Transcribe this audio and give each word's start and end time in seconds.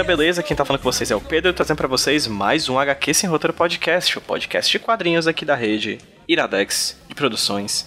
Galera, 0.00 0.16
beleza? 0.16 0.42
Quem 0.42 0.56
tá 0.56 0.64
falando 0.64 0.80
com 0.80 0.90
vocês 0.90 1.10
é 1.10 1.14
o 1.14 1.20
Pedro, 1.20 1.52
trazendo 1.52 1.76
pra 1.76 1.86
vocês 1.86 2.26
mais 2.26 2.70
um 2.70 2.78
HQ 2.78 3.12
Sem 3.12 3.28
Roteiro 3.28 3.52
Podcast, 3.52 4.16
o 4.16 4.20
podcast 4.22 4.72
de 4.72 4.78
quadrinhos 4.78 5.26
aqui 5.26 5.44
da 5.44 5.54
rede 5.54 5.98
Iradex 6.26 6.96
de 7.06 7.14
Produções 7.14 7.86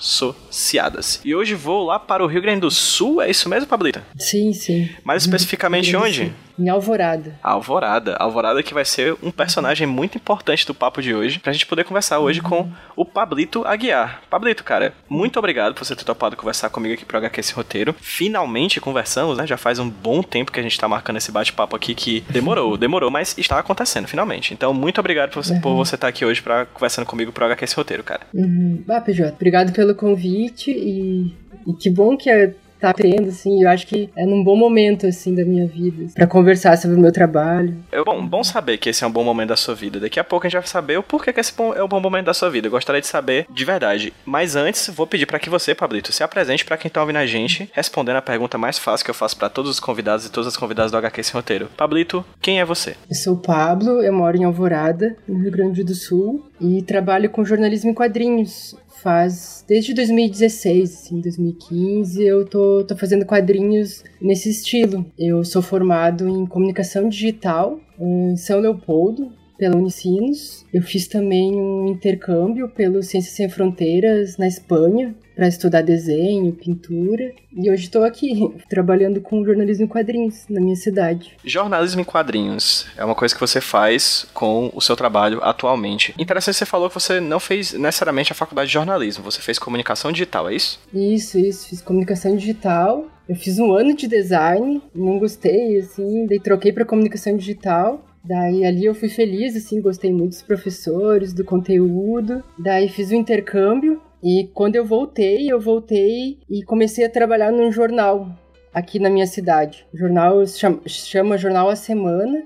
associadas. 0.00 1.20
E 1.24 1.34
hoje 1.34 1.54
vou 1.54 1.84
lá 1.84 1.98
para 1.98 2.24
o 2.24 2.26
Rio 2.26 2.42
Grande 2.42 2.60
do 2.60 2.70
Sul, 2.70 3.20
é 3.22 3.30
isso 3.30 3.48
mesmo, 3.48 3.68
Pablita? 3.68 4.02
Sim, 4.18 4.52
sim. 4.52 4.88
Mais 5.04 5.22
especificamente 5.22 5.94
onde? 5.96 6.32
Em 6.58 6.68
Alvorada. 6.68 7.38
Alvorada. 7.42 8.16
Alvorada 8.16 8.62
que 8.62 8.74
vai 8.74 8.84
ser 8.84 9.16
um 9.22 9.30
personagem 9.30 9.86
muito 9.86 10.16
importante 10.18 10.66
do 10.66 10.74
papo 10.74 11.00
de 11.00 11.14
hoje, 11.14 11.38
pra 11.38 11.54
gente 11.54 11.64
poder 11.64 11.84
conversar 11.84 12.18
hoje 12.18 12.42
com 12.42 12.68
o 12.94 13.02
Pablito 13.02 13.64
Aguiar. 13.66 14.20
Pablito, 14.28 14.62
cara, 14.62 14.92
muito 15.08 15.38
obrigado 15.38 15.72
por 15.72 15.86
você 15.86 15.96
ter 15.96 16.04
topado 16.04 16.36
conversar 16.36 16.68
comigo 16.68 16.92
aqui 16.92 17.04
pro 17.06 17.16
HQ 17.16 17.40
esse 17.40 17.54
roteiro. 17.54 17.94
Finalmente 17.98 18.78
conversamos, 18.78 19.38
né? 19.38 19.46
Já 19.46 19.56
faz 19.56 19.78
um 19.78 19.88
bom 19.88 20.22
tempo 20.22 20.52
que 20.52 20.60
a 20.60 20.62
gente 20.62 20.78
tá 20.78 20.86
marcando 20.86 21.16
esse 21.16 21.32
bate-papo 21.32 21.74
aqui 21.74 21.94
que 21.94 22.20
demorou, 22.28 22.76
demorou, 22.76 23.10
mas 23.10 23.38
está 23.38 23.58
acontecendo 23.58 24.06
finalmente. 24.06 24.52
Então, 24.52 24.74
muito 24.74 25.00
obrigado 25.00 25.30
por 25.30 25.42
você, 25.42 25.54
Uhum. 25.64 25.82
estar 25.82 26.08
aqui 26.08 26.26
hoje 26.26 26.42
pra 26.42 26.66
conversando 26.66 27.06
comigo 27.06 27.32
pro 27.32 27.46
HQ 27.46 27.64
esse 27.64 27.74
roteiro, 27.76 28.04
cara. 28.04 28.20
Uhum. 28.34 28.84
Ah, 28.86 29.00
PJ, 29.00 29.32
obrigado 29.34 29.72
pelo 29.72 29.89
convite 29.94 30.70
e, 30.70 31.32
e 31.66 31.72
que 31.74 31.90
bom 31.90 32.16
que 32.16 32.30
é, 32.30 32.54
tá 32.80 32.92
tendo, 32.92 33.28
assim, 33.28 33.62
eu 33.62 33.68
acho 33.68 33.86
que 33.86 34.08
é 34.16 34.24
num 34.24 34.42
bom 34.42 34.56
momento, 34.56 35.06
assim, 35.06 35.34
da 35.34 35.44
minha 35.44 35.66
vida, 35.66 36.12
pra 36.14 36.26
conversar 36.26 36.76
sobre 36.78 36.96
o 36.96 37.00
meu 37.00 37.12
trabalho. 37.12 37.76
É 37.92 38.02
bom, 38.02 38.26
bom 38.26 38.42
saber 38.42 38.78
que 38.78 38.88
esse 38.88 39.04
é 39.04 39.06
um 39.06 39.12
bom 39.12 39.22
momento 39.22 39.50
da 39.50 39.56
sua 39.56 39.74
vida. 39.74 40.00
Daqui 40.00 40.18
a 40.18 40.24
pouco 40.24 40.46
a 40.46 40.48
gente 40.48 40.58
vai 40.58 40.66
saber 40.66 40.98
o 40.98 41.02
porquê 41.02 41.32
que 41.32 41.40
esse 41.40 41.52
é 41.76 41.82
um 41.82 41.88
bom 41.88 42.00
momento 42.00 42.26
da 42.26 42.34
sua 42.34 42.50
vida. 42.50 42.66
Eu 42.66 42.70
gostaria 42.70 43.00
de 43.00 43.06
saber 43.06 43.46
de 43.50 43.64
verdade. 43.64 44.12
Mas 44.24 44.56
antes, 44.56 44.88
vou 44.88 45.06
pedir 45.06 45.26
pra 45.26 45.38
que 45.38 45.50
você, 45.50 45.74
Pablito, 45.74 46.12
se 46.12 46.22
apresente 46.22 46.64
pra 46.64 46.76
quem 46.76 46.90
tá 46.90 47.00
ouvindo 47.00 47.16
a 47.16 47.26
gente, 47.26 47.68
respondendo 47.72 48.16
a 48.16 48.22
pergunta 48.22 48.56
mais 48.56 48.78
fácil 48.78 49.04
que 49.04 49.10
eu 49.10 49.14
faço 49.14 49.36
pra 49.36 49.48
todos 49.48 49.70
os 49.70 49.80
convidados 49.80 50.26
e 50.26 50.30
todas 50.30 50.48
as 50.48 50.56
convidadas 50.56 50.90
do 50.90 50.96
HQ 50.96 51.22
Sem 51.22 51.34
Roteiro. 51.34 51.68
Pablito, 51.76 52.24
quem 52.40 52.60
é 52.60 52.64
você? 52.64 52.96
Eu 53.08 53.16
sou 53.16 53.34
o 53.34 53.38
Pablo, 53.38 54.02
eu 54.02 54.12
moro 54.12 54.36
em 54.36 54.44
Alvorada, 54.44 55.16
no 55.28 55.38
Rio 55.38 55.50
Grande 55.50 55.84
do 55.84 55.94
Sul, 55.94 56.46
e 56.60 56.82
trabalho 56.82 57.30
com 57.30 57.44
jornalismo 57.44 57.90
em 57.90 57.94
quadrinhos. 57.94 58.76
Faz 59.02 59.64
desde 59.66 59.94
2016, 59.94 60.92
assim, 60.92 61.20
2015, 61.22 62.22
eu 62.22 62.44
tô, 62.44 62.60
tô 62.86 62.96
fazendo 62.96 63.26
quadrinhos 63.26 64.02
nesse 64.20 64.50
estilo. 64.50 65.04
Eu 65.18 65.44
sou 65.44 65.62
formado 65.62 66.28
em 66.28 66.46
comunicação 66.46 67.08
digital 67.08 67.80
em 67.98 68.36
São 68.36 68.60
Leopoldo, 68.60 69.32
pela 69.60 69.76
Unicinos. 69.76 70.64
Eu 70.72 70.82
fiz 70.82 71.06
também 71.06 71.54
um 71.54 71.86
intercâmbio 71.88 72.66
pelo 72.70 73.02
Ciências 73.02 73.34
Sem 73.34 73.48
Fronteiras 73.48 74.38
na 74.38 74.48
Espanha 74.48 75.14
para 75.40 75.48
estudar 75.48 75.80
desenho, 75.80 76.52
pintura. 76.52 77.32
E 77.50 77.70
hoje 77.70 77.84
estou 77.84 78.04
aqui 78.04 78.54
trabalhando 78.68 79.22
com 79.22 79.42
jornalismo 79.42 79.86
em 79.86 79.88
quadrinhos 79.88 80.44
na 80.50 80.60
minha 80.60 80.76
cidade. 80.76 81.34
Jornalismo 81.42 82.02
em 82.02 82.04
quadrinhos 82.04 82.86
é 82.94 83.02
uma 83.02 83.14
coisa 83.14 83.34
que 83.34 83.40
você 83.40 83.58
faz 83.58 84.26
com 84.34 84.70
o 84.74 84.82
seu 84.82 84.94
trabalho 84.94 85.42
atualmente. 85.42 86.14
Interessante 86.18 86.58
você 86.58 86.66
falou 86.66 86.90
que 86.90 86.94
você 86.94 87.20
não 87.20 87.40
fez 87.40 87.72
necessariamente 87.72 88.32
a 88.32 88.34
faculdade 88.34 88.66
de 88.66 88.74
jornalismo, 88.74 89.24
você 89.24 89.40
fez 89.40 89.58
comunicação 89.58 90.12
digital, 90.12 90.46
é 90.50 90.56
isso? 90.56 90.78
Isso, 90.92 91.38
isso. 91.38 91.70
Fiz 91.70 91.80
comunicação 91.80 92.36
digital. 92.36 93.06
Eu 93.26 93.34
fiz 93.34 93.58
um 93.58 93.72
ano 93.72 93.96
de 93.96 94.06
design, 94.06 94.82
não 94.94 95.18
gostei, 95.18 95.78
assim, 95.78 96.26
daí 96.26 96.38
troquei 96.38 96.70
para 96.70 96.84
comunicação 96.84 97.34
digital. 97.34 98.04
Daí 98.22 98.66
ali 98.66 98.84
eu 98.84 98.94
fui 98.94 99.08
feliz, 99.08 99.56
assim, 99.56 99.80
gostei 99.80 100.12
muito 100.12 100.32
dos 100.32 100.42
professores, 100.42 101.32
do 101.32 101.46
conteúdo. 101.46 102.44
Daí 102.58 102.90
fiz 102.90 103.08
o 103.08 103.14
intercâmbio 103.14 104.02
e 104.22 104.48
quando 104.54 104.76
eu 104.76 104.84
voltei, 104.84 105.50
eu 105.50 105.60
voltei 105.60 106.38
e 106.48 106.62
comecei 106.62 107.04
a 107.04 107.10
trabalhar 107.10 107.50
num 107.50 107.72
jornal 107.72 108.28
aqui 108.72 108.98
na 108.98 109.10
minha 109.10 109.26
cidade. 109.26 109.86
O 109.92 109.96
jornal 109.96 110.46
se 110.46 110.58
chama, 110.58 110.80
chama 110.86 111.38
Jornal 111.38 111.68
A 111.68 111.76
Semana 111.76 112.42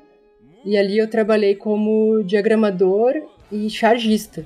e 0.65 0.77
ali 0.77 0.97
eu 0.99 1.09
trabalhei 1.09 1.55
como 1.55 2.23
diagramador 2.25 3.13
e 3.53 3.69
chargista 3.69 4.45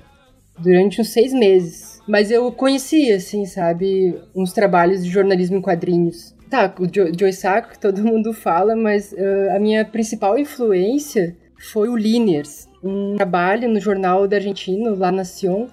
durante 0.59 1.01
uns 1.01 1.11
seis 1.11 1.33
meses. 1.33 2.01
Mas 2.09 2.31
eu 2.31 2.51
conhecia, 2.51 3.17
assim, 3.17 3.45
sabe, 3.45 4.19
uns 4.35 4.53
trabalhos 4.53 5.05
de 5.05 5.11
jornalismo 5.11 5.59
em 5.59 5.61
quadrinhos. 5.63 6.35
Tá, 6.51 6.75
o 6.81 6.87
Jo- 6.87 7.13
Joe 7.17 7.33
Sacco, 7.33 7.73
que 7.73 7.79
todo 7.79 8.03
mundo 8.03 8.33
fala, 8.33 8.75
mas 8.75 9.15
ah, 9.17 9.57
a 9.57 9.61
minha 9.61 9.85
principal 9.85 10.39
influência 10.39 11.37
foi 11.73 11.89
o 11.89 11.97
Liniers, 11.97 12.67
um 12.83 13.17
trabalho 13.17 13.69
no 13.69 13.79
jornal 13.79 14.27
da 14.27 14.37
Argentina, 14.37 14.91
La 14.97 15.13
Nación, 15.13 15.69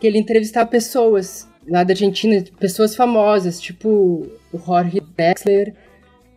que 0.00 0.06
ele 0.06 0.18
entrevistava 0.18 0.68
pessoas 0.68 1.48
lá 1.68 1.82
da 1.82 1.92
Argentina, 1.92 2.42
pessoas 2.60 2.94
famosas, 2.94 3.60
tipo 3.60 4.26
o 4.52 4.58
Jorge 4.64 5.00
Drexler, 5.16 5.74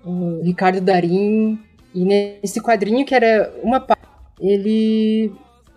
o 0.04 0.42
Ricardo 0.42 0.82
Darim, 0.82 1.60
e 1.94 2.04
nesse 2.06 2.62
quadrinho 2.62 3.06
que 3.06 3.14
era 3.14 3.52
uma 3.64 3.80
parte, 3.80 4.02
ele 4.40 5.32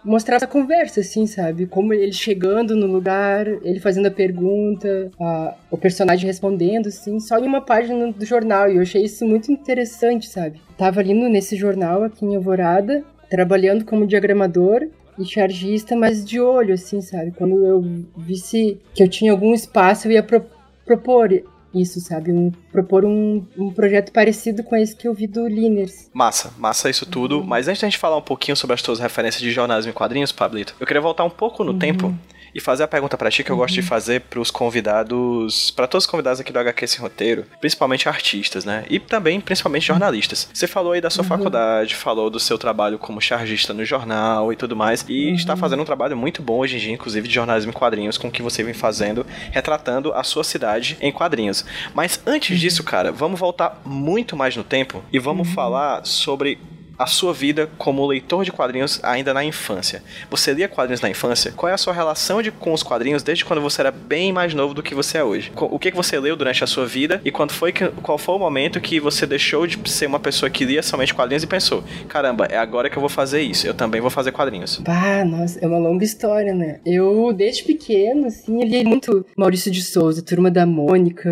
mostrar 0.04 0.36
essa 0.36 0.46
conversa, 0.46 1.00
assim, 1.00 1.26
sabe? 1.26 1.66
Como 1.66 1.92
ele 1.94 2.12
chegando 2.12 2.74
no 2.74 2.86
lugar, 2.86 3.46
ele 3.46 3.78
fazendo 3.78 4.06
a 4.06 4.10
pergunta, 4.10 5.10
a- 5.20 5.54
o 5.70 5.76
personagem 5.78 6.26
respondendo, 6.26 6.88
assim, 6.88 7.20
só 7.20 7.38
em 7.38 7.46
uma 7.46 7.60
página 7.60 8.10
do 8.10 8.24
jornal. 8.24 8.68
E 8.70 8.76
eu 8.76 8.82
achei 8.82 9.04
isso 9.04 9.24
muito 9.24 9.52
interessante, 9.52 10.28
sabe? 10.28 10.60
Tava 10.76 11.00
ali 11.00 11.14
nesse 11.14 11.54
jornal 11.56 12.02
aqui 12.02 12.24
em 12.24 12.34
Alvorada, 12.34 13.04
trabalhando 13.30 13.84
como 13.84 14.06
diagramador 14.06 14.88
e 15.18 15.24
chargista, 15.24 15.94
mas 15.96 16.24
de 16.24 16.40
olho, 16.40 16.74
assim, 16.74 17.00
sabe? 17.00 17.32
Quando 17.32 17.64
eu 17.64 18.04
visse 18.16 18.78
que 18.94 19.02
eu 19.02 19.08
tinha 19.08 19.32
algum 19.32 19.52
espaço, 19.54 20.08
eu 20.08 20.12
ia 20.12 20.22
pro- 20.22 20.44
propor 20.84 21.30
isso, 21.74 22.00
sabe? 22.00 22.32
Um- 22.32 22.50
propor 22.70 23.04
um, 23.04 23.44
um 23.56 23.70
projeto 23.70 24.12
parecido 24.12 24.62
com 24.62 24.76
esse 24.76 24.94
que 24.96 25.08
eu 25.08 25.14
vi 25.14 25.26
do 25.26 25.46
Liners. 25.46 26.10
Massa, 26.12 26.52
massa 26.58 26.90
isso 26.90 27.06
tudo. 27.06 27.42
Mas 27.42 27.68
antes 27.68 27.80
da 27.80 27.86
gente 27.88 27.98
falar 27.98 28.16
um 28.16 28.22
pouquinho 28.22 28.56
sobre 28.56 28.74
as 28.74 28.82
tuas 28.82 28.98
referências 28.98 29.40
de 29.40 29.50
jornalismo 29.50 29.90
em 29.90 29.94
quadrinhos, 29.94 30.32
Pablito, 30.32 30.74
eu 30.78 30.86
queria 30.86 31.00
voltar 31.00 31.24
um 31.24 31.30
pouco 31.30 31.64
no 31.64 31.78
tempo 31.78 32.14
e 32.54 32.60
fazer 32.60 32.82
a 32.82 32.88
pergunta 32.88 33.16
pra 33.16 33.30
ti 33.30 33.42
que 33.42 33.50
eu 33.50 33.56
gosto 33.56 33.74
de 33.74 33.82
fazer 33.82 34.22
pros 34.22 34.50
convidados, 34.50 35.70
pra 35.70 35.86
todos 35.86 36.04
os 36.04 36.10
convidados 36.10 36.40
aqui 36.40 36.52
do 36.52 36.58
HQ 36.58 36.86
Sem 36.86 37.00
Roteiro, 37.00 37.44
principalmente 37.60 38.08
artistas, 38.08 38.64
né? 38.64 38.84
E 38.88 38.98
também, 38.98 39.40
principalmente 39.40 39.86
jornalistas. 39.86 40.48
Você 40.52 40.66
falou 40.66 40.92
aí 40.92 41.00
da 41.00 41.10
sua 41.10 41.24
faculdade, 41.24 41.94
falou 41.94 42.30
do 42.30 42.40
seu 42.40 42.58
trabalho 42.58 42.98
como 42.98 43.20
chargista 43.20 43.72
no 43.72 43.84
jornal 43.84 44.52
e 44.52 44.56
tudo 44.56 44.76
mais, 44.76 45.04
e 45.08 45.32
está 45.34 45.56
fazendo 45.56 45.82
um 45.82 45.86
trabalho 45.86 46.16
muito 46.16 46.42
bom 46.42 46.58
hoje 46.58 46.76
em 46.76 46.80
dia, 46.80 46.92
inclusive 46.92 47.26
de 47.26 47.34
jornalismo 47.34 47.70
em 47.70 47.74
quadrinhos, 47.74 48.18
com 48.18 48.28
o 48.28 48.30
que 48.30 48.42
você 48.42 48.62
vem 48.62 48.74
fazendo, 48.74 49.26
retratando 49.50 50.12
a 50.12 50.22
sua 50.22 50.44
cidade 50.44 50.96
em 51.00 51.12
quadrinhos. 51.12 51.64
Mas 51.94 52.20
antes 52.26 52.58
disso, 52.58 52.82
cara, 52.82 53.12
vamos 53.12 53.38
voltar 53.38 53.80
muito 53.84 54.36
mais 54.36 54.56
no 54.56 54.64
tempo 54.64 55.02
e 55.12 55.18
vamos 55.18 55.48
falar 55.48 56.04
sobre 56.04 56.58
a 56.98 57.06
sua 57.06 57.32
vida 57.32 57.68
como 57.78 58.06
leitor 58.06 58.44
de 58.44 58.52
quadrinhos 58.52 59.00
ainda 59.02 59.32
na 59.34 59.44
infância. 59.44 60.02
Você 60.30 60.52
lia 60.52 60.68
quadrinhos 60.68 61.00
na 61.00 61.10
infância? 61.10 61.52
Qual 61.52 61.68
é 61.70 61.74
a 61.74 61.78
sua 61.78 61.92
relação 61.92 62.42
de, 62.42 62.50
com 62.50 62.72
os 62.72 62.82
quadrinhos 62.82 63.22
desde 63.22 63.44
quando 63.44 63.60
você 63.60 63.80
era 63.82 63.90
bem 63.90 64.32
mais 64.32 64.54
novo 64.54 64.74
do 64.74 64.82
que 64.82 64.94
você 64.94 65.18
é 65.18 65.24
hoje? 65.24 65.52
O 65.56 65.78
que, 65.78 65.90
que 65.90 65.96
você 65.96 66.18
leu 66.18 66.36
durante 66.36 66.62
a 66.62 66.66
sua 66.66 66.86
vida 66.86 67.20
e 67.24 67.30
quando 67.30 67.52
foi 67.52 67.72
que, 67.72 67.88
qual 68.02 68.18
foi 68.18 68.34
o 68.34 68.38
momento 68.38 68.80
que 68.80 69.00
você 69.00 69.26
deixou 69.26 69.66
de 69.66 69.90
ser 69.90 70.06
uma 70.06 70.20
pessoa 70.20 70.50
que 70.50 70.64
lia 70.64 70.82
somente 70.82 71.14
quadrinhos 71.14 71.42
e 71.42 71.46
pensou: 71.46 71.82
caramba, 72.08 72.46
é 72.46 72.56
agora 72.56 72.88
que 72.88 72.96
eu 72.96 73.00
vou 73.00 73.08
fazer 73.08 73.40
isso, 73.40 73.66
eu 73.66 73.74
também 73.74 74.00
vou 74.00 74.10
fazer 74.10 74.32
quadrinhos. 74.32 74.78
Bah, 74.78 75.24
nossa, 75.24 75.58
é 75.60 75.66
uma 75.66 75.78
longa 75.78 76.04
história, 76.04 76.54
né? 76.54 76.80
Eu, 76.84 77.32
desde 77.32 77.64
pequeno, 77.64 78.26
assim, 78.26 78.60
eu 78.60 78.66
li 78.66 78.84
muito 78.84 79.24
Maurício 79.36 79.70
de 79.70 79.82
Souza, 79.82 80.22
Turma 80.22 80.50
da 80.50 80.66
Mônica, 80.66 81.30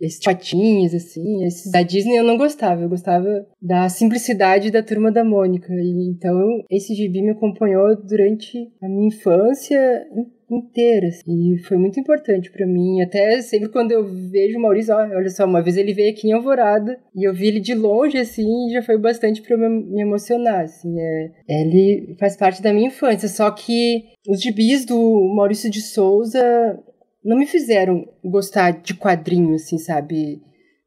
esses 0.00 0.20
patinhos, 0.20 0.94
assim, 0.94 1.44
esses 1.44 1.70
da 1.70 1.82
Disney 1.82 2.16
eu 2.16 2.24
não 2.24 2.36
gostava, 2.36 2.82
eu 2.82 2.88
gostava 2.88 3.46
da 3.60 3.88
simplicidade 3.88 4.70
da 4.70 4.82
Turma 4.82 4.95
da 5.12 5.24
Mônica. 5.24 5.72
E, 5.72 6.08
então, 6.08 6.64
esse 6.70 6.94
gibi 6.94 7.22
me 7.22 7.30
acompanhou 7.30 7.96
durante 7.96 8.70
a 8.82 8.88
minha 8.88 9.08
infância 9.08 10.06
in- 10.14 10.56
inteira, 10.56 11.08
assim, 11.08 11.54
e 11.54 11.58
foi 11.58 11.76
muito 11.76 11.98
importante 11.98 12.50
pra 12.50 12.66
mim. 12.66 13.02
Até 13.02 13.40
sempre 13.42 13.68
quando 13.68 13.92
eu 13.92 14.04
vejo 14.04 14.58
o 14.58 14.62
Maurício, 14.62 14.94
ó, 14.94 14.98
olha 14.98 15.28
só, 15.28 15.44
uma 15.44 15.62
vez 15.62 15.76
ele 15.76 15.92
veio 15.92 16.10
aqui 16.12 16.28
em 16.28 16.32
Alvorada 16.32 16.98
e 17.14 17.24
eu 17.26 17.34
vi 17.34 17.48
ele 17.48 17.60
de 17.60 17.74
longe, 17.74 18.16
assim, 18.18 18.68
e 18.68 18.72
já 18.72 18.82
foi 18.82 18.96
bastante 18.98 19.42
pra 19.42 19.54
eu 19.54 19.58
me, 19.58 20.00
emocionar, 20.00 20.64
assim, 20.64 20.98
é, 21.00 21.30
ele 21.48 22.14
faz 22.18 22.36
parte 22.36 22.62
da 22.62 22.72
minha 22.72 22.88
infância, 22.88 23.28
só 23.28 23.50
que 23.50 24.04
os 24.28 24.40
gibis 24.40 24.84
do 24.84 25.34
Maurício 25.34 25.68
de 25.70 25.80
Souza 25.82 26.78
não 27.24 27.36
me 27.36 27.46
fizeram 27.46 28.06
gostar 28.24 28.70
de 28.70 28.94
quadrinho, 28.94 29.54
assim, 29.54 29.78
sabe? 29.78 30.40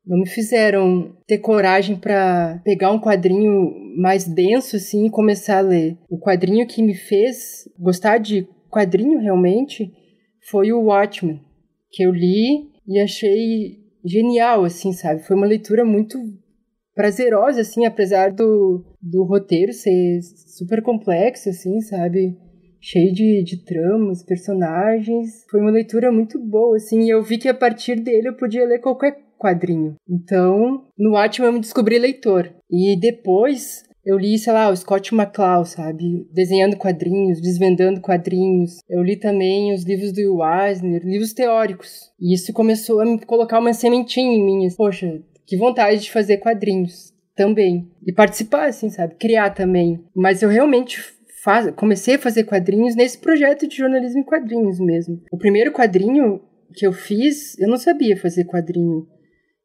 Não 0.09 0.17
me 0.17 0.27
fizeram 0.27 1.15
ter 1.27 1.38
coragem 1.38 1.95
pra 1.95 2.59
pegar 2.65 2.91
um 2.91 3.00
quadrinho 3.00 3.71
mais 3.95 4.27
denso, 4.27 4.75
assim, 4.75 5.06
e 5.06 5.11
começar 5.11 5.59
a 5.59 5.61
ler. 5.61 6.00
O 6.09 6.17
quadrinho 6.17 6.65
que 6.65 6.81
me 6.81 6.95
fez 6.95 7.69
gostar 7.77 8.17
de 8.17 8.47
quadrinho, 8.71 9.19
realmente, 9.19 9.94
foi 10.50 10.73
o 10.73 10.81
Watchmen, 10.85 11.39
que 11.91 12.01
eu 12.01 12.11
li 12.11 12.71
e 12.88 13.00
achei 13.00 13.77
genial, 14.03 14.63
assim, 14.63 14.91
sabe? 14.94 15.21
Foi 15.21 15.35
uma 15.35 15.45
leitura 15.45 15.85
muito 15.85 16.17
prazerosa, 16.95 17.61
assim, 17.61 17.85
apesar 17.85 18.31
do, 18.31 18.83
do 19.00 19.23
roteiro 19.23 19.71
ser 19.71 20.21
super 20.57 20.81
complexo, 20.81 21.50
assim, 21.50 21.81
sabe? 21.81 22.35
Cheio 22.81 23.13
de, 23.13 23.44
de 23.44 23.63
tramas, 23.63 24.23
personagens. 24.23 25.45
Foi 25.51 25.61
uma 25.61 25.69
leitura 25.69 26.11
muito 26.11 26.39
boa, 26.39 26.77
assim, 26.77 27.03
e 27.03 27.09
eu 27.11 27.21
vi 27.21 27.38
que 27.38 27.47
a 27.47 27.53
partir 27.53 28.00
dele 28.00 28.29
eu 28.29 28.35
podia 28.35 28.65
ler 28.65 28.79
qualquer 28.79 29.29
quadrinho. 29.39 29.95
Então, 30.07 30.86
no 30.97 31.13
Watchmen 31.13 31.47
eu 31.47 31.53
me 31.53 31.59
descobri 31.59 31.97
leitor. 31.97 32.51
E 32.69 33.00
depois 33.00 33.83
eu 34.06 34.18
li, 34.18 34.38
sei 34.38 34.53
lá, 34.53 34.69
o 34.69 34.75
Scott 34.75 35.13
McCloud, 35.13 35.69
sabe? 35.69 36.27
Desenhando 36.33 36.77
quadrinhos, 36.77 37.41
desvendando 37.41 38.01
quadrinhos. 38.01 38.80
Eu 38.89 39.03
li 39.03 39.15
também 39.15 39.74
os 39.74 39.83
livros 39.83 40.12
do 40.12 40.19
Will 40.19 40.39
Eisner, 40.44 41.01
livros 41.03 41.33
teóricos. 41.33 42.12
E 42.19 42.33
isso 42.33 42.51
começou 42.53 43.01
a 43.01 43.06
me 43.06 43.19
colocar 43.25 43.59
uma 43.59 43.74
sementinha 43.74 44.33
em 44.33 44.44
mim. 44.44 44.68
Poxa, 44.75 45.21
que 45.45 45.57
vontade 45.57 46.01
de 46.01 46.12
fazer 46.12 46.38
quadrinhos 46.38 47.13
também. 47.35 47.88
E 48.06 48.12
participar, 48.12 48.68
assim, 48.68 48.89
sabe? 48.89 49.15
Criar 49.15 49.51
também. 49.51 50.03
Mas 50.15 50.42
eu 50.42 50.50
realmente 50.50 51.00
faz... 51.44 51.69
comecei 51.71 52.15
a 52.15 52.19
fazer 52.19 52.45
quadrinhos 52.45 52.95
nesse 52.95 53.18
projeto 53.18 53.68
de 53.68 53.77
jornalismo 53.77 54.21
em 54.21 54.25
quadrinhos 54.25 54.80
mesmo. 54.80 55.21
O 55.31 55.38
primeiro 55.38 55.71
quadrinho 55.71 56.42
que 56.74 56.85
eu 56.85 56.94
fiz, 56.94 57.57
eu 57.59 57.68
não 57.68 57.77
sabia 57.77 58.18
fazer 58.18 58.45
quadrinho. 58.45 59.07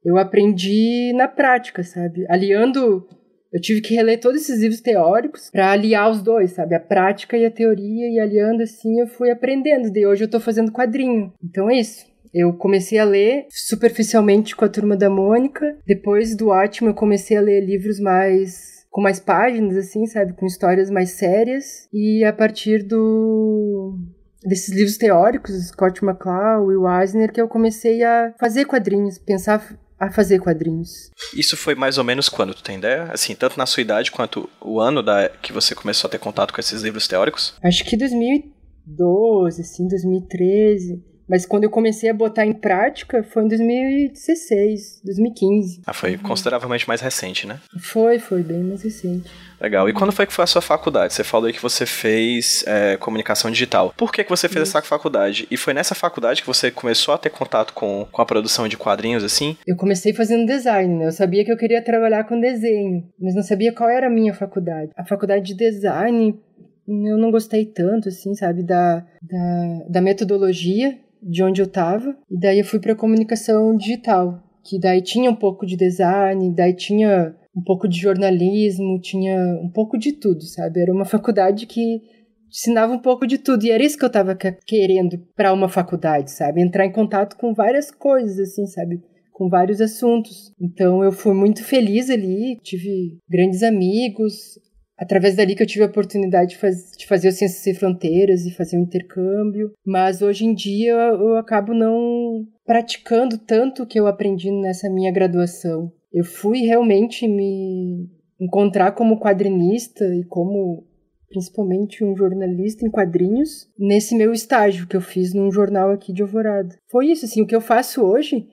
Eu 0.04 0.18
aprendi 0.18 1.12
na 1.14 1.26
prática, 1.26 1.82
sabe? 1.82 2.26
Aliando 2.28 3.06
eu 3.54 3.60
tive 3.60 3.80
que 3.80 3.94
reler 3.94 4.18
todos 4.18 4.42
esses 4.42 4.60
livros 4.60 4.80
teóricos 4.80 5.48
para 5.48 5.70
aliar 5.70 6.10
os 6.10 6.20
dois, 6.20 6.50
sabe? 6.50 6.74
A 6.74 6.80
prática 6.80 7.36
e 7.36 7.46
a 7.46 7.50
teoria, 7.50 8.10
e 8.10 8.18
aliando 8.18 8.64
assim 8.64 9.00
eu 9.00 9.06
fui 9.06 9.30
aprendendo. 9.30 9.92
De 9.92 10.04
hoje 10.04 10.24
eu 10.24 10.30
tô 10.30 10.40
fazendo 10.40 10.72
quadrinho. 10.72 11.32
Então 11.42 11.70
é 11.70 11.78
isso. 11.78 12.04
Eu 12.34 12.52
comecei 12.52 12.98
a 12.98 13.04
ler 13.04 13.46
superficialmente 13.48 14.56
com 14.56 14.64
a 14.64 14.68
turma 14.68 14.96
da 14.96 15.08
Mônica. 15.08 15.78
Depois 15.86 16.36
do 16.36 16.48
ótimo, 16.48 16.90
eu 16.90 16.94
comecei 16.94 17.36
a 17.36 17.40
ler 17.40 17.60
livros 17.60 18.00
mais 18.00 18.74
com 18.90 19.00
mais 19.00 19.20
páginas, 19.20 19.76
assim, 19.76 20.04
sabe? 20.06 20.32
Com 20.32 20.46
histórias 20.46 20.90
mais 20.90 21.10
sérias. 21.10 21.88
E 21.92 22.24
a 22.24 22.32
partir 22.32 22.82
do 22.82 23.96
desses 24.44 24.74
livros 24.74 24.96
teóricos, 24.96 25.68
Scott 25.68 26.04
McCloud, 26.04 26.66
Will 26.66 26.88
Eisner, 26.88 27.32
que 27.32 27.40
eu 27.40 27.48
comecei 27.48 28.02
a 28.02 28.34
fazer 28.38 28.64
quadrinhos, 28.66 29.16
pensar 29.16 29.60
a 29.98 30.10
fazer 30.10 30.38
quadrinhos. 30.40 31.10
Isso 31.34 31.56
foi 31.56 31.74
mais 31.74 31.98
ou 31.98 32.04
menos 32.04 32.28
quando, 32.28 32.54
tu 32.54 32.62
tem 32.62 32.78
ideia? 32.78 33.04
Assim, 33.12 33.34
tanto 33.34 33.56
na 33.58 33.66
sua 33.66 33.80
idade 33.80 34.10
quanto 34.10 34.48
o 34.60 34.80
ano 34.80 35.02
da, 35.02 35.28
que 35.28 35.52
você 35.52 35.74
começou 35.74 36.08
a 36.08 36.10
ter 36.10 36.18
contato 36.18 36.52
com 36.52 36.60
esses 36.60 36.82
livros 36.82 37.06
teóricos? 37.06 37.54
Acho 37.62 37.84
que 37.84 37.96
2012, 37.96 39.60
assim, 39.60 39.88
2013. 39.88 41.13
Mas 41.28 41.46
quando 41.46 41.64
eu 41.64 41.70
comecei 41.70 42.10
a 42.10 42.14
botar 42.14 42.44
em 42.44 42.52
prática 42.52 43.22
foi 43.22 43.44
em 43.44 43.48
2016, 43.48 45.00
2015. 45.04 45.82
Ah, 45.86 45.92
foi 45.92 46.18
consideravelmente 46.18 46.86
mais 46.86 47.00
recente, 47.00 47.46
né? 47.46 47.60
Foi, 47.80 48.18
foi 48.18 48.42
bem 48.42 48.62
mais 48.62 48.82
recente. 48.82 49.30
Legal. 49.60 49.88
E 49.88 49.92
quando 49.92 50.12
foi 50.12 50.26
que 50.26 50.32
foi 50.32 50.44
a 50.44 50.46
sua 50.46 50.60
faculdade? 50.60 51.14
Você 51.14 51.24
falou 51.24 51.46
aí 51.46 51.52
que 51.52 51.62
você 51.62 51.86
fez 51.86 52.64
é, 52.66 52.96
comunicação 52.96 53.50
digital. 53.50 53.94
Por 53.96 54.12
que, 54.12 54.22
que 54.22 54.30
você 54.30 54.48
fez 54.48 54.68
Isso. 54.68 54.76
essa 54.76 54.86
faculdade? 54.86 55.46
E 55.50 55.56
foi 55.56 55.72
nessa 55.72 55.94
faculdade 55.94 56.42
que 56.42 56.46
você 56.46 56.70
começou 56.70 57.14
a 57.14 57.18
ter 57.18 57.30
contato 57.30 57.72
com, 57.72 58.06
com 58.10 58.20
a 58.20 58.26
produção 58.26 58.68
de 58.68 58.76
quadrinhos, 58.76 59.24
assim? 59.24 59.56
Eu 59.66 59.76
comecei 59.76 60.12
fazendo 60.12 60.46
design, 60.46 60.98
né? 60.98 61.06
Eu 61.06 61.12
sabia 61.12 61.44
que 61.44 61.52
eu 61.52 61.56
queria 61.56 61.82
trabalhar 61.82 62.24
com 62.24 62.38
desenho, 62.38 63.08
mas 63.18 63.34
não 63.34 63.42
sabia 63.42 63.72
qual 63.72 63.88
era 63.88 64.08
a 64.08 64.10
minha 64.10 64.34
faculdade. 64.34 64.90
A 64.96 65.04
faculdade 65.04 65.44
de 65.46 65.54
design 65.54 66.38
eu 66.86 67.16
não 67.16 67.30
gostei 67.30 67.64
tanto, 67.64 68.10
assim, 68.10 68.34
sabe, 68.34 68.62
da, 68.62 69.02
da, 69.22 69.84
da 69.88 70.00
metodologia 70.02 70.98
de 71.24 71.42
onde 71.42 71.60
eu 71.60 71.66
estava. 71.66 72.16
E 72.30 72.38
daí 72.38 72.58
eu 72.58 72.64
fui 72.64 72.78
para 72.78 72.94
comunicação 72.94 73.76
digital, 73.76 74.42
que 74.64 74.78
daí 74.78 75.00
tinha 75.00 75.30
um 75.30 75.36
pouco 75.36 75.66
de 75.66 75.76
design, 75.76 76.54
daí 76.54 76.74
tinha 76.74 77.34
um 77.56 77.62
pouco 77.62 77.88
de 77.88 77.98
jornalismo, 77.98 79.00
tinha 79.00 79.36
um 79.62 79.70
pouco 79.70 79.96
de 79.96 80.12
tudo, 80.12 80.42
sabe? 80.42 80.80
Era 80.80 80.92
uma 80.92 81.04
faculdade 81.04 81.66
que 81.66 82.02
ensinava 82.48 82.92
um 82.92 82.98
pouco 82.98 83.26
de 83.26 83.38
tudo. 83.38 83.64
E 83.64 83.70
era 83.70 83.82
isso 83.82 83.98
que 83.98 84.04
eu 84.04 84.08
estava 84.08 84.36
querendo 84.66 85.18
para 85.36 85.52
uma 85.52 85.68
faculdade, 85.68 86.30
sabe? 86.30 86.62
Entrar 86.62 86.86
em 86.86 86.92
contato 86.92 87.36
com 87.36 87.54
várias 87.54 87.90
coisas, 87.90 88.38
assim, 88.38 88.66
sabe? 88.66 89.00
Com 89.32 89.48
vários 89.48 89.80
assuntos. 89.80 90.52
Então 90.60 91.02
eu 91.02 91.12
fui 91.12 91.34
muito 91.34 91.64
feliz 91.64 92.10
ali, 92.10 92.58
tive 92.62 93.18
grandes 93.28 93.62
amigos, 93.62 94.58
através 94.96 95.36
dali 95.36 95.54
que 95.54 95.62
eu 95.62 95.66
tive 95.66 95.84
a 95.84 95.88
oportunidade 95.88 96.50
de, 96.50 96.58
faz, 96.58 96.92
de 96.96 97.06
fazer 97.06 97.28
o 97.28 97.32
Ciências 97.32 97.62
Sem 97.62 97.74
Fronteiras 97.74 98.44
e 98.44 98.54
fazer 98.54 98.78
um 98.78 98.82
intercâmbio. 98.82 99.72
Mas 99.84 100.22
hoje 100.22 100.44
em 100.44 100.54
dia 100.54 100.92
eu 100.92 101.36
acabo 101.36 101.74
não 101.74 102.46
praticando 102.64 103.38
tanto 103.38 103.82
o 103.82 103.86
que 103.86 103.98
eu 103.98 104.06
aprendi 104.06 104.50
nessa 104.50 104.88
minha 104.88 105.12
graduação. 105.12 105.92
Eu 106.12 106.24
fui 106.24 106.60
realmente 106.60 107.26
me 107.26 108.08
encontrar 108.40 108.92
como 108.92 109.18
quadrinista 109.18 110.04
e 110.14 110.24
como 110.24 110.86
principalmente 111.28 112.04
um 112.04 112.16
jornalista 112.16 112.86
em 112.86 112.90
quadrinhos 112.90 113.68
nesse 113.76 114.14
meu 114.14 114.32
estágio 114.32 114.86
que 114.86 114.96
eu 114.96 115.00
fiz 115.00 115.34
num 115.34 115.50
jornal 115.50 115.90
aqui 115.90 116.12
de 116.12 116.22
Alvorada. 116.22 116.78
Foi 116.88 117.08
isso, 117.08 117.24
assim, 117.24 117.42
o 117.42 117.46
que 117.46 117.56
eu 117.56 117.60
faço 117.60 118.02
hoje, 118.02 118.46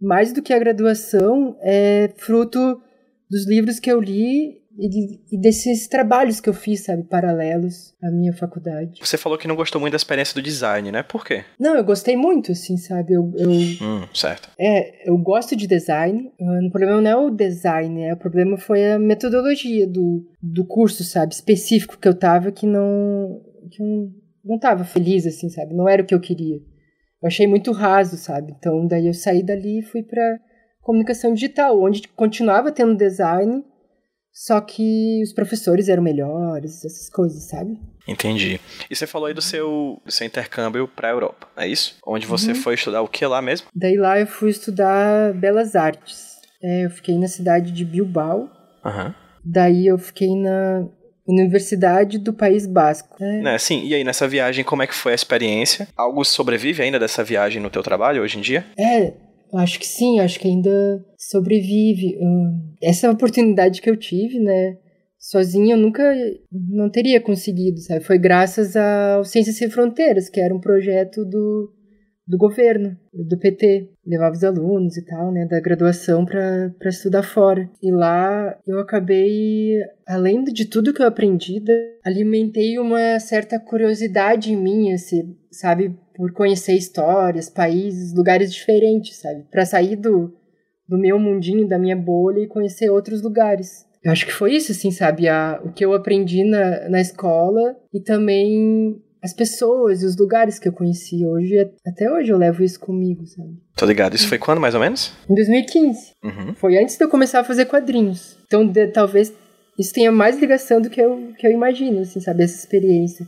mais 0.00 0.32
do 0.32 0.40
que 0.40 0.52
a 0.52 0.58
graduação, 0.58 1.56
é 1.60 2.10
fruto 2.16 2.80
dos 3.28 3.46
livros 3.48 3.80
que 3.80 3.90
eu 3.90 4.00
li 4.00 4.62
e, 4.78 5.20
e, 5.32 5.40
desses 5.40 5.88
trabalhos 5.88 6.40
que 6.40 6.48
eu 6.48 6.54
fiz, 6.54 6.84
sabe, 6.84 7.02
paralelos 7.02 7.94
à 8.02 8.10
minha 8.12 8.32
faculdade. 8.32 9.00
Você 9.00 9.18
falou 9.18 9.36
que 9.36 9.48
não 9.48 9.56
gostou 9.56 9.80
muito 9.80 9.92
da 9.92 9.96
experiência 9.96 10.34
do 10.34 10.42
design, 10.42 10.92
né? 10.92 11.02
Por 11.02 11.24
quê? 11.24 11.44
Não, 11.58 11.74
eu 11.74 11.82
gostei 11.82 12.16
muito, 12.16 12.52
assim, 12.52 12.76
sabe? 12.76 13.14
Eu, 13.14 13.32
eu 13.36 13.50
hum, 13.50 14.06
certo. 14.14 14.48
É, 14.58 15.10
eu 15.10 15.18
gosto 15.18 15.56
de 15.56 15.66
design. 15.66 16.30
Ah, 16.40 16.66
o 16.66 16.70
problema 16.70 17.00
não 17.00 17.10
é 17.10 17.16
o 17.16 17.30
design, 17.30 18.02
né? 18.02 18.14
O 18.14 18.16
problema 18.16 18.56
foi 18.56 18.92
a 18.92 18.98
metodologia 18.98 19.86
do, 19.86 20.24
do 20.40 20.64
curso, 20.64 21.02
sabe? 21.02 21.34
Específico 21.34 21.98
que 21.98 22.06
eu 22.06 22.14
tava 22.14 22.52
que 22.52 22.66
não. 22.66 23.42
que 23.72 23.82
eu 23.82 24.10
não 24.44 24.58
tava 24.60 24.84
feliz, 24.84 25.26
assim, 25.26 25.48
sabe? 25.48 25.74
Não 25.74 25.88
era 25.88 26.02
o 26.02 26.06
que 26.06 26.14
eu 26.14 26.20
queria. 26.20 26.56
Eu 27.20 27.26
achei 27.26 27.48
muito 27.48 27.72
raso, 27.72 28.16
sabe? 28.16 28.54
Então, 28.56 28.86
daí 28.86 29.08
eu 29.08 29.14
saí 29.14 29.42
dali 29.42 29.80
e 29.80 29.82
fui 29.82 30.04
para 30.04 30.38
comunicação 30.82 31.34
digital, 31.34 31.82
onde 31.82 32.06
continuava 32.08 32.70
tendo 32.70 32.96
design 32.96 33.64
só 34.38 34.60
que 34.60 35.20
os 35.20 35.32
professores 35.32 35.88
eram 35.88 36.00
melhores, 36.00 36.84
essas 36.84 37.10
coisas, 37.10 37.42
sabe? 37.42 37.76
Entendi. 38.06 38.60
E 38.88 38.94
você 38.94 39.04
falou 39.04 39.26
aí 39.26 39.34
do 39.34 39.42
seu, 39.42 40.00
do 40.06 40.12
seu 40.12 40.24
intercâmbio 40.24 40.86
para 40.86 41.08
a 41.08 41.10
Europa, 41.10 41.48
é 41.56 41.66
isso? 41.66 41.96
Onde 42.06 42.24
você 42.24 42.50
uhum. 42.50 42.54
foi 42.54 42.74
estudar 42.74 43.02
o 43.02 43.08
que 43.08 43.26
lá 43.26 43.42
mesmo? 43.42 43.66
Daí 43.74 43.96
lá 43.96 44.20
eu 44.20 44.28
fui 44.28 44.50
estudar 44.50 45.34
Belas 45.34 45.74
Artes. 45.74 46.36
É, 46.62 46.84
eu 46.84 46.90
fiquei 46.90 47.18
na 47.18 47.26
cidade 47.26 47.72
de 47.72 47.84
Bilbao. 47.84 48.48
Uhum. 48.84 49.12
Daí 49.44 49.88
eu 49.88 49.98
fiquei 49.98 50.32
na 50.36 50.86
Universidade 51.26 52.16
do 52.16 52.32
País 52.32 52.64
Basco. 52.64 53.16
É. 53.20 53.40
Né, 53.40 53.58
sim, 53.58 53.84
e 53.88 53.92
aí 53.92 54.04
nessa 54.04 54.28
viagem, 54.28 54.64
como 54.64 54.84
é 54.84 54.86
que 54.86 54.94
foi 54.94 55.10
a 55.10 55.16
experiência? 55.16 55.88
Algo 55.96 56.24
sobrevive 56.24 56.80
ainda 56.80 57.00
dessa 57.00 57.24
viagem 57.24 57.60
no 57.60 57.70
teu 57.70 57.82
trabalho 57.82 58.22
hoje 58.22 58.38
em 58.38 58.40
dia? 58.40 58.64
É, 58.78 59.14
Acho 59.54 59.78
que 59.78 59.86
sim, 59.86 60.20
acho 60.20 60.38
que 60.38 60.46
ainda 60.46 61.04
sobrevive. 61.28 62.18
Essa 62.82 63.10
oportunidade 63.10 63.82
que 63.82 63.90
eu 63.90 63.96
tive, 63.96 64.38
né? 64.38 64.78
Sozinha 65.18 65.74
eu 65.74 65.78
nunca 65.78 66.02
não 66.50 66.88
teria 66.90 67.20
conseguido, 67.20 67.80
sabe? 67.80 68.04
Foi 68.04 68.18
graças 68.18 68.76
ao 68.76 69.24
Ciências 69.24 69.56
Sem 69.56 69.68
Fronteiras, 69.68 70.28
que 70.28 70.40
era 70.40 70.54
um 70.54 70.60
projeto 70.60 71.24
do, 71.24 71.72
do 72.26 72.38
governo, 72.38 72.96
do 73.12 73.36
PT. 73.36 73.90
Levava 74.06 74.36
os 74.36 74.44
alunos 74.44 74.96
e 74.96 75.04
tal, 75.04 75.32
né, 75.32 75.44
da 75.44 75.60
graduação 75.60 76.24
para 76.24 76.72
estudar 76.86 77.24
fora. 77.24 77.68
E 77.82 77.90
lá 77.90 78.56
eu 78.66 78.78
acabei, 78.78 79.72
além 80.06 80.44
de 80.44 80.64
tudo 80.66 80.94
que 80.94 81.02
eu 81.02 81.06
aprendi, 81.06 81.60
alimentei 82.04 82.78
uma 82.78 83.18
certa 83.18 83.58
curiosidade 83.58 84.52
em 84.52 84.56
mim, 84.56 84.92
assim, 84.92 85.36
sabe? 85.50 85.94
por 86.18 86.32
conhecer 86.32 86.72
histórias, 86.72 87.48
países, 87.48 88.12
lugares 88.12 88.52
diferentes, 88.52 89.18
sabe? 89.18 89.44
Para 89.52 89.64
sair 89.64 89.94
do, 89.94 90.36
do 90.88 90.98
meu 90.98 91.18
mundinho, 91.18 91.68
da 91.68 91.78
minha 91.78 91.96
bolha 91.96 92.40
e 92.40 92.46
conhecer 92.46 92.90
outros 92.90 93.22
lugares. 93.22 93.86
Eu 94.02 94.12
acho 94.12 94.24
que 94.24 94.32
foi 94.32 94.54
isso, 94.54 94.72
assim, 94.72 94.90
sabe? 94.90 95.28
A, 95.28 95.60
o 95.64 95.72
que 95.72 95.84
eu 95.84 95.92
aprendi 95.92 96.44
na, 96.44 96.88
na 96.88 97.00
escola 97.00 97.76
e 97.92 98.00
também 98.00 98.96
as 99.22 99.32
pessoas 99.32 100.02
e 100.02 100.06
os 100.06 100.16
lugares 100.16 100.58
que 100.58 100.68
eu 100.68 100.72
conheci 100.72 101.26
hoje. 101.26 101.56
Até 101.86 102.10
hoje 102.10 102.32
eu 102.32 102.38
levo 102.38 102.62
isso 102.62 102.78
comigo, 102.78 103.26
sabe? 103.26 103.50
Tô 103.76 103.84
ligado. 103.84 104.14
Isso 104.14 104.28
foi 104.28 104.38
quando, 104.38 104.60
mais 104.60 104.74
ou 104.74 104.80
menos? 104.80 105.12
Em 105.28 105.34
2015. 105.34 106.12
Uhum. 106.24 106.54
Foi 106.54 106.78
antes 106.78 106.96
de 106.96 107.04
eu 107.04 107.08
começar 107.08 107.40
a 107.40 107.44
fazer 107.44 107.66
quadrinhos. 107.66 108.38
Então, 108.46 108.66
de, 108.66 108.86
talvez 108.88 109.32
isso 109.78 109.92
tenha 109.92 110.12
mais 110.12 110.38
ligação 110.38 110.80
do 110.80 110.88
que 110.88 111.00
eu, 111.00 111.32
que 111.36 111.46
eu 111.46 111.50
imagino, 111.50 112.00
assim, 112.00 112.20
sabe? 112.20 112.44
Essa 112.44 112.56
experiência 112.56 113.26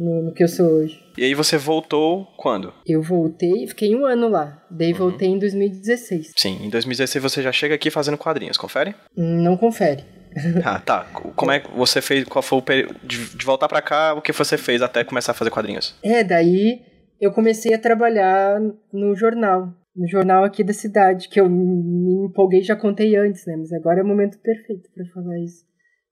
no, 0.00 0.22
no, 0.22 0.32
que 0.32 0.42
eu 0.42 0.48
sou 0.48 0.66
hoje. 0.66 0.98
E 1.18 1.24
aí 1.24 1.34
você 1.34 1.58
voltou 1.58 2.26
quando? 2.38 2.72
Eu 2.86 3.02
voltei, 3.02 3.66
fiquei 3.66 3.94
um 3.94 4.06
ano 4.06 4.28
lá. 4.28 4.64
Daí 4.70 4.92
uhum. 4.92 4.98
voltei 4.98 5.28
em 5.28 5.38
2016. 5.38 6.32
Sim, 6.36 6.58
em 6.64 6.70
2016 6.70 7.22
você 7.22 7.42
já 7.42 7.52
chega 7.52 7.74
aqui 7.74 7.90
fazendo 7.90 8.16
quadrinhos, 8.16 8.56
confere? 8.56 8.94
Não 9.14 9.56
confere. 9.56 10.02
Ah, 10.64 10.78
tá. 10.78 11.04
Como 11.34 11.50
é 11.50 11.58
que 11.58 11.68
você 11.72 12.00
fez? 12.00 12.24
Qual 12.24 12.40
foi 12.40 12.58
o 12.60 12.62
período 12.62 12.94
de, 13.02 13.36
de 13.36 13.44
voltar 13.44 13.66
para 13.66 13.82
cá? 13.82 14.14
O 14.14 14.22
que 14.22 14.30
você 14.30 14.56
fez 14.56 14.80
até 14.80 15.02
começar 15.02 15.32
a 15.32 15.34
fazer 15.34 15.50
quadrinhos? 15.50 15.96
É, 16.04 16.22
daí 16.22 16.82
eu 17.20 17.32
comecei 17.32 17.74
a 17.74 17.78
trabalhar 17.78 18.60
no 18.92 19.16
jornal, 19.16 19.74
no 19.94 20.06
jornal 20.06 20.44
aqui 20.44 20.62
da 20.62 20.72
cidade, 20.72 21.28
que 21.28 21.40
eu 21.40 21.48
me 21.50 22.26
empolguei, 22.26 22.62
já 22.62 22.76
contei 22.76 23.16
antes, 23.16 23.44
né? 23.44 23.56
Mas 23.56 23.72
agora 23.72 23.98
é 23.98 24.02
o 24.04 24.06
momento 24.06 24.38
perfeito 24.38 24.88
para 24.94 25.04
falar 25.06 25.36
isso 25.40 25.68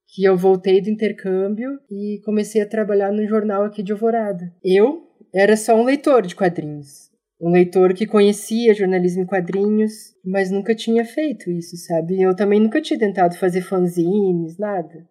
que 0.09 0.25
eu 0.25 0.37
voltei 0.37 0.81
do 0.81 0.89
intercâmbio 0.91 1.79
e 1.91 2.21
comecei 2.25 2.63
a 2.63 2.69
trabalhar 2.69 3.13
no 3.13 3.27
jornal 3.27 3.63
aqui 3.65 3.83
de 3.83 3.93
Alvorada. 3.93 4.53
Eu 4.65 5.03
era 5.35 5.57
só 5.57 5.75
um 5.75 5.85
leitor 5.85 6.27
de 6.27 6.35
quadrinhos. 6.35 7.09
um 7.41 7.51
leitor 7.53 7.95
que 7.95 8.07
conhecia 8.07 8.75
jornalismo 8.75 9.23
em 9.23 9.27
quadrinhos, 9.27 9.93
mas 10.25 10.51
nunca 10.51 10.75
tinha 10.75 11.05
feito 11.05 11.51
isso, 11.51 11.77
sabe? 11.77 12.21
Eu 12.21 12.35
também 12.35 12.59
nunca 12.59 12.81
tinha 12.81 12.99
tentado 12.99 13.37
fazer 13.37 13.61
fanzines, 13.61 14.59
nada. 14.59 15.07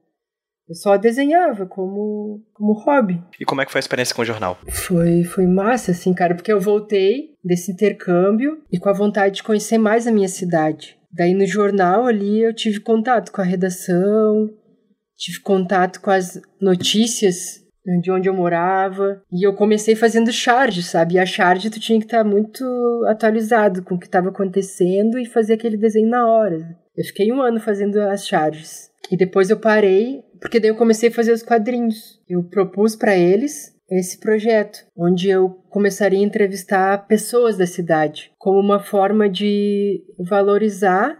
Eu 0.68 0.75
só 0.75 0.98
desenhava 0.98 1.66
como, 1.66 2.44
como 2.54 2.74
hobby. 2.74 3.24
E 3.39 3.46
como 3.46 3.62
é 3.62 3.66
que 3.66 3.72
foi 3.72 3.80
a 3.80 3.86
experiência 3.86 4.13
com 4.13 4.24
o 4.24 4.25
jornal? 4.25 4.58
Foi, 4.68 5.24
foi 5.24 5.48
massa, 5.48 5.92
assim, 5.92 6.13
cara, 6.13 6.36
porque 6.36 6.51
eu 6.51 6.60
voltei 6.60 7.30
desse 7.42 7.72
intercâmbio 7.72 8.62
e 8.70 8.77
com 8.77 8.89
a 8.89 8.94
vontade 8.94 9.36
de 9.36 9.44
conhecer 9.44 9.77
mais 9.77 10.06
a 10.06 10.12
minha 10.12 10.27
cidade. 10.27 10.98
Daí 11.10 11.34
no 11.34 11.46
jornal 11.46 12.06
ali 12.06 12.42
eu 12.44 12.54
tive 12.54 12.82
contato 12.82 13.32
com 13.32 13.39
a 13.39 13.46
redação, 13.46 14.50
tive 15.18 15.40
contato 15.42 16.00
com 16.00 16.12
as 16.12 16.40
notícias 16.62 17.66
de 18.02 18.12
onde 18.12 18.28
eu 18.28 18.34
morava. 18.34 19.22
E 19.32 19.48
eu 19.48 19.54
comecei 19.54 19.96
fazendo 19.96 20.32
charge, 20.32 20.84
sabe? 20.84 21.16
E 21.16 21.20
a 21.20 21.26
charge 21.26 21.70
tu 21.70 21.80
tinha 21.80 22.00
que 22.00 22.06
estar 22.06 22.24
muito 22.24 22.64
atualizado 23.08 23.82
com 23.84 23.96
o 23.96 24.00
que 24.00 24.06
estava 24.06 24.30
acontecendo 24.30 25.18
e 25.18 25.26
fazer 25.26 25.54
aquele 25.54 25.78
desenho 25.78 26.10
na 26.10 26.28
hora. 26.28 26.78
Eu 26.96 27.06
fiquei 27.06 27.32
um 27.32 27.42
ano 27.42 27.60
fazendo 27.60 28.00
as 28.02 28.28
charges. 28.28 28.90
E 29.10 29.16
depois 29.16 29.50
eu 29.50 29.60
parei, 29.60 30.22
porque 30.42 30.60
daí 30.60 30.70
eu 30.70 30.76
comecei 30.76 31.10
a 31.10 31.14
fazer 31.14 31.32
os 31.32 31.44
quadrinhos. 31.44 32.20
Eu 32.28 32.44
propus 32.44 32.96
para 32.96 33.16
eles 33.16 33.76
esse 33.90 34.20
projeto, 34.20 34.80
onde 34.98 35.30
eu 35.30 35.50
começaria 35.70 36.20
a 36.20 36.24
entrevistar 36.24 37.08
pessoas 37.08 37.58
da 37.58 37.66
cidade, 37.66 38.32
como 38.38 38.60
uma 38.60 38.82
forma 38.82 39.30
de 39.30 40.04
valorizar 40.20 41.18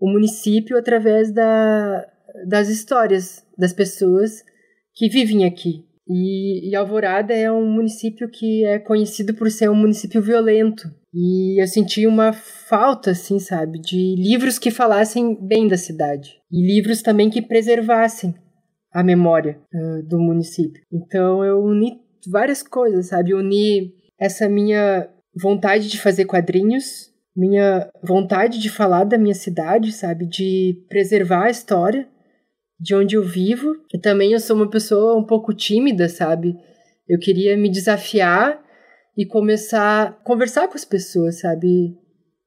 o 0.00 0.10
município 0.10 0.78
através 0.78 1.30
da, 1.30 2.06
das 2.46 2.68
histórias 2.68 3.44
das 3.56 3.72
pessoas 3.72 4.42
que 4.94 5.08
vivem 5.08 5.44
aqui. 5.44 5.84
E, 6.08 6.70
e, 6.70 6.74
Alvorada 6.74 7.34
é 7.34 7.52
um 7.52 7.70
município 7.70 8.30
que 8.30 8.64
é 8.64 8.78
conhecido 8.78 9.34
por 9.34 9.50
ser 9.50 9.68
um 9.68 9.74
município 9.74 10.22
violento. 10.22 10.88
E 11.12 11.60
eu 11.60 11.66
senti 11.66 12.06
uma 12.06 12.32
falta, 12.32 13.10
assim, 13.10 13.38
sabe, 13.38 13.78
de 13.78 14.14
livros 14.16 14.58
que 14.58 14.70
falassem 14.70 15.36
bem 15.46 15.68
da 15.68 15.76
cidade. 15.76 16.40
E 16.50 16.66
livros 16.66 17.02
também 17.02 17.28
que 17.28 17.42
preservassem 17.42 18.34
a 18.90 19.02
memória 19.04 19.60
uh, 19.74 20.02
do 20.08 20.18
município. 20.18 20.82
Então 20.90 21.44
eu 21.44 21.62
uni 21.62 22.00
várias 22.30 22.62
coisas, 22.62 23.08
sabe? 23.08 23.34
uni 23.34 23.92
essa 24.18 24.48
minha 24.48 25.08
vontade 25.40 25.88
de 25.88 26.00
fazer 26.00 26.24
quadrinhos, 26.24 27.12
minha 27.36 27.88
vontade 28.02 28.58
de 28.58 28.68
falar 28.68 29.04
da 29.04 29.18
minha 29.18 29.34
cidade, 29.34 29.92
sabe? 29.92 30.26
De 30.26 30.84
preservar 30.88 31.44
a 31.44 31.50
história 31.50 32.08
de 32.78 32.94
onde 32.94 33.16
eu 33.16 33.22
vivo. 33.22 33.74
E 33.92 33.98
também 33.98 34.32
eu 34.32 34.40
sou 34.40 34.56
uma 34.56 34.70
pessoa 34.70 35.18
um 35.18 35.24
pouco 35.24 35.52
tímida, 35.52 36.08
sabe? 36.08 36.54
Eu 37.08 37.18
queria 37.18 37.56
me 37.56 37.70
desafiar 37.70 38.60
e 39.16 39.26
começar 39.26 40.02
a 40.02 40.12
conversar 40.12 40.68
com 40.68 40.76
as 40.76 40.84
pessoas, 40.84 41.40
sabe? 41.40 41.96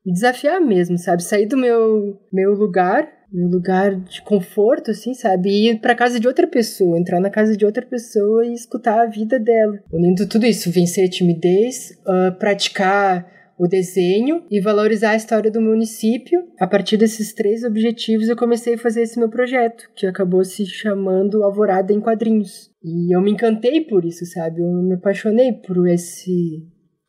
Me 0.05 0.13
desafiar 0.13 0.61
mesmo, 0.61 0.97
sabe? 0.97 1.23
Sair 1.23 1.45
do 1.45 1.57
meu, 1.57 2.17
meu 2.31 2.53
lugar, 2.53 3.07
meu 3.31 3.47
lugar 3.47 3.95
de 3.95 4.21
conforto, 4.21 4.91
assim, 4.91 5.13
sabe? 5.13 5.49
E 5.49 5.69
ir 5.69 5.79
pra 5.79 5.95
casa 5.95 6.19
de 6.19 6.27
outra 6.27 6.47
pessoa, 6.47 6.97
entrar 6.97 7.19
na 7.19 7.29
casa 7.29 7.57
de 7.57 7.65
outra 7.65 7.85
pessoa 7.85 8.45
e 8.45 8.53
escutar 8.53 9.01
a 9.01 9.05
vida 9.05 9.39
dela. 9.39 9.79
Unindo 9.91 10.27
tudo 10.27 10.45
isso, 10.45 10.71
vencer 10.71 11.05
a 11.05 11.09
timidez, 11.09 11.91
uh, 12.01 12.37
praticar 12.37 13.25
o 13.61 13.67
desenho 13.67 14.43
e 14.49 14.59
valorizar 14.59 15.11
a 15.11 15.15
história 15.15 15.51
do 15.51 15.61
município. 15.61 16.47
A 16.59 16.65
partir 16.65 16.97
desses 16.97 17.31
três 17.31 17.63
objetivos, 17.63 18.27
eu 18.27 18.35
comecei 18.35 18.73
a 18.73 18.77
fazer 18.77 19.03
esse 19.03 19.19
meu 19.19 19.29
projeto, 19.29 19.87
que 19.95 20.07
acabou 20.07 20.43
se 20.43 20.65
chamando 20.65 21.43
Alvorada 21.43 21.93
em 21.93 22.01
Quadrinhos. 22.01 22.71
E 22.83 23.15
eu 23.15 23.21
me 23.21 23.29
encantei 23.29 23.81
por 23.81 24.03
isso, 24.03 24.25
sabe? 24.25 24.61
Eu 24.61 24.67
me 24.67 24.95
apaixonei 24.95 25.53
por 25.53 25.87
esse 25.87 26.65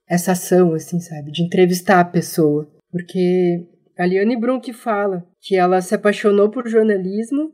essa 0.07 0.33
ação, 0.33 0.75
assim, 0.75 1.01
sabe? 1.01 1.33
De 1.33 1.43
entrevistar 1.43 2.01
a 2.01 2.05
pessoa. 2.05 2.71
Porque 2.91 3.67
a 3.99 4.05
Liane 4.05 4.39
Brunk 4.39 4.75
fala 4.75 5.27
que 5.41 5.57
ela 5.57 5.81
se 5.81 5.95
apaixonou 5.95 6.51
por 6.51 6.69
jornalismo 6.69 7.51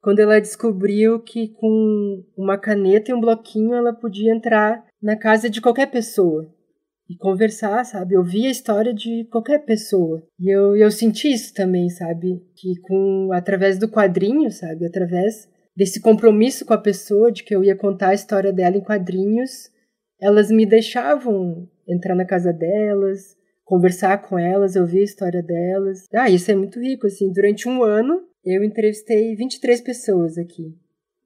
quando 0.00 0.18
ela 0.18 0.40
descobriu 0.40 1.20
que 1.20 1.50
com 1.50 2.24
uma 2.36 2.58
caneta 2.58 3.12
e 3.12 3.14
um 3.14 3.20
bloquinho 3.20 3.72
ela 3.72 3.92
podia 3.92 4.34
entrar 4.34 4.84
na 5.00 5.16
casa 5.16 5.48
de 5.48 5.60
qualquer 5.60 5.92
pessoa 5.92 6.52
e 7.12 7.16
conversar, 7.18 7.84
sabe? 7.84 8.16
Ouvir 8.16 8.46
a 8.46 8.50
história 8.50 8.92
de 8.92 9.24
qualquer 9.30 9.64
pessoa. 9.64 10.22
E 10.40 10.50
eu, 10.50 10.74
eu 10.76 10.90
senti 10.90 11.30
isso 11.30 11.52
também, 11.52 11.88
sabe? 11.90 12.42
Que 12.56 12.80
com 12.82 13.30
através 13.32 13.78
do 13.78 13.88
quadrinho, 13.88 14.50
sabe? 14.50 14.86
Através 14.86 15.48
desse 15.76 16.00
compromisso 16.00 16.64
com 16.64 16.72
a 16.72 16.78
pessoa 16.78 17.30
de 17.30 17.44
que 17.44 17.54
eu 17.54 17.62
ia 17.62 17.76
contar 17.76 18.08
a 18.08 18.14
história 18.14 18.52
dela 18.52 18.76
em 18.76 18.82
quadrinhos, 18.82 19.70
elas 20.20 20.50
me 20.50 20.64
deixavam 20.64 21.68
entrar 21.86 22.14
na 22.14 22.24
casa 22.24 22.52
delas, 22.52 23.36
conversar 23.64 24.22
com 24.22 24.38
elas, 24.38 24.76
ouvir 24.76 25.00
a 25.00 25.04
história 25.04 25.42
delas. 25.42 26.06
Ah, 26.14 26.30
isso 26.30 26.50
é 26.50 26.54
muito 26.54 26.80
rico, 26.80 27.06
assim. 27.06 27.30
Durante 27.32 27.68
um 27.68 27.82
ano, 27.82 28.22
eu 28.44 28.64
entrevistei 28.64 29.34
23 29.36 29.80
pessoas 29.82 30.38
aqui 30.38 30.74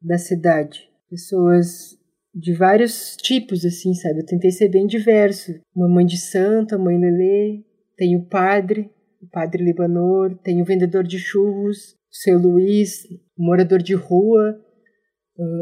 da 0.02 0.18
cidade. 0.18 0.88
Pessoas 1.08 1.95
de 2.38 2.52
vários 2.52 3.16
tipos, 3.16 3.64
assim, 3.64 3.94
sabe? 3.94 4.20
Eu 4.20 4.26
tentei 4.26 4.50
ser 4.50 4.68
bem 4.68 4.86
diverso. 4.86 5.54
Uma 5.74 5.88
mãe 5.88 6.04
de 6.04 6.18
santo, 6.18 6.74
a 6.74 6.78
mãe 6.78 6.98
Lelê, 6.98 7.64
tem 7.96 8.14
o 8.14 8.26
padre, 8.26 8.90
o 9.22 9.26
padre 9.26 9.64
Libanor, 9.64 10.36
tem 10.42 10.60
o 10.60 10.64
vendedor 10.64 11.02
de 11.02 11.18
churros, 11.18 11.94
o 11.94 12.16
seu 12.16 12.38
Luiz, 12.38 13.04
o 13.38 13.42
morador 13.42 13.82
de 13.82 13.94
rua, 13.94 14.54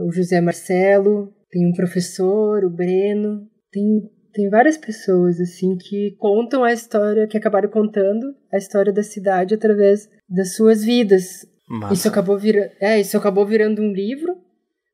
o 0.04 0.10
José 0.10 0.40
Marcelo, 0.40 1.32
tem 1.48 1.64
um 1.64 1.72
professor, 1.72 2.64
o 2.64 2.70
Breno, 2.70 3.48
tem, 3.70 4.10
tem 4.32 4.50
várias 4.50 4.76
pessoas, 4.76 5.40
assim, 5.40 5.76
que 5.76 6.16
contam 6.18 6.64
a 6.64 6.72
história, 6.72 7.28
que 7.28 7.36
acabaram 7.36 7.70
contando 7.70 8.34
a 8.52 8.56
história 8.56 8.92
da 8.92 9.04
cidade 9.04 9.54
através 9.54 10.08
das 10.28 10.56
suas 10.56 10.84
vidas. 10.84 11.46
Massa. 11.68 11.94
Isso 11.94 12.08
acabou 12.08 12.36
virando, 12.36 12.70
é, 12.80 13.00
isso 13.00 13.16
acabou 13.16 13.46
virando 13.46 13.80
um 13.80 13.92
livro, 13.92 14.36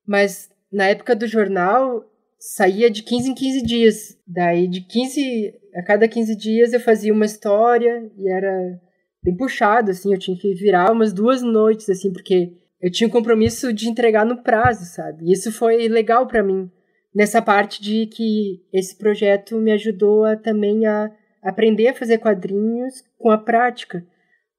mas 0.06 0.50
na 0.72 0.86
época 0.86 1.16
do 1.16 1.26
jornal, 1.26 2.04
saía 2.38 2.90
de 2.90 3.02
15 3.02 3.30
em 3.30 3.34
15 3.34 3.62
dias. 3.62 4.18
Daí, 4.26 4.66
de 4.68 4.80
15 4.80 5.54
a 5.74 5.82
cada 5.82 6.08
15 6.08 6.36
dias, 6.36 6.72
eu 6.72 6.80
fazia 6.80 7.12
uma 7.12 7.26
história 7.26 8.10
e 8.16 8.30
era 8.30 8.80
bem 9.22 9.36
puxado, 9.36 9.90
assim. 9.90 10.12
Eu 10.12 10.18
tinha 10.18 10.36
que 10.36 10.54
virar 10.54 10.90
umas 10.92 11.12
duas 11.12 11.42
noites, 11.42 11.88
assim, 11.88 12.12
porque 12.12 12.52
eu 12.80 12.90
tinha 12.90 13.08
o 13.08 13.12
compromisso 13.12 13.72
de 13.72 13.88
entregar 13.88 14.24
no 14.24 14.42
prazo, 14.42 14.84
sabe? 14.86 15.26
E 15.26 15.32
isso 15.32 15.52
foi 15.52 15.86
legal 15.88 16.26
para 16.26 16.42
mim, 16.42 16.70
nessa 17.14 17.42
parte 17.42 17.82
de 17.82 18.06
que 18.06 18.64
esse 18.72 18.96
projeto 18.96 19.56
me 19.58 19.72
ajudou 19.72 20.24
a, 20.24 20.36
também 20.36 20.86
a 20.86 21.10
aprender 21.42 21.88
a 21.88 21.94
fazer 21.94 22.18
quadrinhos 22.18 23.02
com 23.18 23.30
a 23.30 23.38
prática. 23.38 24.04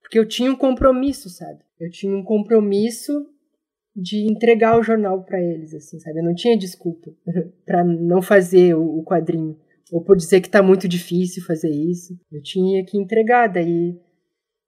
Porque 0.01 0.19
eu 0.19 0.27
tinha 0.27 0.51
um 0.51 0.55
compromisso, 0.55 1.29
sabe? 1.29 1.59
Eu 1.79 1.89
tinha 1.89 2.15
um 2.15 2.23
compromisso 2.23 3.25
de 3.95 4.31
entregar 4.31 4.79
o 4.79 4.83
jornal 4.83 5.23
para 5.23 5.41
eles, 5.41 5.73
assim, 5.73 5.99
sabe? 5.99 6.19
Eu 6.19 6.23
não 6.23 6.33
tinha 6.33 6.57
desculpa 6.57 7.11
para 7.65 7.83
não 7.83 8.21
fazer 8.21 8.73
o, 8.73 8.99
o, 8.99 9.03
quadrinho 9.03 9.57
ou 9.91 10.01
por 10.01 10.15
dizer 10.15 10.39
que 10.39 10.49
tá 10.49 10.63
muito 10.63 10.87
difícil 10.87 11.43
fazer 11.43 11.69
isso. 11.69 12.17
Eu 12.31 12.41
tinha 12.41 12.85
que 12.85 12.97
entregar, 12.97 13.47
daí 13.47 13.99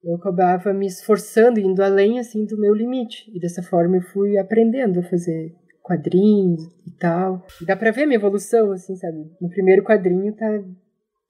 eu 0.02 0.16
acabava 0.16 0.72
me 0.74 0.86
esforçando, 0.86 1.58
indo 1.58 1.82
além 1.82 2.18
assim 2.18 2.44
do 2.44 2.58
meu 2.58 2.74
limite. 2.74 3.30
E 3.34 3.40
dessa 3.40 3.62
forma 3.62 3.96
eu 3.96 4.02
fui 4.02 4.36
aprendendo 4.36 5.00
a 5.00 5.04
fazer 5.04 5.54
quadrinhos 5.82 6.62
e 6.86 6.90
tal. 6.98 7.46
E 7.60 7.64
dá 7.64 7.74
para 7.74 7.90
ver 7.90 8.02
a 8.02 8.06
minha 8.06 8.18
evolução, 8.18 8.72
assim, 8.72 8.94
sabe? 8.96 9.30
No 9.40 9.48
primeiro 9.48 9.82
quadrinho 9.82 10.34
tá 10.34 10.62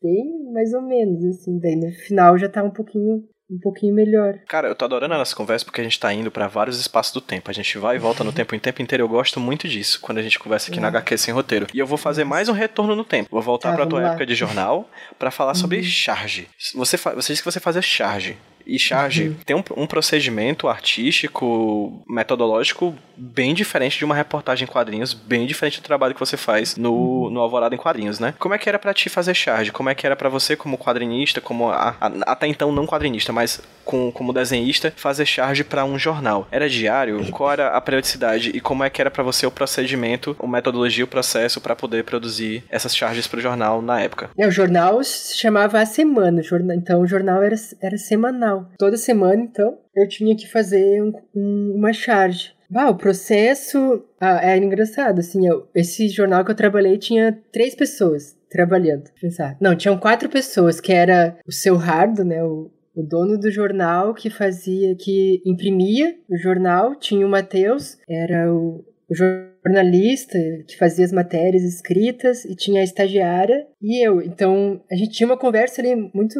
bem 0.02 0.52
mais 0.52 0.74
ou 0.74 0.82
menos, 0.82 1.24
assim, 1.24 1.58
daí 1.58 1.76
no 1.76 1.90
final 1.92 2.36
já 2.36 2.48
tá 2.48 2.62
um 2.62 2.70
pouquinho 2.70 3.26
um 3.50 3.58
pouquinho 3.60 3.94
melhor. 3.94 4.34
Cara, 4.48 4.68
eu 4.68 4.74
tô 4.74 4.84
adorando 4.84 5.14
a 5.14 5.18
nossa 5.18 5.36
conversa 5.36 5.64
porque 5.64 5.80
a 5.80 5.84
gente 5.84 5.98
tá 6.00 6.12
indo 6.12 6.30
para 6.30 6.46
vários 6.46 6.78
espaços 6.78 7.12
do 7.12 7.20
tempo. 7.20 7.50
A 7.50 7.54
gente 7.54 7.76
vai 7.78 7.96
e 7.96 7.98
volta 7.98 8.24
no 8.24 8.32
tempo 8.34 8.54
em 8.54 8.58
tempo 8.58 8.82
inteiro. 8.82 9.04
Eu 9.04 9.08
gosto 9.08 9.38
muito 9.38 9.68
disso 9.68 10.00
quando 10.00 10.18
a 10.18 10.22
gente 10.22 10.38
conversa 10.38 10.70
aqui 10.70 10.78
é. 10.78 10.82
na 10.82 10.88
HQ 10.88 11.18
sem 11.18 11.34
roteiro. 11.34 11.66
E 11.72 11.78
eu 11.78 11.86
vou 11.86 11.98
fazer 11.98 12.24
mais 12.24 12.48
um 12.48 12.52
retorno 12.52 12.96
no 12.96 13.04
tempo. 13.04 13.28
Vou 13.30 13.42
voltar 13.42 13.70
tá, 13.70 13.76
pra 13.76 13.86
tua 13.86 14.00
lá. 14.00 14.08
época 14.08 14.26
de 14.26 14.34
jornal 14.34 14.88
para 15.18 15.30
falar 15.30 15.52
uhum. 15.52 15.56
sobre 15.56 15.82
charge. 15.82 16.48
Você, 16.74 16.96
você 16.96 17.32
disse 17.32 17.42
que 17.42 17.50
você 17.50 17.60
fazia 17.60 17.82
charge. 17.82 18.36
E 18.66 18.78
charge 18.78 19.28
uhum. 19.28 19.34
tem 19.44 19.56
um, 19.56 19.62
um, 19.76 19.86
procedimento 19.86 20.68
artístico, 20.68 22.02
metodológico 22.08 22.94
bem 23.16 23.54
diferente 23.54 23.98
de 23.98 24.04
uma 24.04 24.14
reportagem 24.14 24.64
em 24.64 24.70
quadrinhos, 24.70 25.14
bem 25.14 25.46
diferente 25.46 25.80
do 25.80 25.84
trabalho 25.84 26.14
que 26.14 26.20
você 26.20 26.36
faz 26.36 26.76
no, 26.76 26.92
uhum. 26.92 27.30
no 27.30 27.40
Alvorada 27.40 27.74
em 27.74 27.78
Quadrinhos, 27.78 28.18
né? 28.18 28.34
Como 28.38 28.54
é 28.54 28.58
que 28.58 28.68
era 28.68 28.78
para 28.78 28.94
ti 28.94 29.08
fazer 29.08 29.34
charge? 29.34 29.70
Como 29.70 29.88
é 29.88 29.94
que 29.94 30.06
era 30.06 30.16
para 30.16 30.28
você 30.28 30.56
como 30.56 30.78
quadrinista, 30.78 31.40
como 31.40 31.70
a, 31.70 31.96
a, 32.00 32.06
até 32.32 32.46
então 32.46 32.72
não 32.72 32.86
quadrinista, 32.86 33.32
mas 33.32 33.60
com, 33.84 34.10
como 34.10 34.32
desenhista, 34.32 34.92
fazer 34.96 35.26
charge 35.26 35.62
para 35.62 35.84
um 35.84 35.98
jornal? 35.98 36.48
Era 36.50 36.68
diário? 36.68 37.30
Qual 37.30 37.52
era 37.52 37.68
a 37.68 37.80
periodicidade 37.80 38.50
e 38.50 38.60
como 38.60 38.82
é 38.82 38.90
que 38.90 39.00
era 39.00 39.10
para 39.10 39.22
você 39.22 39.46
o 39.46 39.50
procedimento, 39.50 40.36
a 40.42 40.46
metodologia, 40.46 41.04
o 41.04 41.08
processo 41.08 41.60
para 41.60 41.76
poder 41.76 42.04
produzir 42.04 42.64
essas 42.68 42.96
charges 42.96 43.26
para 43.26 43.38
o 43.38 43.42
jornal 43.42 43.80
na 43.80 44.00
época? 44.00 44.30
É, 44.36 44.46
o 44.46 44.50
jornal 44.50 45.02
se 45.04 45.38
chamava 45.38 45.80
a 45.80 45.86
semana, 45.86 46.42
então 46.74 47.00
o 47.00 47.06
jornal 47.06 47.42
era, 47.42 47.56
era 47.80 47.96
semanal 47.96 48.53
Toda 48.78 48.96
semana, 48.96 49.42
então, 49.42 49.78
eu 49.94 50.08
tinha 50.08 50.36
que 50.36 50.50
fazer 50.50 51.02
um, 51.02 51.12
um, 51.34 51.74
uma 51.76 51.92
charge. 51.92 52.52
Ah, 52.74 52.90
o 52.90 52.96
processo 52.96 54.04
ah, 54.20 54.40
é 54.42 54.56
engraçado, 54.56 55.20
assim, 55.20 55.46
eu, 55.46 55.68
esse 55.74 56.08
jornal 56.08 56.44
que 56.44 56.50
eu 56.50 56.56
trabalhei 56.56 56.98
tinha 56.98 57.38
três 57.52 57.74
pessoas, 57.74 58.36
trabalhando. 58.50 59.04
Pensar. 59.20 59.56
Não, 59.60 59.76
tinham 59.76 59.98
quatro 59.98 60.28
pessoas, 60.28 60.80
que 60.80 60.92
era 60.92 61.36
o 61.46 61.52
seu 61.52 61.76
Hardo, 61.76 62.24
né? 62.24 62.42
O, 62.42 62.70
o 62.94 63.02
dono 63.02 63.38
do 63.38 63.50
jornal 63.50 64.14
que 64.14 64.30
fazia, 64.30 64.94
que 64.96 65.42
imprimia 65.44 66.16
o 66.28 66.36
jornal, 66.36 66.94
tinha 66.94 67.26
o 67.26 67.30
Matheus, 67.30 67.98
era 68.08 68.52
o, 68.52 68.84
o 69.08 69.14
jornalista 69.14 70.38
que 70.68 70.76
fazia 70.76 71.04
as 71.04 71.12
matérias 71.12 71.62
escritas 71.62 72.44
e 72.44 72.54
tinha 72.54 72.80
a 72.80 72.84
estagiária 72.84 73.66
e 73.82 74.06
eu. 74.06 74.22
Então 74.22 74.80
a 74.90 74.94
gente 74.94 75.12
tinha 75.12 75.26
uma 75.26 75.38
conversa 75.38 75.80
ali 75.80 75.96
muito 76.14 76.38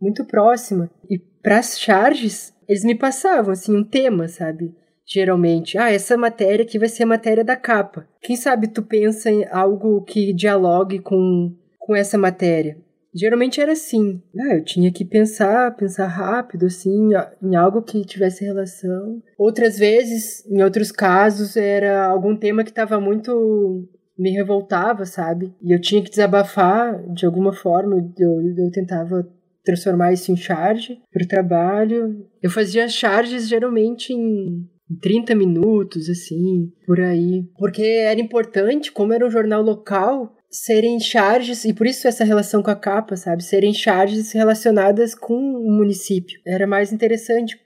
muito 0.00 0.24
próxima 0.24 0.90
e 1.10 1.18
para 1.42 1.58
as 1.58 1.78
charges 1.78 2.54
eles 2.68 2.84
me 2.84 2.94
passavam 2.94 3.52
assim 3.52 3.74
um 3.74 3.82
tema, 3.82 4.28
sabe? 4.28 4.74
Geralmente, 5.06 5.78
ah, 5.78 5.90
essa 5.90 6.18
matéria 6.18 6.64
aqui 6.64 6.78
vai 6.78 6.88
ser 6.88 7.04
a 7.04 7.06
matéria 7.06 7.42
da 7.42 7.56
capa. 7.56 8.06
Quem 8.20 8.36
sabe 8.36 8.68
tu 8.68 8.82
pensa 8.82 9.30
em 9.30 9.46
algo 9.50 10.02
que 10.02 10.34
dialogue 10.34 10.98
com 10.98 11.54
com 11.78 11.96
essa 11.96 12.18
matéria? 12.18 12.76
Geralmente 13.14 13.58
era 13.58 13.72
assim. 13.72 14.22
Ah, 14.38 14.56
eu 14.56 14.62
tinha 14.62 14.92
que 14.92 15.02
pensar, 15.02 15.74
pensar 15.74 16.06
rápido, 16.06 16.66
assim, 16.66 17.10
em 17.42 17.56
algo 17.56 17.80
que 17.80 18.04
tivesse 18.04 18.44
relação. 18.44 19.22
Outras 19.38 19.78
vezes, 19.78 20.46
em 20.46 20.62
outros 20.62 20.92
casos, 20.92 21.56
era 21.56 22.06
algum 22.06 22.36
tema 22.36 22.62
que 22.62 22.68
estava 22.70 23.00
muito. 23.00 23.88
me 24.18 24.30
revoltava, 24.30 25.06
sabe? 25.06 25.54
E 25.62 25.72
eu 25.72 25.80
tinha 25.80 26.02
que 26.02 26.10
desabafar 26.10 27.02
de 27.14 27.24
alguma 27.24 27.54
forma. 27.54 27.96
Eu, 28.18 28.42
eu 28.42 28.70
tentava 28.70 29.26
transformar 29.68 30.14
isso 30.14 30.32
em 30.32 30.36
charge 30.36 30.98
para 31.12 31.22
o 31.22 31.28
trabalho. 31.28 32.26
Eu 32.42 32.50
fazia 32.50 32.88
charges 32.88 33.46
geralmente 33.46 34.14
em 34.14 34.66
30 35.02 35.34
minutos, 35.34 36.08
assim, 36.08 36.72
por 36.86 36.98
aí. 36.98 37.44
Porque 37.58 37.82
era 37.82 38.18
importante, 38.18 38.90
como 38.90 39.12
era 39.12 39.26
um 39.26 39.30
jornal 39.30 39.60
local, 39.60 40.34
serem 40.50 40.98
charges, 40.98 41.66
e 41.66 41.74
por 41.74 41.86
isso 41.86 42.08
essa 42.08 42.24
relação 42.24 42.62
com 42.62 42.70
a 42.70 42.76
capa, 42.76 43.14
sabe? 43.14 43.44
Serem 43.44 43.74
charges 43.74 44.32
relacionadas 44.32 45.14
com 45.14 45.34
o 45.34 45.70
município. 45.70 46.40
Era 46.46 46.66
mais 46.66 46.90
interessante 46.90 47.60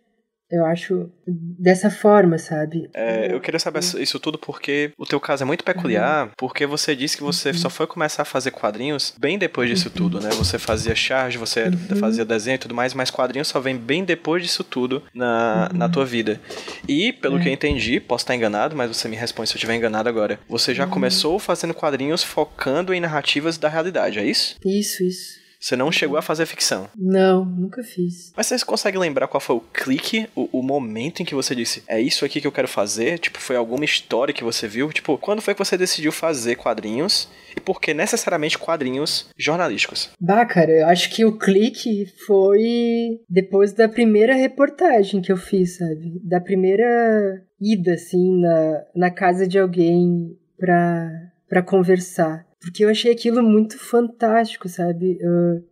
eu 0.52 0.66
acho 0.66 1.10
dessa 1.26 1.90
forma, 1.90 2.36
sabe? 2.36 2.90
É, 2.92 3.32
eu 3.32 3.40
queria 3.40 3.58
saber 3.58 3.80
isso 3.80 4.20
tudo 4.20 4.36
porque 4.36 4.92
o 4.98 5.06
teu 5.06 5.18
caso 5.18 5.44
é 5.44 5.46
muito 5.46 5.64
peculiar, 5.64 6.26
uhum. 6.26 6.32
porque 6.36 6.66
você 6.66 6.94
disse 6.94 7.16
que 7.16 7.22
você 7.22 7.48
uhum. 7.48 7.54
só 7.54 7.70
foi 7.70 7.86
começar 7.86 8.22
a 8.22 8.26
fazer 8.26 8.50
quadrinhos 8.50 9.14
bem 9.18 9.38
depois 9.38 9.70
disso 9.70 9.88
uhum. 9.88 9.94
tudo, 9.94 10.20
né? 10.20 10.28
Você 10.32 10.58
fazia 10.58 10.94
charge, 10.94 11.38
você 11.38 11.64
uhum. 11.64 11.96
fazia 11.96 12.22
desenho 12.22 12.56
e 12.56 12.58
tudo 12.58 12.74
mais, 12.74 12.92
mas 12.92 13.10
quadrinhos 13.10 13.48
só 13.48 13.60
vem 13.60 13.78
bem 13.78 14.04
depois 14.04 14.42
disso 14.42 14.62
tudo 14.62 15.02
na, 15.14 15.70
na 15.72 15.88
tua 15.88 16.04
vida. 16.04 16.38
E, 16.86 17.14
pelo 17.14 17.40
que 17.40 17.48
eu 17.48 17.50
é. 17.50 17.54
entendi, 17.54 17.98
posso 17.98 18.24
estar 18.24 18.34
enganado, 18.34 18.76
mas 18.76 18.94
você 18.94 19.08
me 19.08 19.16
responde 19.16 19.48
se 19.48 19.54
eu 19.54 19.58
estiver 19.58 19.74
enganado 19.74 20.08
agora. 20.08 20.38
Você 20.50 20.74
já 20.74 20.84
uhum. 20.84 20.90
começou 20.90 21.38
fazendo 21.38 21.72
quadrinhos 21.72 22.22
focando 22.22 22.92
em 22.92 23.00
narrativas 23.00 23.56
da 23.56 23.70
realidade, 23.70 24.18
é 24.18 24.24
isso? 24.24 24.56
Isso, 24.62 25.02
isso. 25.02 25.41
Você 25.62 25.76
não 25.76 25.92
chegou 25.92 26.18
a 26.18 26.22
fazer 26.22 26.44
ficção? 26.44 26.88
Não, 26.96 27.44
nunca 27.44 27.84
fiz. 27.84 28.32
Mas 28.36 28.48
você 28.48 28.58
consegue 28.64 28.98
lembrar 28.98 29.28
qual 29.28 29.40
foi 29.40 29.54
o 29.54 29.60
clique, 29.60 30.28
o, 30.34 30.58
o, 30.58 30.60
momento 30.60 31.22
em 31.22 31.24
que 31.24 31.36
você 31.36 31.54
disse, 31.54 31.84
é 31.86 32.00
isso 32.00 32.24
aqui 32.24 32.40
que 32.40 32.46
eu 32.48 32.52
quero 32.52 32.66
fazer? 32.66 33.20
Tipo, 33.20 33.38
foi 33.38 33.54
alguma 33.54 33.84
história 33.84 34.34
que 34.34 34.42
você 34.42 34.66
viu? 34.66 34.92
Tipo, 34.92 35.16
quando 35.16 35.40
foi 35.40 35.54
que 35.54 35.64
você 35.64 35.78
decidiu 35.78 36.10
fazer 36.10 36.56
quadrinhos? 36.56 37.28
E 37.56 37.60
por 37.60 37.80
que 37.80 37.94
necessariamente 37.94 38.58
quadrinhos 38.58 39.30
jornalísticos? 39.38 40.10
Bah, 40.20 40.44
cara, 40.44 40.72
eu 40.72 40.86
acho 40.88 41.10
que 41.10 41.24
o 41.24 41.38
clique 41.38 42.06
foi 42.26 43.20
depois 43.30 43.72
da 43.72 43.88
primeira 43.88 44.34
reportagem 44.34 45.22
que 45.22 45.30
eu 45.30 45.36
fiz, 45.36 45.76
sabe? 45.76 46.20
Da 46.24 46.40
primeira 46.40 47.40
ida, 47.60 47.94
assim, 47.94 48.40
na, 48.40 48.84
na 48.96 49.10
casa 49.12 49.46
de 49.46 49.60
alguém 49.60 50.36
pra, 50.58 51.08
pra 51.48 51.62
conversar. 51.62 52.44
Porque 52.62 52.84
eu 52.84 52.88
achei 52.88 53.12
aquilo 53.12 53.42
muito 53.42 53.76
fantástico, 53.78 54.68
sabe? 54.68 55.18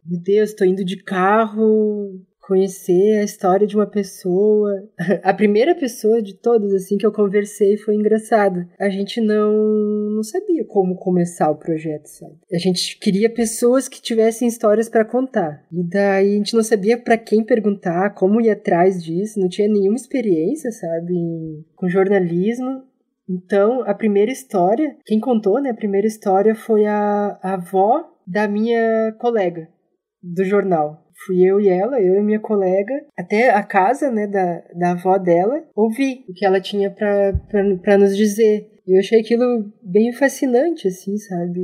Meu 0.05 0.20
Deus, 0.20 0.53
tô 0.53 0.64
indo 0.64 0.85
de 0.85 0.96
carro 0.96 2.20
conhecer 2.50 3.20
a 3.20 3.22
história 3.22 3.64
de 3.64 3.76
uma 3.76 3.87
pessoa. 3.87 4.83
A 5.22 5.33
primeira 5.33 5.72
pessoa 5.72 6.20
de 6.20 6.35
todas, 6.35 6.74
assim, 6.74 6.98
que 6.98 7.07
eu 7.07 7.12
conversei 7.12 7.76
foi 7.76 7.94
engraçada. 7.94 8.68
A 8.76 8.88
gente 8.88 9.20
não, 9.20 9.53
não 10.16 10.22
sabia 10.24 10.64
como 10.64 10.96
começar 10.96 11.48
o 11.48 11.57
projeto, 11.57 12.07
sabe? 12.07 12.35
A 12.53 12.59
gente 12.59 12.98
queria 12.98 13.31
pessoas 13.31 13.88
que 13.88 14.03
tivessem 14.03 14.48
histórias 14.48 14.88
para 14.88 15.05
contar. 15.05 15.64
E 15.70 15.81
daí 15.85 16.33
a 16.33 16.37
gente 16.38 16.55
não 16.55 16.64
sabia 16.64 16.98
para 16.98 17.16
quem 17.16 17.44
perguntar, 17.44 18.14
como 18.14 18.40
ir 18.40 18.50
atrás 18.50 19.00
disso, 19.00 19.38
não 19.38 19.48
tinha 19.48 19.68
nenhuma 19.68 19.96
experiência, 19.96 20.72
sabe, 20.72 21.14
com 21.76 21.88
jornalismo. 21.88 22.83
Então, 23.31 23.83
a 23.83 23.95
primeira 23.95 24.33
história, 24.33 24.97
quem 25.07 25.21
contou, 25.21 25.62
né, 25.62 25.71
a 25.71 25.75
primeira 25.75 26.07
história 26.09 26.53
foi 26.53 26.85
a, 26.85 27.38
a 27.40 27.55
avó 27.55 28.05
da 28.27 28.49
minha 28.49 29.14
colega 29.21 29.69
do 30.21 30.45
jornal. 30.45 31.07
Fui 31.25 31.40
eu 31.43 31.61
e 31.61 31.69
ela, 31.69 32.01
eu 32.01 32.16
e 32.16 32.23
minha 32.25 32.40
colega, 32.40 32.93
até 33.16 33.51
a 33.51 33.62
casa, 33.62 34.11
né, 34.11 34.27
da, 34.27 34.64
da 34.75 34.93
avó 34.93 35.16
dela, 35.16 35.62
ouvi 35.77 36.25
o 36.29 36.33
que 36.33 36.45
ela 36.45 36.61
tinha 36.61 36.90
para 36.90 37.99
nos 37.99 38.16
dizer. 38.16 38.69
E 38.85 38.97
eu 38.97 38.99
achei 38.99 39.21
aquilo 39.21 39.71
bem 39.81 40.12
fascinante, 40.12 40.88
assim, 40.88 41.16
sabe? 41.16 41.61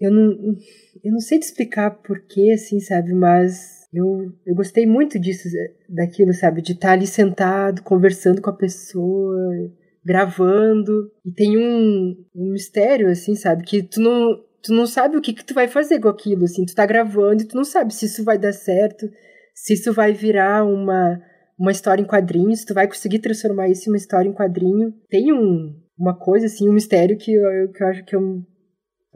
Eu 0.00 0.12
não, 0.12 0.56
eu 1.02 1.12
não 1.12 1.20
sei 1.20 1.40
te 1.40 1.42
explicar 1.42 1.90
porquê, 1.90 2.52
assim, 2.54 2.78
sabe? 2.78 3.12
Mas 3.12 3.80
eu, 3.92 4.32
eu 4.46 4.54
gostei 4.54 4.86
muito 4.86 5.18
disso, 5.18 5.48
daquilo, 5.88 6.32
sabe? 6.32 6.62
De 6.62 6.72
estar 6.72 6.92
ali 6.92 7.06
sentado, 7.06 7.82
conversando 7.82 8.40
com 8.40 8.50
a 8.50 8.56
pessoa, 8.56 9.70
gravando. 10.04 11.10
E 11.24 11.32
tem 11.32 11.56
um, 11.56 12.14
um 12.34 12.52
mistério, 12.52 13.08
assim, 13.08 13.34
sabe? 13.34 13.64
Que 13.64 13.82
tu 13.82 14.00
não, 14.00 14.40
tu 14.62 14.72
não 14.72 14.86
sabe 14.86 15.16
o 15.16 15.20
que, 15.20 15.32
que 15.32 15.44
tu 15.44 15.54
vai 15.54 15.68
fazer 15.68 16.00
com 16.00 16.08
aquilo, 16.08 16.44
assim. 16.44 16.64
Tu 16.64 16.74
tá 16.74 16.86
gravando 16.86 17.42
e 17.42 17.46
tu 17.46 17.56
não 17.56 17.64
sabe 17.64 17.94
se 17.94 18.06
isso 18.06 18.24
vai 18.24 18.38
dar 18.38 18.52
certo, 18.52 19.08
se 19.54 19.74
isso 19.74 19.92
vai 19.92 20.12
virar 20.12 20.64
uma, 20.64 21.20
uma 21.58 21.70
história 21.70 22.02
em 22.02 22.06
quadrinhos, 22.06 22.64
tu 22.64 22.74
vai 22.74 22.86
conseguir 22.86 23.18
transformar 23.18 23.68
isso 23.68 23.88
em 23.88 23.92
uma 23.92 23.98
história 23.98 24.28
em 24.28 24.34
quadrinho. 24.34 24.94
Tem 25.08 25.32
um, 25.32 25.74
uma 25.98 26.18
coisa, 26.18 26.46
assim, 26.46 26.68
um 26.68 26.72
mistério 26.72 27.16
que 27.16 27.32
eu, 27.32 27.70
que 27.72 27.82
eu 27.82 27.86
acho 27.88 28.04
que 28.04 28.16
eu 28.16 28.42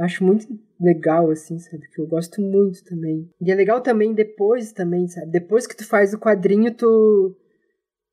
acho 0.00 0.24
muito 0.24 0.46
legal, 0.80 1.30
assim, 1.30 1.58
sabe? 1.58 1.88
Que 1.88 2.02
eu 2.02 2.06
gosto 2.06 2.40
muito 2.40 2.82
também. 2.84 3.30
E 3.40 3.50
é 3.50 3.54
legal 3.54 3.80
também 3.80 4.12
depois, 4.12 4.72
também, 4.72 5.06
sabe? 5.08 5.30
Depois 5.30 5.66
que 5.66 5.76
tu 5.76 5.86
faz 5.86 6.12
o 6.12 6.18
quadrinho, 6.18 6.74
tu, 6.74 7.36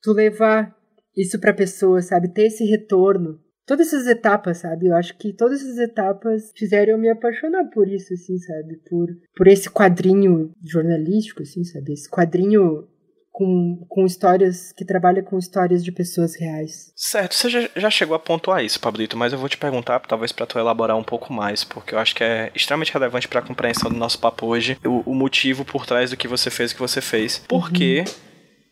tu 0.02 0.14
levar 0.14 0.76
isso 1.16 1.40
para 1.40 1.52
a 1.52 1.56
pessoa, 1.56 2.02
sabe? 2.02 2.34
Ter 2.34 2.48
esse 2.48 2.64
retorno. 2.66 3.40
Todas 3.66 3.88
essas 3.88 4.08
etapas, 4.08 4.58
sabe? 4.60 4.88
Eu 4.88 4.96
acho 4.96 5.18
que 5.18 5.34
todas 5.34 5.62
essas 5.62 5.78
etapas 5.78 6.52
fizeram 6.56 6.94
eu 6.94 6.98
me 6.98 7.10
apaixonar 7.10 7.66
por 7.70 7.88
isso, 7.88 8.14
assim, 8.14 8.38
sabe? 8.38 8.78
Por, 8.90 9.08
por 9.36 9.48
esse 9.48 9.70
quadrinho 9.70 10.52
jornalístico, 10.64 11.44
assim, 11.44 11.64
sabe? 11.64 11.94
Esse 11.94 12.10
quadrinho 12.10 12.88
com, 13.32 13.86
com 13.88 14.06
histórias 14.06 14.72
que 14.74 14.84
trabalha 14.84 15.24
com 15.24 15.38
histórias 15.38 15.84
de 15.84 15.92
pessoas 15.92 16.36
reais. 16.36 16.92
Certo, 16.96 17.34
você 17.34 17.50
já, 17.50 17.70
já 17.76 17.90
chegou 17.90 18.16
a 18.16 18.20
pontuar 18.20 18.64
isso, 18.64 18.80
Pablito, 18.80 19.18
mas 19.18 19.32
eu 19.32 19.40
vou 19.40 19.48
te 19.48 19.58
perguntar, 19.58 20.00
talvez 20.02 20.32
para 20.32 20.46
tu 20.46 20.60
elaborar 20.60 20.98
um 20.98 21.04
pouco 21.04 21.32
mais, 21.32 21.64
porque 21.64 21.96
eu 21.96 22.00
acho 22.00 22.14
que 22.14 22.24
é 22.24 22.52
extremamente 22.54 22.94
relevante 22.94 23.28
para 23.28 23.40
a 23.40 23.44
compreensão 23.44 23.90
do 23.90 23.98
nosso 23.98 24.20
papo 24.20 24.46
hoje, 24.46 24.78
o, 24.86 25.12
o, 25.12 25.16
motivo 25.16 25.64
por 25.64 25.86
trás 25.86 26.10
do 26.10 26.18
que 26.18 26.28
você 26.28 26.50
fez 26.50 26.72
o 26.72 26.76
que 26.76 26.82
você 26.82 27.00
fez. 27.00 27.40
Por 27.48 27.68
uhum 27.68 27.74